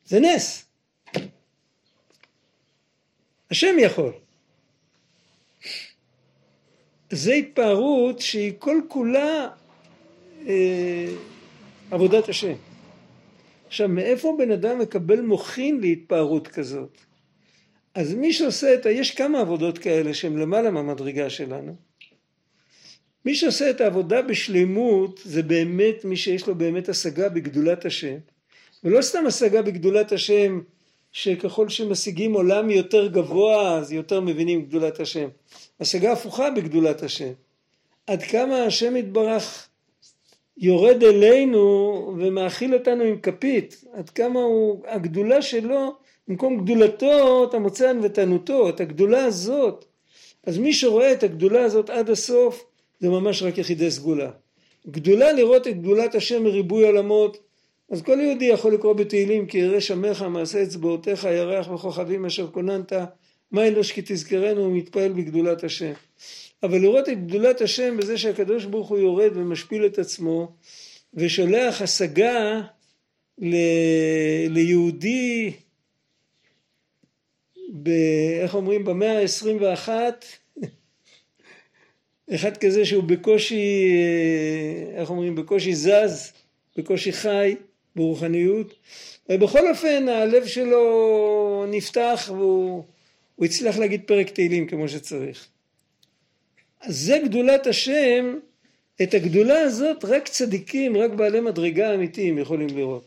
זה 0.06 0.20
נס. 0.20 0.64
השם 3.50 3.76
יכול. 3.78 4.12
זה 7.10 7.32
התפארות 7.32 8.20
שהיא 8.20 8.52
כל 8.58 8.80
כולה 8.88 9.48
אה, 10.46 11.06
עבודת 11.90 12.28
השם. 12.28 12.54
עכשיו, 13.66 13.88
מאיפה 13.88 14.36
בן 14.38 14.50
אדם 14.50 14.78
מקבל 14.78 15.20
מוחין 15.20 15.80
להתפארות 15.80 16.48
כזאת? 16.48 16.98
אז 17.94 18.14
מי 18.14 18.32
שעושה 18.32 18.74
את 18.74 18.86
ה... 18.86 18.90
יש 18.90 19.10
כמה 19.10 19.40
עבודות 19.40 19.78
כאלה 19.78 20.14
שהן 20.14 20.38
למעלה 20.38 20.70
מהמדרגה 20.70 21.30
שלנו. 21.30 21.76
מי 23.24 23.34
שעושה 23.34 23.70
את 23.70 23.80
העבודה 23.80 24.22
בשלמות 24.22 25.20
זה 25.24 25.42
באמת 25.42 26.04
מי 26.04 26.16
שיש 26.16 26.46
לו 26.46 26.54
באמת 26.54 26.88
השגה 26.88 27.28
בגדולת 27.28 27.84
השם. 27.84 28.16
ולא 28.84 29.02
סתם 29.02 29.26
השגה 29.26 29.62
בגדולת 29.62 30.12
השם 30.12 30.60
שככל 31.12 31.68
שמשיגים 31.68 32.32
עולם 32.32 32.70
יותר 32.70 33.06
גבוה 33.06 33.78
אז 33.78 33.92
יותר 33.92 34.20
מבינים 34.20 34.62
גדולת 34.62 35.00
השם. 35.00 35.28
השגה 35.80 36.12
הפוכה 36.12 36.50
בגדולת 36.50 37.02
השם. 37.02 37.32
עד 38.06 38.22
כמה 38.22 38.62
השם 38.64 38.96
יתברך 38.96 39.68
יורד 40.58 41.04
אלינו 41.04 41.62
ומאכיל 42.18 42.74
אותנו 42.74 43.04
עם 43.04 43.20
כפית, 43.20 43.84
עד 43.92 44.10
כמה 44.10 44.40
הוא, 44.40 44.82
הגדולה 44.86 45.42
שלו, 45.42 45.94
במקום 46.28 46.64
גדולתו 46.64 47.44
אתה 47.48 47.58
מוצא 47.58 47.90
ענוותנותו, 47.90 48.68
את 48.68 48.80
הגדולה 48.80 49.24
הזאת. 49.24 49.84
אז 50.44 50.58
מי 50.58 50.72
שרואה 50.72 51.12
את 51.12 51.22
הגדולה 51.22 51.64
הזאת 51.64 51.90
עד 51.90 52.10
הסוף 52.10 52.64
זה 53.00 53.08
ממש 53.08 53.42
רק 53.42 53.58
יחידי 53.58 53.90
סגולה. 53.90 54.30
גדולה 54.86 55.32
לראות 55.32 55.66
את 55.66 55.80
גדולת 55.80 56.14
השם 56.14 56.44
מריבוי 56.44 56.86
עולמות, 56.86 57.38
אז 57.90 58.02
כל 58.02 58.20
יהודי 58.20 58.44
יכול 58.44 58.74
לקרוא 58.74 58.92
בתהילים 58.92 59.46
כי 59.46 59.58
ירא 59.58 59.80
שמך 59.80 60.22
מעשה 60.22 60.62
אצבעותיך 60.62 61.24
ירח 61.24 61.70
וכוכבים 61.70 62.26
אשר 62.26 62.50
כוננת 62.50 62.92
מה 63.50 63.66
אלוש 63.66 63.92
כי 63.92 64.02
תזכרנו 64.04 64.64
ומתפעל 64.64 65.12
בגדולת 65.12 65.64
השם. 65.64 65.92
אבל 66.62 66.78
לראות 66.78 67.08
את 67.08 67.26
גדולת 67.26 67.60
השם 67.60 67.96
בזה 67.96 68.18
שהקדוש 68.18 68.64
ברוך 68.64 68.88
הוא 68.88 68.98
יורד 68.98 69.30
ומשפיל 69.34 69.86
את 69.86 69.98
עצמו 69.98 70.52
ושולח 71.14 71.82
השגה 71.82 72.60
ל... 73.38 73.54
ליהודי 74.48 75.52
ב... 77.72 77.88
איך 78.42 78.54
אומרים? 78.54 78.84
במאה 78.84 79.18
העשרים 79.18 79.56
ואחת 79.60 80.24
אחד 82.34 82.56
כזה 82.56 82.84
שהוא 82.84 83.04
בקושי 83.04 83.92
איך 84.94 85.10
אומרים? 85.10 85.34
בקושי 85.34 85.74
זז 85.74 86.32
בקושי 86.76 87.12
חי 87.12 87.56
ברוחניות. 87.96 88.74
ובכל 89.28 89.68
אופן 89.68 90.08
הלב 90.08 90.46
שלו 90.46 91.64
נפתח 91.68 92.30
והוא 92.32 92.84
הצליח 93.44 93.78
להגיד 93.78 94.02
פרק 94.06 94.30
תהילים 94.30 94.66
כמו 94.66 94.88
שצריך 94.88 95.48
אז 96.80 96.96
זה 96.96 97.18
גדולת 97.24 97.66
השם, 97.66 98.38
את 99.02 99.14
הגדולה 99.14 99.60
הזאת 99.60 100.04
רק 100.04 100.28
צדיקים, 100.28 100.96
רק 100.96 101.10
בעלי 101.10 101.40
מדרגה 101.40 101.94
אמיתיים 101.94 102.38
יכולים 102.38 102.68
לראות. 102.76 103.04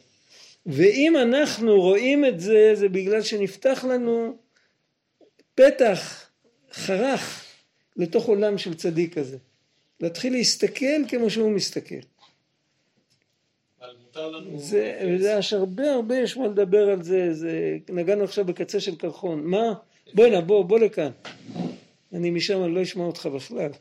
ואם 0.66 1.18
אנחנו 1.18 1.82
רואים 1.82 2.26
את 2.26 2.40
זה, 2.40 2.72
זה 2.76 2.90
בגלל 2.90 3.22
שנפתח 3.22 3.86
לנו 3.90 4.38
פתח, 5.56 6.30
חרך, 6.72 7.46
לתוך 7.96 8.26
עולם 8.26 8.58
של 8.58 8.74
צדיק 8.74 9.18
כזה. 9.18 9.38
להתחיל 10.00 10.34
להסתכל 10.34 11.08
כמו 11.08 11.30
שהוא 11.30 11.52
מסתכל. 11.52 11.96
זה, 14.56 15.16
זה 15.20 15.36
יש 15.40 15.54
הרבה 15.54 15.92
הרבה 15.92 16.18
יש 16.18 16.38
מה 16.38 16.48
לדבר 16.48 16.90
על 16.90 17.04
זה, 17.04 17.34
זה 17.34 17.78
נגענו 17.90 18.24
עכשיו 18.24 18.46
בקצה 18.46 18.80
של 18.80 18.96
קרחון. 18.96 19.44
מה? 19.44 19.74
בואי 20.14 20.30
נא, 20.30 20.40
בוא, 20.40 20.66
בוא 20.66 20.80
לכאן. 20.80 21.12
אני 22.14 22.30
משם 22.30 22.64
אני 22.64 22.76
לא 22.76 22.84
אשמע 22.84 23.04
אותך 23.04 23.26
בכלל. 23.26 23.72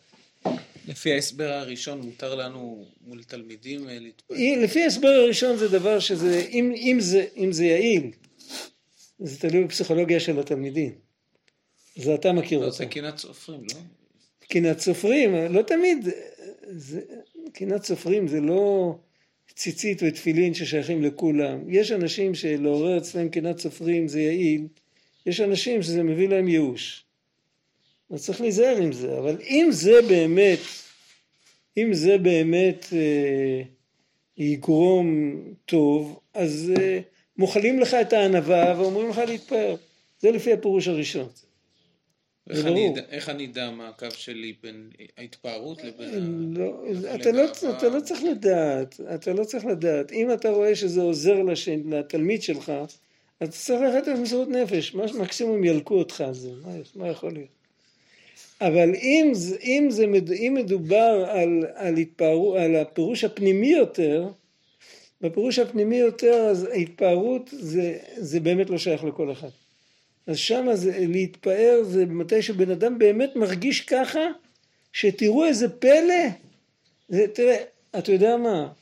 לפי 0.89 1.13
ההסבר 1.13 1.53
הראשון 1.53 2.01
מותר 2.01 2.35
לנו 2.35 2.87
מול 3.07 3.23
תלמידים 3.23 3.89
אה, 3.89 3.99
להתפלל? 3.99 4.37
לפי 4.65 4.83
ההסבר 4.83 5.09
הראשון 5.09 5.57
זה 5.57 5.69
דבר 5.69 5.99
שזה, 5.99 6.41
אם, 6.41 6.73
אם, 6.77 6.97
זה, 7.01 7.27
אם 7.37 7.53
זה 7.53 7.65
יעיל, 7.65 8.11
זה 9.19 9.41
תלוי 9.41 9.65
בפסיכולוגיה 9.65 10.21
של 10.21 10.41
התלמידים. 10.41 10.93
זה 11.97 12.15
אתה 12.15 12.33
מכיר 12.33 12.61
לא, 12.61 12.65
אותו. 12.65 12.77
זה 12.77 12.87
קנאת 12.87 13.19
סופרים, 13.19 13.61
לא? 13.61 13.81
קנאת 14.49 14.81
סופרים, 14.81 15.35
לא 15.35 15.63
תמיד, 15.63 16.09
זה, 16.67 17.01
קנאת 17.53 17.85
סופרים 17.85 18.29
זה 18.29 18.41
לא 18.41 18.95
ציצית 19.55 20.03
ותפילין 20.03 20.55
ששייכים 20.55 21.03
לכולם. 21.03 21.71
יש 21.71 21.93
אנשים 21.93 22.35
שלעורר 22.35 22.99
אצלם 22.99 23.29
קנאת 23.29 23.59
סופרים 23.59 24.09
זה 24.09 24.21
יעיל, 24.21 24.67
יש 25.27 25.41
אנשים 25.41 25.83
שזה 25.83 26.03
מביא 26.03 26.29
להם 26.29 26.49
ייאוש. 26.49 27.05
אז 28.11 28.25
צריך 28.27 28.41
להיזהר 28.41 28.77
עם 28.77 28.93
זה, 28.93 29.19
אבל 29.19 29.37
אם 29.43 29.69
זה 29.71 30.03
באמת, 30.09 30.59
אם 31.77 31.95
זה 31.95 32.19
באמת 32.19 32.87
אה, 32.93 33.63
יגרום 34.37 35.35
טוב, 35.67 36.21
אז 36.35 36.73
אה, 36.81 37.01
מוחלים 37.37 37.81
לך 37.81 37.95
את 37.95 38.13
הענווה 38.13 38.75
ואומרים 38.79 39.09
לך 39.11 39.19
להתפאר. 39.19 39.77
זה 40.21 40.31
לפי 40.31 40.53
הפירוש 40.53 40.89
הראשון. 40.89 41.29
איך 42.51 42.67
אני. 42.67 42.89
אדע- 42.93 43.01
איך 43.11 43.29
אני 43.29 43.47
אדע 43.47 43.71
מה 43.71 43.89
הקו 43.89 44.07
שלי 44.11 44.55
בין 44.63 44.91
ההתפארות 45.19 45.85
לבין 45.85 46.09
ה... 46.57 46.59
לא, 46.59 46.85
אתה, 47.15 47.33
לא? 47.33 47.43
אתה 47.79 47.89
לא 47.89 48.01
צריך 48.01 48.23
לדעת, 48.23 49.01
אתה 49.15 49.33
לא 49.33 49.45
צריך 49.45 49.65
לדעת. 49.67 50.13
אם 50.13 50.33
אתה 50.33 50.51
רואה 50.51 50.77
שזה 50.77 51.01
עוזר 51.03 51.43
לתלמיד 51.91 52.43
שלך, 52.43 52.73
אז 53.43 53.49
צריך 53.49 53.81
ללכת 53.81 54.07
למסירות 54.09 54.49
נפש. 54.49 54.95
מה 54.95 55.05
מקסימום 55.19 55.65
ילקו 55.65 55.95
אותך 55.95 56.21
על 56.21 56.35
זה, 56.35 56.51
מה, 56.63 56.71
מה 56.95 57.09
יכול 57.09 57.33
להיות? 57.33 57.49
אבל 58.61 58.95
אם, 58.95 59.33
אם, 59.63 59.87
זה, 59.91 60.05
אם 60.33 60.55
מדובר 60.57 61.25
על, 61.29 61.67
על, 61.75 61.97
התפארו, 61.97 62.57
על 62.57 62.77
הפירוש 62.77 63.25
הפנימי 63.25 63.69
יותר, 63.69 64.29
בפירוש 65.21 65.59
הפנימי 65.59 65.97
יותר, 65.97 66.35
אז 66.35 66.65
ההתפארות 66.65 67.51
זה, 67.53 67.99
זה 68.17 68.41
באמת 68.41 68.71
לא 68.71 68.79
שייך 68.79 69.05
לכל 69.05 69.33
אחד. 69.33 69.49
אז 70.27 70.39
זה 70.75 71.07
להתפאר 71.09 71.83
זה 71.85 72.07
מתי 72.07 72.43
שבן 72.43 72.71
אדם 72.71 72.99
באמת 72.99 73.37
מרגיש 73.37 73.81
ככה 73.81 74.21
שתראו 74.93 75.45
איזה 75.45 75.69
פלא 75.69 76.25
זה, 77.09 77.27
תראה 77.29 77.57
אתה 77.99 78.13
יודע 78.13 78.37
מה 78.37 78.73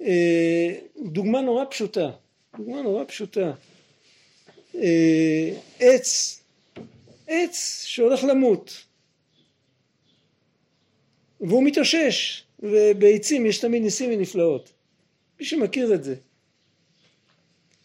אה, 0.00 0.74
דוגמה 1.04 1.40
נורא 1.40 1.64
פשוטה 1.70 2.10
דוגמה 2.56 2.82
נורא 2.82 3.04
פשוטה 3.04 3.52
אה, 4.74 5.50
עץ 5.80 6.40
עץ 7.26 7.82
שהולך 7.84 8.24
למות 8.24 8.84
והוא 11.40 11.64
מתאושש 11.64 12.44
ובעצים 12.60 13.46
יש 13.46 13.58
תמיד 13.58 13.82
ניסים 13.82 14.10
ונפלאות 14.12 14.72
מי 15.40 15.46
שמכיר 15.46 15.94
את 15.94 16.04
זה 16.04 16.14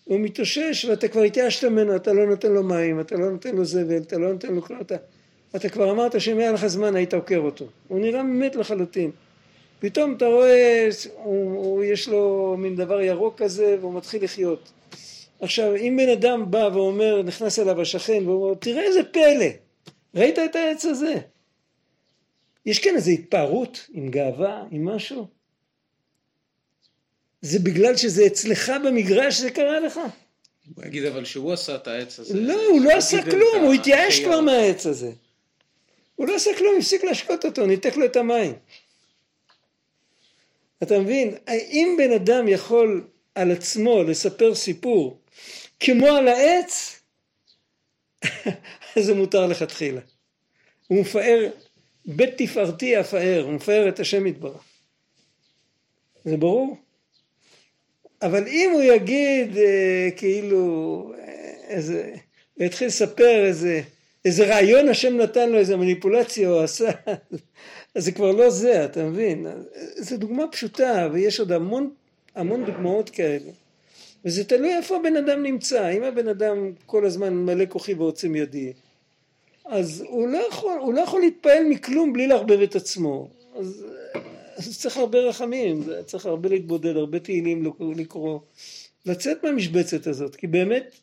הוא 0.09 0.19
מתאושש 0.19 0.85
ואתה 0.85 1.07
כבר 1.07 1.21
התייאשת 1.21 1.63
ממנו, 1.63 1.95
אתה 1.95 2.13
לא 2.13 2.27
נותן 2.27 2.51
לו 2.51 2.63
מים, 2.63 2.99
אתה 2.99 3.15
לא 3.15 3.31
נותן 3.31 3.55
לו 3.55 3.65
זבל, 3.65 3.97
אתה 3.97 4.17
לא 4.17 4.33
נותן 4.33 4.53
לו 4.53 4.61
כלום, 4.61 4.81
אתה, 4.81 4.95
אתה 5.55 5.69
כבר 5.69 5.91
אמרת 5.91 6.21
שאם 6.21 6.37
היה 6.37 6.51
לך 6.51 6.67
זמן 6.67 6.95
היית 6.95 7.13
עוקר 7.13 7.37
אותו. 7.37 7.65
הוא 7.87 7.99
נראה 7.99 8.23
מת 8.23 8.55
לחלוטין. 8.55 9.11
פתאום 9.79 10.15
אתה 10.17 10.25
רואה, 10.25 10.89
הוא, 11.15 11.65
הוא, 11.65 11.83
יש 11.83 12.07
לו 12.07 12.55
מין 12.57 12.75
דבר 12.75 13.01
ירוק 13.01 13.41
כזה 13.41 13.77
והוא 13.79 13.93
מתחיל 13.93 14.23
לחיות. 14.23 14.71
עכשיו, 15.41 15.75
אם 15.75 15.97
בן 16.01 16.09
אדם 16.09 16.51
בא 16.51 16.69
ואומר, 16.73 17.21
נכנס 17.21 17.59
אליו 17.59 17.81
השכן 17.81 18.27
ואומר, 18.27 18.55
תראה 18.55 18.83
איזה 18.83 19.03
פלא, 19.03 19.45
ראית 20.15 20.39
את 20.39 20.55
העץ 20.55 20.85
הזה? 20.85 21.13
יש 22.65 22.79
כאן 22.79 22.95
איזו 22.95 23.11
התפארות 23.11 23.87
עם 23.93 24.09
גאווה, 24.09 24.63
עם 24.71 24.85
משהו? 24.85 25.27
זה 27.41 27.59
בגלל 27.59 27.97
שזה 27.97 28.25
אצלך 28.25 28.71
במגרש 28.85 29.41
זה 29.41 29.51
קרה 29.51 29.79
לך. 29.79 29.99
הוא 30.75 30.85
יגיד 30.85 31.05
אבל 31.05 31.25
שהוא 31.25 31.53
עשה 31.53 31.75
את 31.75 31.87
העץ 31.87 32.19
הזה. 32.19 32.39
לא, 32.39 32.65
הוא 32.69 32.81
לא 32.81 32.97
עשה 32.97 33.31
כלום, 33.31 33.63
הוא 33.63 33.73
התייאש. 33.73 34.19
כבר 34.19 34.41
מהעץ 34.41 34.85
הזה. 34.85 35.11
הוא 36.15 36.27
לא 36.27 36.35
עשה 36.35 36.51
כלום, 36.57 36.75
הפסיק 36.77 37.03
להשקות 37.03 37.45
אותו, 37.45 37.65
ניתק 37.65 37.97
לו 37.97 38.05
את 38.05 38.15
המים. 38.15 38.53
אתה 40.83 40.99
מבין? 40.99 41.35
אם 41.49 41.95
בן 41.97 42.11
אדם 42.11 42.47
יכול 42.47 43.07
על 43.35 43.51
עצמו 43.51 44.03
לספר 44.03 44.55
סיפור 44.55 45.19
כמו 45.79 46.07
על 46.07 46.27
העץ, 46.27 47.01
אז 48.95 49.05
זה 49.05 49.13
מותר 49.13 49.47
לכתחילה. 49.47 50.01
הוא 50.87 51.01
מפאר, 51.01 51.49
בית 52.05 52.33
תפארתי 52.37 52.99
אפאר, 52.99 53.43
הוא 53.45 53.53
מפאר 53.53 53.89
את 53.89 53.99
השם 53.99 54.27
יתברך. 54.27 54.63
זה 56.25 56.37
ברור? 56.37 56.77
אבל 58.21 58.47
אם 58.47 58.71
הוא 58.73 58.81
יגיד 58.81 59.57
אה, 59.57 60.09
כאילו 60.17 61.13
אה, 61.17 61.53
איזה, 61.67 62.15
הוא 62.53 62.65
יתחיל 62.65 62.87
לספר 62.87 63.45
איזה, 63.45 63.81
איזה 64.25 64.47
רעיון 64.47 64.89
השם 64.89 65.17
נתן 65.17 65.49
לו, 65.49 65.57
איזה 65.57 65.77
מניפולציה 65.77 66.49
הוא 66.49 66.61
עשה, 66.61 66.89
אז 67.95 68.05
זה 68.05 68.11
כבר 68.11 68.31
לא 68.31 68.49
זה, 68.49 68.85
אתה 68.85 69.03
מבין? 69.03 69.47
זו 69.97 70.17
דוגמה 70.17 70.47
פשוטה, 70.47 71.09
ויש 71.13 71.39
עוד 71.39 71.51
המון, 71.51 71.89
המון 72.35 72.65
דוגמאות 72.65 73.09
כאלה. 73.09 73.51
וזה 74.25 74.43
תלוי 74.43 74.77
איפה 74.77 74.95
הבן 74.95 75.15
אדם 75.15 75.43
נמצא, 75.43 75.89
אם 75.89 76.03
הבן 76.03 76.27
אדם 76.27 76.71
כל 76.85 77.05
הזמן 77.05 77.33
מלא 77.33 77.65
כוחי 77.69 77.93
ועוצם 77.93 78.35
ידי, 78.35 78.73
אז 79.65 80.03
הוא 80.07 80.27
לא 80.27 80.37
יכול, 80.49 80.79
הוא 80.79 80.93
לא 80.93 81.01
יכול 81.01 81.21
להתפעל 81.21 81.63
מכלום 81.69 82.13
בלי 82.13 82.27
לערבב 82.27 82.61
את 82.61 82.75
עצמו. 82.75 83.29
אז, 83.55 83.85
אז 84.57 84.79
צריך 84.79 84.97
הרבה 84.97 85.19
רחמים, 85.19 85.83
צריך 86.05 86.25
הרבה 86.25 86.49
להתבודד, 86.49 86.97
הרבה 86.97 87.19
תהילים 87.19 87.73
לקרוא, 87.95 88.39
לצאת 89.05 89.43
מהמשבצת 89.43 90.07
הזאת, 90.07 90.35
כי 90.35 90.47
באמת 90.47 90.95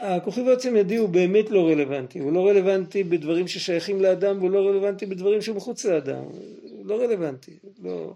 הכוכי 0.00 0.40
ועוצם 0.40 0.76
ידי 0.76 0.96
הוא 0.96 1.08
באמת 1.08 1.50
לא 1.50 1.68
רלוונטי, 1.68 2.18
הוא 2.18 2.32
לא 2.32 2.48
רלוונטי 2.48 3.04
בדברים 3.04 3.48
ששייכים 3.48 4.00
לאדם 4.00 4.38
והוא 4.38 4.50
לא 4.50 4.68
רלוונטי 4.68 5.06
בדברים 5.06 5.42
שמחוץ 5.42 5.84
לאדם, 5.84 6.22
הוא 6.70 6.86
לא 6.86 7.02
רלוונטי, 7.02 7.58
לא... 7.82 8.14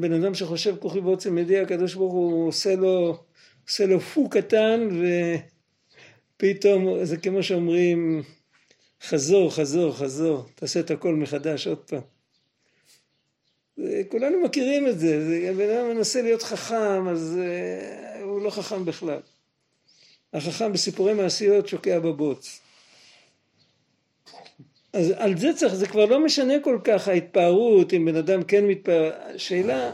בן 0.00 0.12
אדם 0.12 0.34
שחושב 0.34 0.76
כוכי 0.76 0.98
ועוצם 0.98 1.38
ידי 1.38 1.58
הקדוש 1.58 1.94
ברוך 1.94 2.12
הוא 2.12 2.48
עושה 2.48 2.76
לו, 2.76 3.18
עושה 3.68 3.86
לו 3.86 4.00
פו 4.00 4.28
קטן 4.28 4.88
ופתאום 6.36 7.04
זה 7.04 7.16
כמו 7.16 7.42
שאומרים 7.42 8.22
חזור 9.02 9.54
חזור 9.54 9.92
חזור 9.96 10.44
תעשה 10.54 10.80
את 10.80 10.90
הכל 10.90 11.14
מחדש 11.14 11.66
עוד 11.66 11.78
פעם. 11.78 12.00
כולנו 14.08 14.40
מכירים 14.44 14.86
את 14.86 14.98
זה, 14.98 15.26
זה 15.28 15.52
בן 15.56 15.70
אדם 15.70 15.96
מנסה 15.96 16.22
להיות 16.22 16.42
חכם 16.42 17.08
אז 17.08 17.38
uh, 17.38 18.22
הוא 18.22 18.42
לא 18.42 18.50
חכם 18.50 18.84
בכלל 18.84 19.20
החכם 20.34 20.72
בסיפורי 20.72 21.14
מעשיות 21.14 21.68
שוקע 21.68 21.98
בבוץ. 21.98 22.60
אז 24.92 25.10
על 25.16 25.38
זה 25.38 25.52
צריך, 25.56 25.74
זה 25.74 25.86
כבר 25.86 26.04
לא 26.04 26.24
משנה 26.24 26.54
כל 26.64 26.78
כך 26.84 27.08
ההתפארות, 27.08 27.92
אם 27.92 28.04
בן 28.04 28.16
אדם 28.16 28.42
כן 28.42 28.64
מתפאר, 28.66 29.10
השאלה 29.34 29.92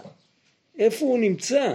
איפה 0.78 1.06
הוא 1.06 1.18
נמצא. 1.18 1.74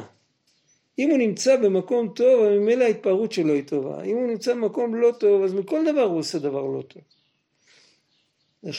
אם 0.99 1.10
הוא 1.10 1.18
נמצא 1.18 1.55
במקום 1.55 2.12
טוב, 2.16 2.49
ממילא 2.49 2.84
ההתפארות 2.84 3.32
שלו 3.32 3.53
היא 3.53 3.64
טובה. 3.64 4.03
אם 4.03 4.16
הוא 4.16 4.28
נמצא 4.28 4.53
במקום 4.53 4.95
לא 4.95 5.12
טוב, 5.20 5.43
אז 5.43 5.53
מכל 5.53 5.86
דבר 5.91 6.01
הוא 6.01 6.20
עושה 6.20 6.39
דבר 6.39 6.62
לא 6.62 6.82
טוב. 6.82 7.01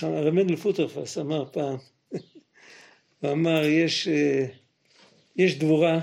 הרב 0.03 0.35
מנדל 0.35 0.57
פוטרפס 0.57 1.19
אמר 1.19 1.45
פעם, 1.53 1.77
הוא 3.21 3.31
אמר, 3.33 3.65
יש, 3.65 4.09
אה, 4.09 4.47
יש 5.37 5.59
דבורה 5.59 6.01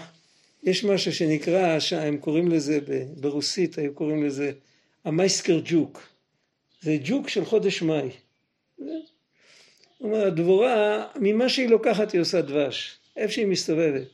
יש 0.67 0.83
משהו 0.83 1.13
שנקרא, 1.13 1.77
הם 1.91 2.17
קוראים 2.17 2.47
לזה 2.47 2.79
ברוסית, 3.17 3.77
היו 3.77 3.93
קוראים 3.93 4.23
לזה 4.23 4.51
המייסקר 5.05 5.59
ג'וק. 5.65 6.01
זה 6.81 6.97
ג'וק 7.03 7.29
של 7.29 7.45
חודש 7.45 7.81
מאי. 7.81 8.09
זאת 8.77 8.89
אומרת, 10.01 10.27
הדבורה, 10.27 11.07
ממה 11.15 11.49
שהיא 11.49 11.69
לוקחת 11.69 12.11
היא 12.11 12.21
עושה 12.21 12.41
דבש, 12.41 12.99
איפה 13.17 13.33
שהיא 13.33 13.47
מסתובבת. 13.47 14.07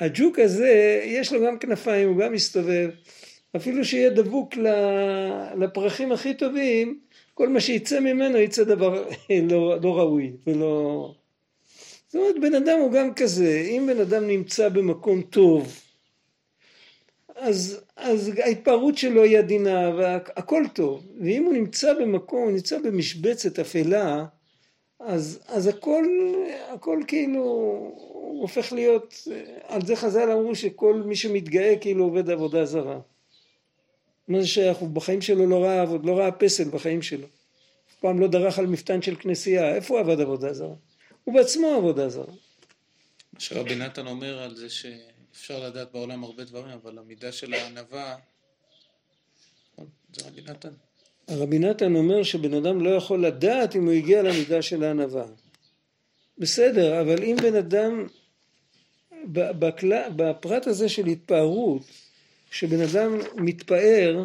הג'וק 0.00 0.38
הזה, 0.38 1.02
יש 1.04 1.32
לו 1.32 1.46
גם 1.46 1.58
כנפיים, 1.58 2.08
הוא 2.08 2.18
גם 2.18 2.32
מסתובב, 2.32 2.90
אפילו 3.56 3.84
שיהיה 3.84 4.10
דבוק 4.10 4.54
לפרחים 5.58 6.12
הכי 6.12 6.34
טובים, 6.34 7.00
כל 7.34 7.48
מה 7.48 7.60
שיצא 7.60 8.00
ממנו 8.00 8.38
יצא 8.38 8.64
דבר 8.64 9.08
לא, 9.50 9.76
לא 9.82 9.98
ראוי 9.98 10.32
ולא... 10.46 11.14
זאת 12.08 12.14
אומרת, 12.14 12.40
בן 12.40 12.54
אדם 12.54 12.78
הוא 12.80 12.92
גם 12.92 13.14
כזה, 13.14 13.66
אם 13.70 13.86
בן 13.86 14.00
אדם 14.00 14.26
נמצא 14.26 14.68
במקום 14.68 15.22
טוב, 15.22 15.80
אז, 17.36 17.80
אז 17.96 18.32
ההתפארות 18.44 18.98
שלו 18.98 19.22
היא 19.22 19.38
עדינה 19.38 19.90
והכל 19.96 20.64
טוב, 20.74 21.06
ואם 21.20 21.44
הוא 21.44 21.52
נמצא 21.52 21.94
במקום, 21.94 22.42
הוא 22.42 22.50
נמצא 22.50 22.78
במשבצת 22.78 23.58
אפלה, 23.58 24.24
אז, 25.00 25.40
אז 25.48 25.66
הכל, 25.66 26.04
הכל 26.68 27.02
כאילו, 27.06 27.42
הוא 27.98 28.40
הופך 28.40 28.72
להיות, 28.72 29.28
על 29.62 29.86
זה 29.86 29.96
חז"ל 29.96 30.30
אמרו 30.30 30.54
שכל 30.54 31.02
מי 31.06 31.16
שמתגאה 31.16 31.74
כאילו 31.80 32.04
עובד 32.04 32.30
עבודה 32.30 32.64
זרה. 32.64 33.00
מה 34.28 34.40
זה 34.40 34.46
שייך? 34.46 34.78
הוא 34.78 34.88
בחיים 34.88 35.20
שלו 35.20 35.46
לא 35.46 35.64
ראה, 35.64 35.84
לא 36.02 36.18
ראה 36.18 36.32
פסל 36.32 36.64
בחיים 36.64 37.02
שלו. 37.02 37.26
אף 37.90 37.94
פעם 38.00 38.20
לא 38.20 38.28
דרך 38.28 38.58
על 38.58 38.66
מפתן 38.66 39.02
של 39.02 39.16
כנסייה, 39.16 39.74
איפה 39.74 39.94
הוא 39.94 40.00
עבד 40.00 40.20
עבודה 40.20 40.52
זרה? 40.52 40.74
הוא 41.28 41.34
בעצמו 41.34 41.66
עבודה 41.68 42.08
זרה. 42.08 42.24
מה 43.32 43.40
שרבי 43.40 43.74
נתן 43.74 44.06
אומר 44.06 44.42
על 44.42 44.56
זה 44.56 44.70
שאפשר 44.70 45.66
לדעת 45.66 45.92
בעולם 45.92 46.24
הרבה 46.24 46.44
דברים, 46.44 46.78
אבל 46.82 46.98
המידה 46.98 47.32
של 47.32 47.54
הענווה, 47.54 48.16
נכון, 49.72 49.86
זה 50.12 50.28
רבי 50.28 50.40
נתן. 50.42 50.72
רבי 51.30 51.58
נתן 51.58 51.94
אומר 51.96 52.22
שבן 52.22 52.54
אדם 52.54 52.80
לא 52.80 52.90
יכול 52.90 53.26
לדעת 53.26 53.76
אם 53.76 53.84
הוא 53.84 53.92
הגיע 53.92 54.22
למידה 54.22 54.62
של 54.62 54.84
הענווה. 54.84 55.26
בסדר, 56.38 57.00
אבל 57.00 57.22
אם 57.22 57.36
בן 57.42 57.54
אדם, 57.56 58.06
בפרט 60.16 60.66
הזה 60.66 60.88
של 60.88 61.06
התפארות, 61.06 61.82
שבן 62.50 62.80
אדם 62.80 63.18
מתפאר, 63.36 64.24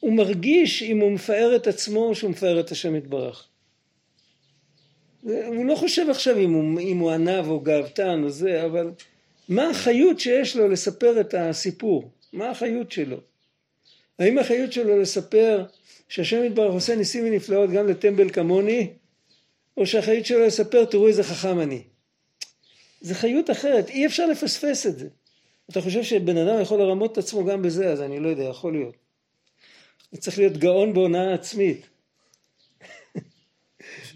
הוא 0.00 0.12
מרגיש 0.12 0.82
אם 0.82 0.98
הוא 0.98 1.10
מפאר 1.10 1.56
את 1.56 1.66
עצמו 1.66 2.08
או 2.08 2.14
שהוא 2.14 2.30
מפאר 2.30 2.60
את 2.60 2.70
השם 2.70 2.96
יתברך. 2.96 3.48
הוא 5.22 5.64
לא 5.64 5.74
חושב 5.74 6.10
עכשיו 6.10 6.38
אם 6.38 6.52
הוא, 6.52 6.80
אם 6.80 6.98
הוא 6.98 7.10
ענב 7.10 7.48
או 7.48 7.60
גאוותן 7.60 8.24
או 8.24 8.30
זה, 8.30 8.64
אבל 8.64 8.90
מה 9.48 9.70
החיות 9.70 10.20
שיש 10.20 10.56
לו 10.56 10.68
לספר 10.68 11.20
את 11.20 11.34
הסיפור? 11.34 12.10
מה 12.32 12.50
החיות 12.50 12.92
שלו? 12.92 13.16
האם 14.18 14.38
החיות 14.38 14.72
שלו 14.72 15.00
לספר 15.00 15.64
שהשם 16.08 16.44
יתברך 16.44 16.72
עושה 16.72 16.96
ניסים 16.96 17.24
ונפלאות 17.26 17.70
גם 17.70 17.86
לטמבל 17.86 18.30
כמוני, 18.30 18.90
או 19.76 19.86
שהחיות 19.86 20.26
שלו 20.26 20.46
לספר 20.46 20.84
תראו 20.84 21.08
איזה 21.08 21.22
חכם 21.22 21.60
אני? 21.60 21.82
זה 23.00 23.14
חיות 23.14 23.50
אחרת, 23.50 23.88
אי 23.88 24.06
אפשר 24.06 24.26
לפספס 24.26 24.86
את 24.86 24.98
זה. 24.98 25.08
אתה 25.70 25.80
חושב 25.80 26.02
שבן 26.02 26.36
אדם 26.36 26.60
יכול 26.60 26.78
לרמות 26.78 27.12
את 27.12 27.18
עצמו 27.18 27.44
גם 27.44 27.62
בזה, 27.62 27.92
אז 27.92 28.02
אני 28.02 28.20
לא 28.20 28.28
יודע, 28.28 28.42
יכול 28.42 28.72
להיות. 28.72 28.94
צריך 30.18 30.38
להיות 30.38 30.56
גאון 30.56 30.94
בהונאה 30.94 31.34
עצמית. 31.34 31.86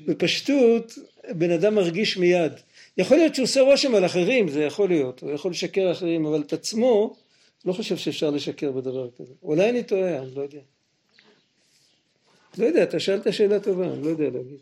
בפשטות 0.07 0.99
בן 1.31 1.51
אדם 1.51 1.75
מרגיש 1.75 2.17
מיד. 2.17 2.53
יכול 2.99 3.17
להיות 3.17 3.35
שהוא 3.35 3.45
עושה 3.45 3.61
רושם 3.61 3.95
על 3.95 4.07
אחרים, 4.07 4.49
זה 4.49 4.65
יכול 4.65 4.89
להיות, 4.89 5.21
הוא 5.23 5.31
יכול 5.31 5.51
לשקר 5.51 5.93
אחרים, 5.93 6.27
אבל 6.27 6.41
את 6.41 6.53
עצמו, 6.53 7.17
לא 7.65 7.73
חושב 7.73 7.97
שאפשר 7.97 8.31
לשקר 8.31 8.73
בדבר 8.73 9.09
כזה. 9.19 9.33
אולי 9.43 9.71
אני 9.71 9.83
טועה, 9.83 10.19
אני 10.19 10.35
לא 10.35 10.43
יודע. 10.43 10.61
לא 12.59 12.67
יודע, 12.67 12.83
אתה 12.83 13.01
שאלת 13.01 13.33
שאלה 13.33 13.61
טובה, 13.61 13.87
אני 13.87 14.03
לא 14.03 14.09
יודע 14.09 14.25
להגיד. 14.25 14.61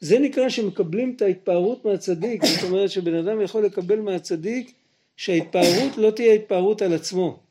זה 0.00 0.18
נקרא 0.18 0.48
שמקבלים 0.48 1.12
את 1.16 1.22
ההתפארות 1.22 1.84
מהצדיק, 1.84 2.44
זאת 2.44 2.62
אומרת 2.62 2.90
שבן 2.90 3.14
אדם 3.14 3.40
יכול 3.40 3.64
לקבל 3.64 4.00
מהצדיק 4.00 4.72
שההתפארות 5.16 5.96
לא 5.96 6.10
תהיה 6.10 6.34
התפארות 6.34 6.82
על 6.82 6.92
עצמו. 6.92 7.43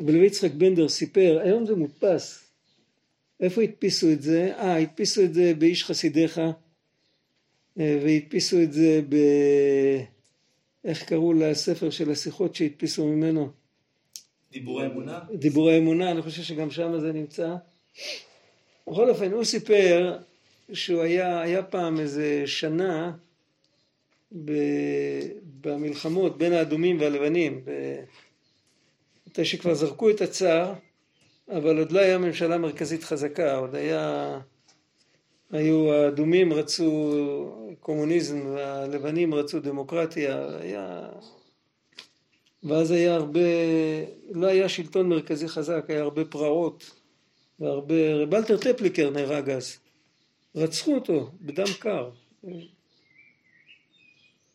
רבי 0.00 0.26
יצחק 0.26 0.50
בנדר 0.52 0.88
סיפר, 0.88 1.38
היום 1.44 1.66
זה 1.66 1.74
מודפס, 1.74 2.48
איפה 3.40 3.62
הדפיסו 3.62 4.12
את 4.12 4.22
זה? 4.22 4.52
אה, 4.56 4.76
הדפיסו 4.76 5.22
את 5.22 5.34
זה 5.34 5.52
באיש 5.58 5.84
חסידיך, 5.84 6.38
אה, 7.80 7.98
והדפיסו 8.04 8.62
את 8.62 8.72
זה 8.72 9.00
ב... 9.08 9.16
איך 10.84 11.04
קראו 11.04 11.32
לספר 11.32 11.90
של 11.90 12.10
השיחות 12.10 12.54
שהדפיסו 12.54 13.06
ממנו? 13.06 13.50
דיבורי 14.52 14.86
אמונה? 14.86 15.20
דיבורי 15.34 15.78
אמונה, 15.78 16.10
אני 16.10 16.22
חושב 16.22 16.42
שגם 16.42 16.70
שם 16.70 17.00
זה 17.00 17.12
נמצא. 17.12 17.54
בכל 18.88 19.10
אופן, 19.10 19.32
הוא 19.32 19.44
סיפר 19.44 20.18
שהוא 20.72 21.02
היה, 21.02 21.40
היה 21.40 21.62
פעם 21.62 22.00
איזה 22.00 22.42
שנה 22.46 23.12
במלחמות 25.60 26.38
בין 26.38 26.52
האדומים 26.52 27.00
והלבנים, 27.00 27.64
מתי 29.38 29.46
שכבר 29.46 29.74
זרקו 29.74 30.10
את 30.10 30.20
הצער, 30.20 30.72
אבל 31.50 31.78
עוד 31.78 31.92
לא 31.92 32.00
היה 32.00 32.18
ממשלה 32.18 32.58
מרכזית 32.58 33.04
חזקה, 33.04 33.56
עוד 33.56 33.74
היה, 33.74 34.40
היו 35.50 35.92
האדומים 35.92 36.52
רצו 36.52 37.12
קומוניזם 37.80 38.46
והלבנים 38.46 39.34
רצו 39.34 39.60
דמוקרטיה, 39.60 40.58
היה, 40.60 41.08
ואז 42.62 42.90
היה 42.90 43.14
הרבה, 43.14 43.40
לא 44.30 44.46
היה 44.46 44.68
שלטון 44.68 45.08
מרכזי 45.08 45.48
חזק, 45.48 45.84
היה 45.88 46.02
הרבה 46.02 46.24
פרעות, 46.24 46.90
והרבה, 47.60 48.14
רב 48.14 48.34
אלתר 48.34 48.56
טפליקר 48.56 49.10
נהרג 49.10 49.50
אז. 49.50 49.78
רצחו 50.54 50.94
אותו 50.94 51.30
בדם 51.40 51.72
קר. 51.78 52.10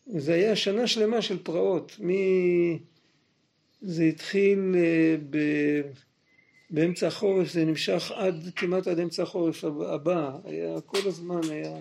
זה 0.06 0.34
היה 0.34 0.56
שנה 0.56 0.88
שלמה 0.88 1.22
של 1.22 1.44
פרעות. 1.44 1.92
מ... 2.00 2.10
זה 3.84 4.04
התחיל 4.04 4.76
אה, 4.76 5.16
ב... 5.30 5.38
באמצע 6.70 7.08
החורף, 7.08 7.52
זה 7.52 7.66
נמשך 7.66 8.12
עד, 8.16 8.50
כמעט 8.56 8.88
עד 8.88 9.00
אמצע 9.00 9.24
החורף 9.24 9.64
הבא. 9.64 10.32
היה 10.44 10.82
כל 10.82 11.08
הזמן 11.08 11.42
היה... 11.50 11.76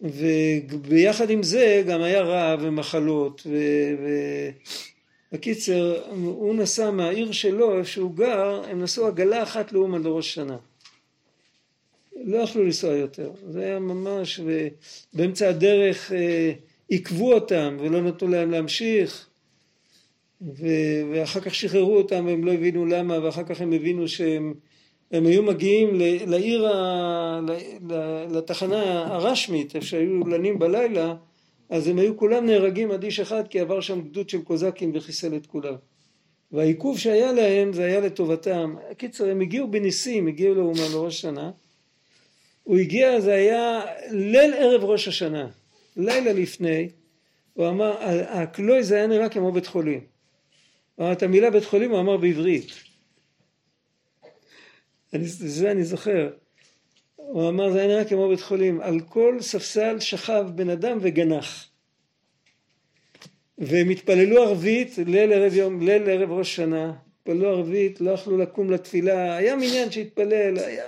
וביחד 0.00 1.30
עם 1.30 1.42
זה 1.42 1.82
גם 1.86 2.02
היה 2.02 2.22
רעב 2.22 2.60
ומחלות 2.62 3.46
ו... 3.46 3.56
בקיצר, 5.32 6.02
הוא 6.10 6.54
נסע 6.54 6.90
מהעיר 6.90 7.32
שלו, 7.32 7.78
איפה 7.78 7.90
שהוא 7.90 8.14
גר, 8.14 8.62
הם 8.70 8.82
נסעו 8.82 9.06
עגלה 9.06 9.42
אחת 9.42 9.72
לאומן 9.72 10.02
לראש 10.02 10.34
שנה. 10.34 10.56
לא 12.24 12.38
יכלו 12.38 12.64
לנסוע 12.64 12.92
יותר. 12.92 13.30
זה 13.50 13.64
היה 13.64 13.78
ממש, 13.78 14.40
ובאמצע 15.14 15.48
הדרך 15.48 16.12
אה, 16.12 16.52
עיכבו 16.88 17.34
אותם 17.34 17.76
ולא 17.80 18.02
נתנו 18.02 18.28
להם 18.28 18.50
להמשיך, 18.50 19.27
ו, 20.42 20.66
ואחר 21.12 21.40
כך 21.40 21.54
שחררו 21.54 21.96
אותם 21.96 22.26
והם 22.26 22.44
לא 22.44 22.52
הבינו 22.52 22.86
למה, 22.86 23.24
ואחר 23.24 23.44
כך 23.44 23.60
הם 23.60 23.72
הבינו 23.72 24.08
שהם 24.08 24.54
הם 25.12 25.26
היו 25.26 25.42
מגיעים 25.42 25.94
לעיר, 26.26 26.66
ה, 26.66 27.40
לתחנה 28.30 29.06
הרשמית, 29.06 29.76
איפה 29.76 29.86
שהיו 29.86 30.26
לנים 30.26 30.58
בלילה, 30.58 31.14
אז 31.70 31.88
הם 31.88 31.98
היו 31.98 32.16
כולם 32.16 32.46
נהרגים 32.46 32.90
עד 32.90 33.04
איש 33.04 33.20
אחד 33.20 33.48
כי 33.48 33.60
עבר 33.60 33.80
שם 33.80 34.00
גדוד 34.00 34.28
של 34.28 34.42
קוזקים 34.42 34.90
וחיסל 34.94 35.36
את 35.36 35.46
כולם. 35.46 35.74
והעיכוב 36.52 36.98
שהיה 36.98 37.32
להם 37.32 37.72
זה 37.72 37.84
היה 37.84 38.00
לטובתם. 38.00 38.74
קיצר 38.96 39.30
הם 39.30 39.40
הגיעו 39.40 39.70
בניסים, 39.70 40.26
הגיעו 40.26 40.54
לאומן 40.54 40.92
לראש 40.92 41.20
שנה. 41.20 41.50
הוא 42.64 42.78
הגיע, 42.78 43.20
זה 43.20 43.34
היה 43.34 43.80
ליל 44.10 44.54
ערב 44.54 44.84
ראש 44.84 45.08
השנה, 45.08 45.48
לילה 45.96 46.32
לפני, 46.32 46.88
הוא 47.54 47.68
אמר, 47.68 47.96
הקלוי 48.28 48.82
זה 48.82 48.96
היה 48.96 49.06
נראה 49.06 49.28
כמו 49.28 49.52
בית 49.52 49.66
חולים. 49.66 50.17
את 51.00 51.22
המילה 51.22 51.50
בית 51.50 51.64
חולים 51.64 51.90
הוא 51.90 52.00
אמר 52.00 52.16
בעברית. 52.16 52.72
אני, 55.12 55.24
זה 55.28 55.70
אני 55.70 55.84
זוכר. 55.84 56.30
הוא 57.16 57.48
אמר 57.48 57.72
זה 57.72 57.78
היה 57.78 57.88
נראה 57.88 58.04
כמו 58.04 58.28
בית 58.28 58.40
חולים, 58.40 58.80
על 58.80 59.00
כל 59.00 59.36
ספסל 59.40 60.00
שכב 60.00 60.46
בן 60.54 60.70
אדם 60.70 60.98
וגנח. 61.00 61.68
והם 63.58 63.88
התפללו 63.88 64.42
ערבית 64.42 64.98
ליל 65.06 65.32
ערב 65.32 65.54
יום, 65.54 65.82
ליל 65.82 66.10
ערב 66.10 66.32
ראש 66.32 66.56
שנה, 66.56 66.92
התפללו 67.18 67.48
ערבית, 67.48 68.00
לא 68.00 68.10
יכלו 68.10 68.38
לקום 68.38 68.70
לתפילה, 68.70 69.36
היה 69.36 69.56
מניין 69.56 69.90
שהתפלל, 69.90 70.58
היה... 70.58 70.84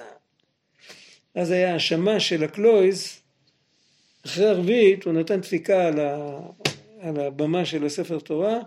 אז 1.34 1.50
היה 1.50 1.72
האשמה 1.74 2.20
של 2.20 2.44
הקלויז, 2.44 3.20
אחרי 4.26 4.46
ערבית 4.46 5.04
הוא 5.04 5.12
נתן 5.12 5.40
דפיקה 5.40 5.86
על, 5.86 6.00
ה... 6.00 6.38
על 7.00 7.20
הבמה 7.20 7.64
של 7.64 7.86
הספר 7.86 8.18
תורה, 8.18 8.58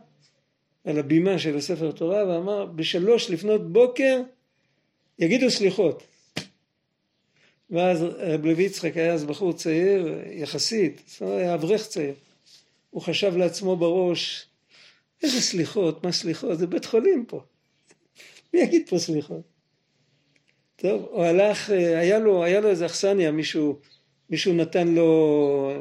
על 0.85 0.99
הבימה 0.99 1.39
של 1.39 1.57
הספר 1.57 1.91
תורה, 1.91 2.27
ואמר 2.27 2.65
בשלוש 2.65 3.29
לפנות 3.29 3.71
בוקר 3.71 4.21
יגידו 5.19 5.51
סליחות. 5.51 6.03
ואז 7.69 8.03
רב 8.03 8.45
לוי 8.45 8.63
יצחק 8.63 8.97
היה 8.97 9.13
אז 9.13 9.23
בחור 9.23 9.53
צעיר 9.53 10.19
יחסית, 10.31 11.01
זאת 11.05 11.21
אומרת 11.21 11.37
היה 11.37 11.53
אברך 11.53 11.87
צעיר. 11.87 12.13
הוא 12.89 13.01
חשב 13.01 13.37
לעצמו 13.37 13.75
בראש, 13.75 14.45
איזה 15.23 15.41
סליחות, 15.41 16.03
מה 16.03 16.11
סליחות, 16.11 16.57
זה 16.57 16.67
בית 16.67 16.85
חולים 16.85 17.25
פה. 17.27 17.41
מי 18.53 18.59
יגיד 18.59 18.89
פה 18.89 18.99
סליחות? 18.99 19.41
טוב, 20.75 21.07
הוא 21.11 21.23
הלך, 21.23 21.69
היה 21.69 22.19
לו, 22.19 22.43
היה 22.43 22.59
לו 22.59 22.69
איזה 22.69 22.85
אכסניה, 22.85 23.31
מישהו, 23.31 23.79
מישהו 24.29 24.53
נתן 24.53 24.87
לו, 24.87 25.71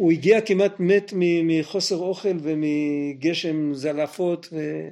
הוא 0.00 0.12
הגיע 0.12 0.40
כמעט 0.40 0.80
מת 0.80 1.12
מחוסר 1.44 1.96
אוכל 1.96 2.36
ומגשם 2.42 3.74
זלעפות, 3.74 4.48
ו... 4.52 4.88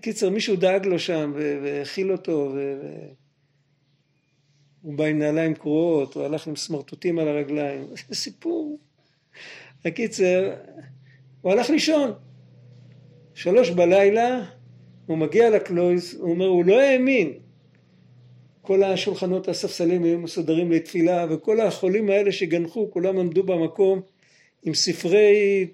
קיצר 0.00 0.30
מישהו 0.30 0.56
דאג 0.56 0.86
לו 0.86 0.98
שם 0.98 1.32
והאכיל 1.34 2.12
אותו 2.12 2.52
ו... 2.54 2.80
הוא 4.82 4.94
בא 4.94 5.04
עם 5.04 5.18
נעליים 5.18 5.54
קרועות, 5.54 6.14
הוא 6.14 6.24
הלך 6.24 6.46
עם 6.46 6.56
סמרטוטים 6.56 7.18
על 7.18 7.28
הרגליים, 7.28 7.86
זה 8.08 8.14
סיפור. 8.14 8.78
הקיצר, 9.84 10.54
הוא 11.40 11.52
הלך 11.52 11.70
לישון. 11.70 12.12
שלוש 13.34 13.70
בלילה, 13.70 14.44
הוא 15.06 15.18
מגיע 15.18 15.50
לקלויז, 15.50 16.14
הוא 16.20 16.30
אומר, 16.30 16.46
הוא 16.46 16.64
לא 16.64 16.80
האמין. 16.80 17.32
כל 18.62 18.82
השולחנות 18.82 19.48
הספסלים 19.48 20.04
היו 20.04 20.18
מסודרים 20.18 20.72
לתפילה, 20.72 21.26
וכל 21.30 21.60
החולים 21.60 22.10
האלה 22.10 22.32
שגנחו, 22.32 22.90
כולם 22.90 23.18
עמדו 23.18 23.42
במקום 23.42 24.00
עם 24.62 24.74
ספרי, 24.74 25.66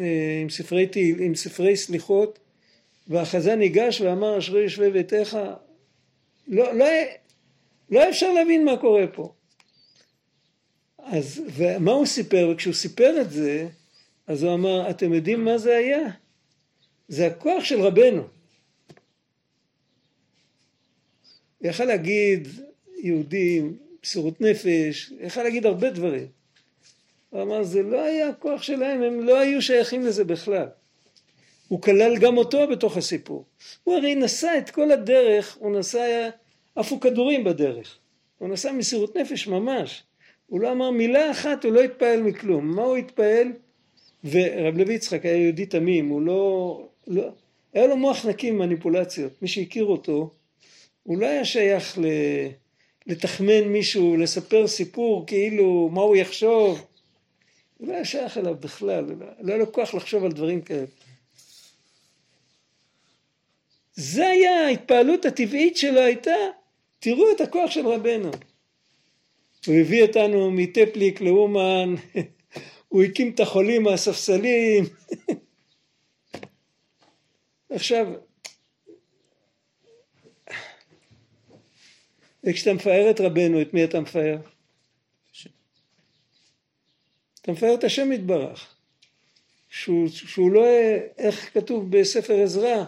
אה, 0.00 0.40
עם 0.42 0.50
ספרי, 0.50 0.88
עם 1.20 1.34
ספרי 1.34 1.76
סליחות, 1.76 2.38
והחזן 3.08 3.58
ניגש 3.58 4.00
ואמר, 4.00 4.38
אשרי 4.38 4.62
יושבי 4.62 4.90
ביתך, 4.90 5.38
לא, 6.48 6.74
לא, 6.74 6.86
לא 7.90 8.08
אפשר 8.08 8.32
להבין 8.32 8.64
מה 8.64 8.76
קורה 8.76 9.06
פה. 9.06 9.32
אז 10.98 11.42
ומה 11.54 11.92
הוא 11.92 12.06
סיפר? 12.06 12.48
וכשהוא 12.52 12.74
סיפר 12.74 13.20
את 13.20 13.30
זה, 13.30 13.68
אז 14.26 14.42
הוא 14.42 14.54
אמר, 14.54 14.90
אתם 14.90 15.12
יודעים 15.12 15.44
מה 15.44 15.58
זה 15.58 15.76
היה? 15.76 16.08
זה 17.08 17.26
הכוח 17.26 17.64
של 17.64 17.80
רבנו. 17.80 18.22
הוא 18.22 18.28
יכל 21.62 21.84
להגיד 21.84 22.48
יהודים, 23.02 23.76
בשורות 24.02 24.40
נפש, 24.40 25.12
יכל 25.20 25.42
להגיד 25.42 25.66
הרבה 25.66 25.90
דברים. 25.90 26.26
הוא 27.30 27.42
אמר, 27.42 27.62
זה 27.62 27.82
לא 27.82 28.00
היה 28.00 28.28
הכוח 28.28 28.62
שלהם, 28.62 29.02
הם 29.02 29.20
לא 29.20 29.38
היו 29.38 29.62
שייכים 29.62 30.06
לזה 30.06 30.24
בכלל. 30.24 30.66
הוא 31.68 31.82
כלל 31.82 32.18
גם 32.18 32.36
אותו 32.36 32.66
בתוך 32.68 32.96
הסיפור. 32.96 33.44
הוא 33.84 33.96
הרי 33.96 34.14
נסע 34.14 34.58
את 34.58 34.70
כל 34.70 34.92
הדרך, 34.92 35.56
הוא 35.60 35.72
נסע 35.72 36.28
עפו 36.74 37.00
כדורים 37.00 37.44
בדרך. 37.44 37.98
הוא 38.38 38.48
נסע 38.48 38.72
מסירות 38.72 39.16
נפש 39.16 39.46
ממש. 39.46 40.02
הוא 40.46 40.60
לא 40.60 40.72
אמר 40.72 40.90
מילה 40.90 41.30
אחת, 41.30 41.64
הוא 41.64 41.72
לא 41.72 41.80
התפעל 41.80 42.22
מכלום. 42.22 42.76
מה 42.76 42.82
הוא 42.82 42.96
התפעל? 42.96 43.52
ורב 44.24 44.76
לוי 44.76 44.94
יצחק 44.94 45.24
היה 45.24 45.36
יהודי 45.36 45.66
תמים, 45.66 46.08
הוא 46.08 46.22
לא, 46.22 46.86
לא... 47.06 47.28
היה 47.74 47.86
לו 47.86 47.96
מוח 47.96 48.26
נקי 48.26 48.50
ממניפולציות. 48.50 49.32
מי 49.42 49.48
שהכיר 49.48 49.84
אותו, 49.84 50.30
הוא 51.02 51.18
לא 51.18 51.26
היה 51.26 51.44
שייך. 51.44 51.98
לתחמן 53.06 53.62
מישהו, 53.64 54.16
לספר 54.16 54.66
סיפור 54.66 55.26
כאילו 55.26 55.88
מה 55.92 56.00
הוא 56.00 56.16
יחשוב. 56.16 56.86
הוא 57.78 57.88
לא 57.88 57.92
היה 57.92 58.04
שייך 58.04 58.38
אליו 58.38 58.54
בכלל, 58.60 59.04
לא, 59.04 59.26
לא 59.40 59.52
היה 59.52 59.56
לו 59.56 59.72
כוח 59.72 59.94
לחשוב 59.94 60.24
על 60.24 60.32
דברים 60.32 60.60
כאלה. 60.60 60.86
זה 63.94 64.26
היה 64.26 64.66
ההתפעלות 64.66 65.24
הטבעית 65.24 65.76
שלו 65.76 66.00
הייתה 66.00 66.34
תראו 66.98 67.32
את 67.32 67.40
הכוח 67.40 67.70
של 67.70 67.86
רבנו. 67.86 68.30
הוא 69.66 69.74
הביא 69.74 70.02
אותנו 70.02 70.50
מטפליק 70.50 71.20
לאומן, 71.20 71.94
הוא 72.88 73.02
הקים 73.02 73.30
את 73.34 73.40
החולים 73.40 73.82
מהספסלים. 73.82 74.84
עכשיו, 77.70 78.06
וכשאתה 82.44 82.74
מפאר 82.74 83.10
את 83.10 83.20
רבנו, 83.20 83.62
את 83.62 83.74
מי 83.74 83.84
אתה 83.84 84.00
מפאר? 84.00 84.36
אתה 87.42 87.52
מפאר 87.52 87.74
את 87.74 87.84
השם 87.84 88.12
יתברך. 88.12 88.74
שהוא, 89.72 90.08
שהוא 90.08 90.50
לא, 90.50 90.64
איך 91.18 91.50
כתוב 91.54 91.90
בספר 91.90 92.42
עזרא, 92.42 92.84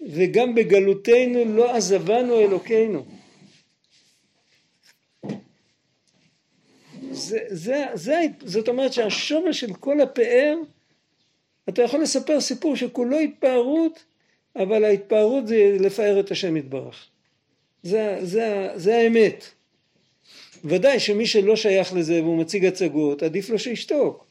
וגם 0.00 0.54
בגלותנו 0.54 1.44
לא 1.44 1.76
עזבנו 1.76 2.40
אלוקינו. 2.40 3.04
זה, 7.10 7.38
זה, 7.48 7.86
זה, 7.94 8.20
זאת 8.44 8.68
אומרת 8.68 8.92
שהשורש 8.92 9.60
של 9.60 9.74
כל 9.74 10.00
הפאר, 10.00 10.56
אתה 11.68 11.82
יכול 11.82 12.02
לספר 12.02 12.40
סיפור 12.40 12.76
שכולו 12.76 13.18
התפארות, 13.18 14.04
אבל 14.56 14.84
ההתפארות 14.84 15.46
זה 15.46 15.76
לפאר 15.80 16.20
את 16.20 16.30
השם 16.30 16.56
יתברך. 16.56 17.08
זה, 17.84 18.18
זה, 18.22 18.68
זה 18.74 18.96
האמת. 18.96 19.44
ודאי 20.64 21.00
שמי 21.00 21.26
שלא 21.26 21.56
שייך 21.56 21.92
לזה 21.92 22.22
והוא 22.22 22.38
מציג 22.38 22.64
הצגות, 22.64 23.22
עדיף 23.22 23.50
לו 23.50 23.58
שישתוק. 23.58 24.26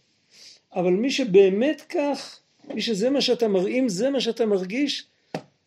אבל 0.75 0.93
מי 0.93 1.11
שבאמת 1.11 1.81
כך, 1.89 2.39
מי 2.73 2.81
שזה 2.81 3.09
מה 3.09 3.21
שאתה 3.21 3.47
מראים, 3.47 3.89
זה 3.89 4.09
מה 4.09 4.21
שאתה 4.21 4.45
מרגיש, 4.45 5.05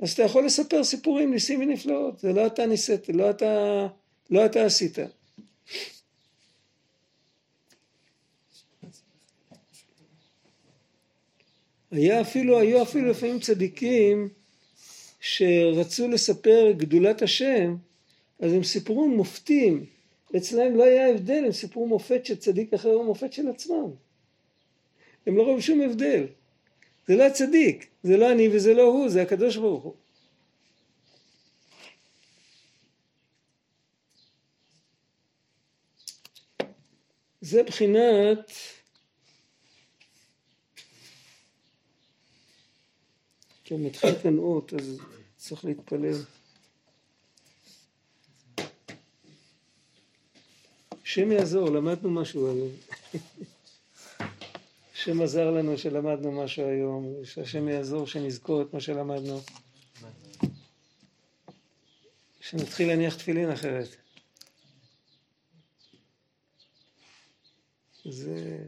אז 0.00 0.12
אתה 0.12 0.22
יכול 0.22 0.46
לספר 0.46 0.84
סיפורים 0.84 1.30
ניסים 1.30 1.60
ונפלאות, 1.60 2.18
זה 2.18 2.32
לא 2.32 2.46
אתה 2.46 2.66
ניסית, 2.66 3.08
לא 3.08 3.30
אתה, 3.30 3.86
לא 4.30 4.46
אתה 4.46 4.64
עשית. 4.64 4.98
היה 11.90 12.20
אפילו, 12.20 12.58
היו 12.58 12.82
אפילו 12.82 13.10
לפעמים 13.10 13.40
צדיקים 13.40 14.28
כשרצו 15.26 16.08
לספר 16.08 16.72
גדולת 16.76 17.22
השם, 17.22 17.76
אז 18.40 18.52
הם 18.52 18.62
סיפרו 18.62 19.08
מופתים. 19.08 19.86
אצלהם 20.36 20.76
לא 20.76 20.84
היה 20.84 21.08
הבדל, 21.08 21.42
הם 21.46 21.52
סיפרו 21.52 21.86
מופת 21.86 22.26
של 22.26 22.36
צדיק 22.36 22.74
אחר 22.74 22.88
הוא 22.88 23.04
מופת 23.04 23.32
של 23.32 23.48
עצמם. 23.48 23.90
הם 25.26 25.36
לא 25.36 25.42
ראו 25.42 25.62
שום 25.62 25.80
הבדל. 25.80 26.26
זה 27.08 27.16
לא 27.16 27.22
הצדיק, 27.22 27.86
זה 28.02 28.16
לא 28.16 28.32
אני 28.32 28.48
וזה 28.52 28.74
לא 28.74 28.82
הוא, 28.82 29.08
זה 29.08 29.22
הקדוש 29.22 29.56
ברוך 29.56 29.84
הוא. 29.84 29.94
זה 37.40 37.62
בחינת 37.62 38.52
כן, 43.68 43.82
מתחיל 43.82 44.38
אות, 44.38 44.74
אז 44.74 44.98
צריך 45.36 45.64
להתפלל. 45.64 46.22
השם 51.02 51.32
יעזור, 51.32 51.70
למדנו 51.70 52.10
משהו 52.10 52.46
היום. 52.46 52.70
השם 54.94 55.22
עזר 55.22 55.50
לנו 55.50 55.78
שלמדנו 55.78 56.32
משהו 56.32 56.66
היום, 56.66 57.24
שהשם 57.24 57.68
יעזור 57.68 58.06
שנזכור 58.06 58.62
את 58.62 58.74
מה 58.74 58.80
שלמדנו. 58.80 59.40
שנתחיל 62.40 62.88
להניח 62.88 63.16
תפילין 63.16 63.50
אחרת. 63.50 63.96
זה... 68.04 68.66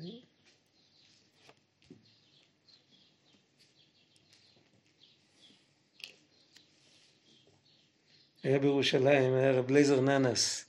היה 8.43 8.59
בירושלים, 8.59 9.35
היה 9.35 9.53
רב 9.53 9.71
לייזר 9.71 10.01
ננס. 10.01 10.65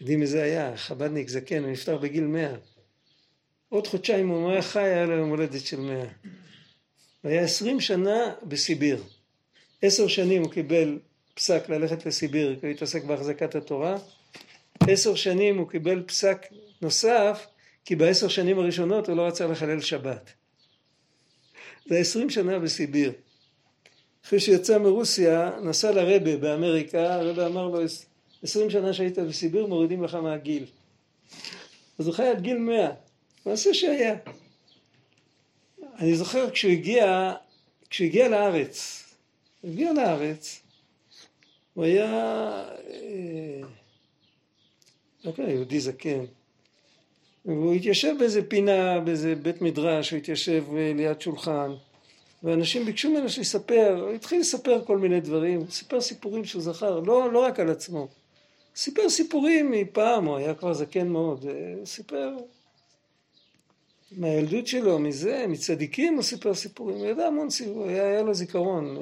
יודעים 0.00 0.20
מי 0.20 0.26
זה 0.26 0.42
היה? 0.42 0.76
חב"דניק 0.76 1.28
זקן, 1.28 1.62
הוא 1.62 1.72
נפטר 1.72 1.96
בגיל 1.96 2.24
מאה. 2.24 2.54
עוד 3.68 3.86
חודשיים 3.86 4.28
הוא 4.28 4.50
היה 4.50 4.62
חי, 4.62 4.80
היה 4.80 5.06
לו 5.06 5.16
יום 5.16 5.30
הולדת 5.30 5.66
של 5.66 5.80
מאה. 5.80 6.06
הוא 7.22 7.30
היה 7.30 7.42
עשרים 7.42 7.80
שנה 7.80 8.34
בסיביר. 8.42 9.02
עשר 9.82 10.08
שנים 10.08 10.42
הוא 10.42 10.52
קיבל 10.52 10.98
פסק 11.34 11.68
ללכת 11.68 12.06
לסיביר, 12.06 12.56
כי 12.60 12.66
הוא 12.66 12.74
התעסק 12.74 13.04
בהחזקת 13.04 13.54
התורה. 13.54 13.98
עשר 14.80 15.14
שנים 15.14 15.58
הוא 15.58 15.70
קיבל 15.70 16.02
פסק 16.02 16.46
נוסף, 16.82 17.46
כי 17.84 17.96
בעשר 17.96 18.28
שנים 18.28 18.58
הראשונות 18.58 19.08
הוא 19.08 19.16
לא 19.16 19.22
רצה 19.22 19.46
לחלל 19.46 19.80
שבת. 19.80 20.32
זה 21.86 21.98
עשרים 21.98 22.30
שנה 22.30 22.58
בסיביר. 22.58 23.12
אחרי 24.24 24.40
שיצא 24.40 24.78
מרוסיה, 24.78 25.50
נסע 25.62 25.90
לרבה 25.90 26.36
באמריקה, 26.36 27.14
הרבה 27.14 27.46
אמר 27.46 27.68
לו, 27.68 27.80
עשרים 28.42 28.70
שנה 28.70 28.92
שהיית 28.92 29.18
בסיביר 29.18 29.66
מורידים 29.66 30.02
לך 30.02 30.14
מהגיל. 30.14 30.64
אז 31.98 32.06
הוא 32.06 32.14
חי 32.14 32.26
עד 32.26 32.40
גיל 32.40 32.58
מאה, 32.58 32.90
מעשה 33.46 33.74
שהיה. 33.74 34.16
אני 35.98 36.14
זוכר 36.14 36.50
כשהוא 36.50 36.72
הגיע, 36.72 37.32
כשהוא 37.90 38.06
הגיע 38.06 38.28
לארץ, 38.28 39.04
הוא 39.60 39.70
הגיע 39.70 39.92
לארץ, 39.92 40.60
הוא 41.74 41.84
היה, 41.84 42.06
אה, 42.90 43.60
לא 45.24 45.32
יודע, 45.38 45.52
יהודי 45.52 45.80
זקן, 45.80 46.24
והוא 47.44 47.74
התיישב 47.74 48.14
באיזה 48.18 48.48
פינה, 48.48 49.00
באיזה 49.00 49.34
בית 49.34 49.62
מדרש, 49.62 50.10
הוא 50.10 50.16
התיישב 50.16 50.64
אה, 50.76 50.92
ליד 50.94 51.20
שולחן, 51.20 51.72
ואנשים 52.44 52.84
ביקשו 52.84 53.10
ממנו 53.10 53.28
שיספר, 53.28 53.98
הוא 54.00 54.10
התחיל 54.10 54.40
לספר 54.40 54.84
כל 54.84 54.98
מיני 54.98 55.20
דברים, 55.20 55.58
הוא 55.60 55.70
סיפר 55.70 56.00
סיפורים 56.00 56.44
שהוא 56.44 56.62
זכר, 56.62 57.00
לא, 57.00 57.32
לא 57.32 57.38
רק 57.38 57.60
על 57.60 57.70
עצמו. 57.70 58.08
סיפר 58.76 59.08
סיפורים 59.08 59.70
מפעם, 59.70 60.24
הוא 60.24 60.36
היה 60.36 60.54
כבר 60.54 60.74
זקן 60.74 61.08
מאוד, 61.08 61.44
הוא 61.76 61.86
סיפר 61.86 62.36
מהילדות 64.16 64.66
שלו, 64.66 64.98
מזה, 64.98 65.44
מצדיקים 65.48 66.14
הוא 66.14 66.22
סיפר 66.22 66.54
סיפורים, 66.54 66.96
הוא 66.96 67.06
ידע 67.06 67.26
המון 67.26 67.50
סיפורים, 67.50 67.88
היה, 67.88 68.06
היה 68.06 68.22
לו 68.22 68.34
זיכרון. 68.34 68.96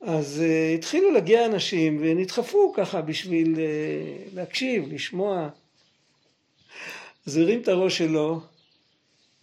אז 0.00 0.42
uh, 0.42 0.78
התחילו 0.78 1.10
להגיע 1.10 1.46
אנשים 1.46 1.98
ונדחפו 2.00 2.72
ככה 2.76 3.02
בשביל 3.02 3.54
uh, 3.54 3.58
להקשיב, 4.34 4.92
לשמוע. 4.92 5.48
אז 7.26 7.36
הרים 7.36 7.60
את 7.60 7.68
הראש 7.68 7.98
שלו 7.98 8.40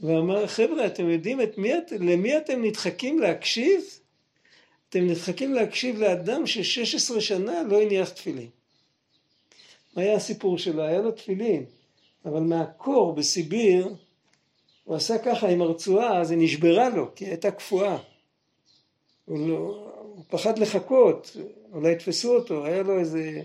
ואמר, 0.01 0.47
חבר'ה, 0.47 0.85
אתם 0.85 1.09
יודעים 1.09 1.41
את 1.41 1.57
מי, 1.57 1.71
למי 1.99 2.37
אתם 2.37 2.63
נדחקים 2.63 3.19
להקשיב? 3.19 3.81
אתם 4.89 5.07
נדחקים 5.07 5.53
להקשיב 5.53 5.99
לאדם 5.99 6.47
ש-16 6.47 7.19
שנה 7.19 7.63
לא 7.63 7.81
הניח 7.81 8.09
תפילין. 8.09 8.49
מה 9.95 10.01
היה 10.01 10.15
הסיפור 10.15 10.57
שלו? 10.57 10.83
היה 10.83 11.01
לו 11.01 11.11
תפילין, 11.11 11.65
אבל 12.25 12.39
מהקור 12.39 13.15
בסיביר, 13.15 13.95
הוא 14.83 14.95
עשה 14.95 15.17
ככה 15.17 15.47
עם 15.47 15.61
הרצועה, 15.61 16.21
אז 16.21 16.31
היא 16.31 16.39
נשברה 16.41 16.89
לו, 16.89 17.15
כי 17.15 17.25
היא 17.25 17.31
הייתה 17.31 17.51
קפואה. 17.51 17.97
הוא, 19.25 19.49
לא, 19.49 19.91
הוא 20.01 20.23
פחד 20.29 20.59
לחכות, 20.59 21.37
אולי 21.73 21.91
יתפסו 21.91 22.35
אותו, 22.35 22.65
היה 22.65 22.83
לו 22.83 22.99
איזה 22.99 23.41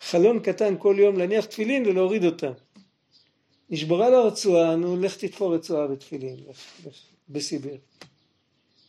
חלון 0.00 0.40
קטן 0.40 0.74
כל 0.78 0.96
יום 0.98 1.18
להניח 1.18 1.44
תפילין 1.44 1.86
ולהוריד 1.86 2.24
אותה. 2.24 2.52
נשברה 3.70 4.10
לו 4.10 4.16
הרצועה, 4.16 4.76
נו 4.76 4.96
לך 4.96 5.16
תתפור 5.16 5.54
רצועה 5.54 5.86
בתפילין, 5.86 6.36
בסיביר. 7.28 7.76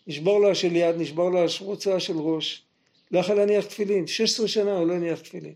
נשבור 0.07 0.39
לו 0.39 0.51
השל 0.51 0.75
יד, 0.75 0.95
נשבור 0.95 1.29
לו 1.29 1.39
הרצועה 1.39 1.99
של 1.99 2.17
ראש, 2.17 2.63
לא 3.11 3.19
יכול 3.19 3.35
להניח 3.35 3.65
תפילין, 3.65 4.07
16 4.07 4.47
שנה 4.47 4.71
הוא 4.77 4.87
לא 4.87 4.93
הניח 4.93 5.19
תפילין. 5.19 5.53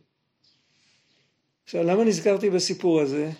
עכשיו 1.64 1.84
למה 1.84 2.04
נזכרתי 2.04 2.50
בסיפור 2.50 3.02
הזה? 3.02 3.32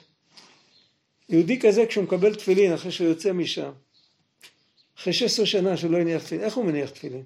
יהודי 1.30 1.60
כזה 1.60 1.86
כשהוא 1.86 2.04
מקבל 2.04 2.36
תפילין 2.36 2.74
אחרי 2.74 2.92
שהוא 2.92 3.08
יוצא 3.08 3.34
משם, 3.34 3.72
אחרי 4.98 5.14
16 5.14 5.46
שנה 5.46 5.78
שהוא 5.78 5.92
לא 5.92 5.98
הניח 5.98 6.24
תפילין, 6.24 6.46
איך 6.46 6.56
הוא 6.56 6.66
מניח 6.66 6.90
תפילין? 6.90 7.24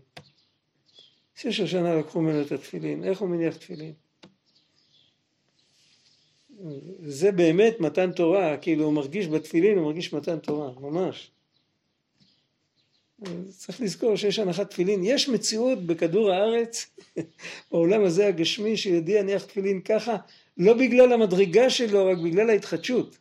16 1.35 1.67
שנה 1.67 1.95
לקחו 1.95 2.21
ממנו 2.21 2.41
את 2.41 2.51
התפילין, 2.51 3.03
איך 3.03 3.19
הוא 3.19 3.29
מניח 3.29 3.55
תפילין? 3.55 3.93
זה 6.99 7.31
באמת 7.31 7.79
מתן 7.79 8.11
תורה, 8.11 8.57
כאילו 8.57 8.85
הוא 8.85 8.93
מרגיש 8.93 9.27
בתפילין, 9.27 9.77
הוא 9.77 9.85
מרגיש 9.85 10.13
מתן 10.13 10.39
תורה, 10.39 10.71
ממש. 10.79 11.31
צריך 13.49 13.81
לזכור 13.81 14.15
שיש 14.15 14.39
הנחת 14.39 14.69
תפילין. 14.69 15.01
יש 15.03 15.29
מציאות 15.29 15.85
בכדור 15.85 16.31
הארץ, 16.31 16.89
בעולם 17.71 18.03
הזה 18.03 18.27
הגשמי, 18.27 18.77
שיהודי 18.77 19.11
יניח 19.11 19.45
תפילין 19.45 19.81
ככה, 19.81 20.17
לא 20.57 20.73
בגלל 20.73 21.13
המדרגה 21.13 21.69
שלו, 21.69 22.05
רק 22.05 22.17
בגלל 22.17 22.49
ההתחדשות. 22.49 23.17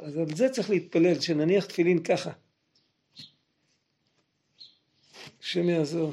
אז 0.00 0.16
על 0.18 0.36
זה 0.36 0.48
צריך 0.48 0.70
להתפלל, 0.70 1.20
שנניח 1.20 1.64
תפילין 1.64 2.02
ככה. 2.02 2.30
השם 5.40 5.68
יעזור. 5.68 6.12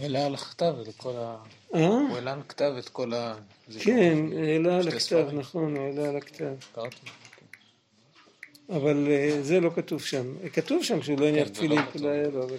הוא 0.00 0.06
העלה 0.06 0.26
על 0.26 0.34
הכתב 0.34 0.74
את 0.88 0.94
כל 0.96 1.12
ה... 1.16 1.36
אה? 1.74 1.86
הוא 1.88 2.14
העלה 2.14 2.32
על 2.32 2.40
הכתב 2.40 2.72
את 2.78 2.88
כל 2.88 3.14
ה... 3.14 3.34
כן, 3.80 4.18
העלה 4.36 4.76
על 4.76 4.98
שתי 4.98 5.14
הכתב. 5.14 5.34
נכון, 5.34 5.76
הוא 5.76 5.86
העלה 5.86 6.08
על 6.08 6.16
הכתב. 6.16 6.54
קראתי. 6.74 6.96
אבל 8.68 9.06
אה, 9.10 9.38
זה 9.42 9.60
לא 9.60 9.70
כתוב 9.74 10.02
שם. 10.02 10.34
כתוב 10.52 10.84
שם 10.84 11.02
שהוא 11.02 11.20
לא 11.20 11.26
הניח 11.26 11.48
כן, 11.48 11.54
זה 11.54 11.54
תפילין, 11.54 11.78
לא. 11.78 12.00
לא 12.00 12.08
היה 12.08 12.28
לו, 12.28 12.44
אבל... 12.44 12.56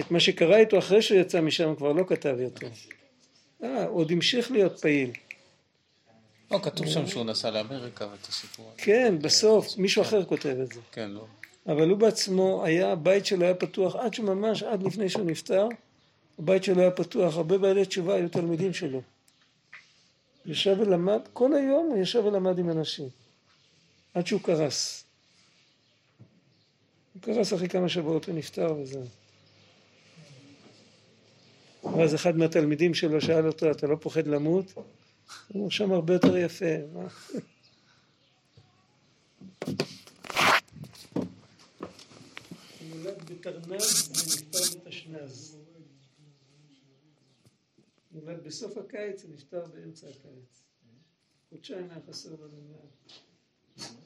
את 0.00 0.10
מה 0.10 0.20
שקרה 0.20 0.56
איתו 0.56 0.78
אחרי 0.78 1.02
שהוא 1.02 1.20
יצא 1.20 1.40
משם 1.40 1.74
כבר 1.74 1.92
לא 1.92 2.04
כתב 2.08 2.36
יותר. 2.38 2.68
אה, 3.62 3.86
עוד 3.86 4.10
המשיך 4.10 4.50
להיות 4.50 4.80
פעיל. 4.80 5.10
לא, 6.50 6.58
כתוב 6.62 6.86
שם 6.86 7.06
שהוא 7.06 7.24
נסע 7.24 7.50
לאמריקה 7.50 8.06
ואת 8.12 8.26
הסיפור 8.28 8.66
הזה. 8.66 8.84
כן, 8.84 9.14
בסוף, 9.18 9.76
מישהו 9.76 10.02
אחר 10.02 10.24
כותב 10.24 10.56
את 10.62 10.72
זה. 10.72 10.80
כן, 10.92 11.10
לא. 11.10 11.26
אבל 11.66 11.90
הוא 11.90 11.98
בעצמו, 11.98 12.64
היה, 12.64 12.92
הבית 12.92 13.26
שלו 13.26 13.44
היה 13.44 13.54
פתוח 13.54 13.96
עד 13.96 14.14
שממש, 14.14 14.62
עד 14.62 14.82
לפני 14.82 15.08
שהוא 15.08 15.24
נפטר, 15.26 15.68
הבית 16.38 16.64
שלו 16.64 16.80
היה 16.80 16.90
פתוח, 16.90 17.36
הרבה 17.36 17.58
בעלי 17.58 17.86
תשובה 17.86 18.14
היו 18.14 18.28
תלמידים 18.28 18.74
שלו. 18.74 19.02
ישב 20.46 20.76
ולמד, 20.80 21.20
כל 21.32 21.54
היום 21.54 21.86
הוא 21.86 22.02
ישב 22.02 22.24
ולמד 22.24 22.58
עם 22.58 22.70
אנשים, 22.70 23.08
עד 24.14 24.26
שהוא 24.26 24.40
קרס. 24.40 25.04
הוא 27.14 27.22
קרס 27.22 27.54
אחרי 27.54 27.68
כמה 27.68 27.88
שבועות, 27.88 28.24
הוא 28.24 28.34
נפטר 28.34 28.74
וזהו. 28.82 29.04
ואז 31.82 32.14
אחד 32.14 32.36
מהתלמידים 32.36 32.94
שלו 32.94 33.20
שאל 33.20 33.46
אותו, 33.46 33.70
אתה 33.70 33.86
לא 33.86 33.96
פוחד 34.00 34.26
למות? 34.26 34.72
הוא 35.48 35.70
שם 35.70 35.92
הרבה 35.92 36.12
יותר 36.12 36.36
יפה. 36.36 36.74
נולד 42.88 43.30
בתרנ"ז 43.30 44.08
ונפטר 44.10 44.78
בתשנ"ז. 44.84 45.65
נולד 48.16 48.44
בסוף 48.44 48.76
הקיץ 48.76 49.24
ונפטר 49.24 49.64
באמצע 49.64 50.06
הקיץ. 50.08 50.62
חודשיים 51.48 51.90
היה 51.90 52.00
חסר 52.00 52.30
לנו 52.30 52.62
מעט. 52.62 54.02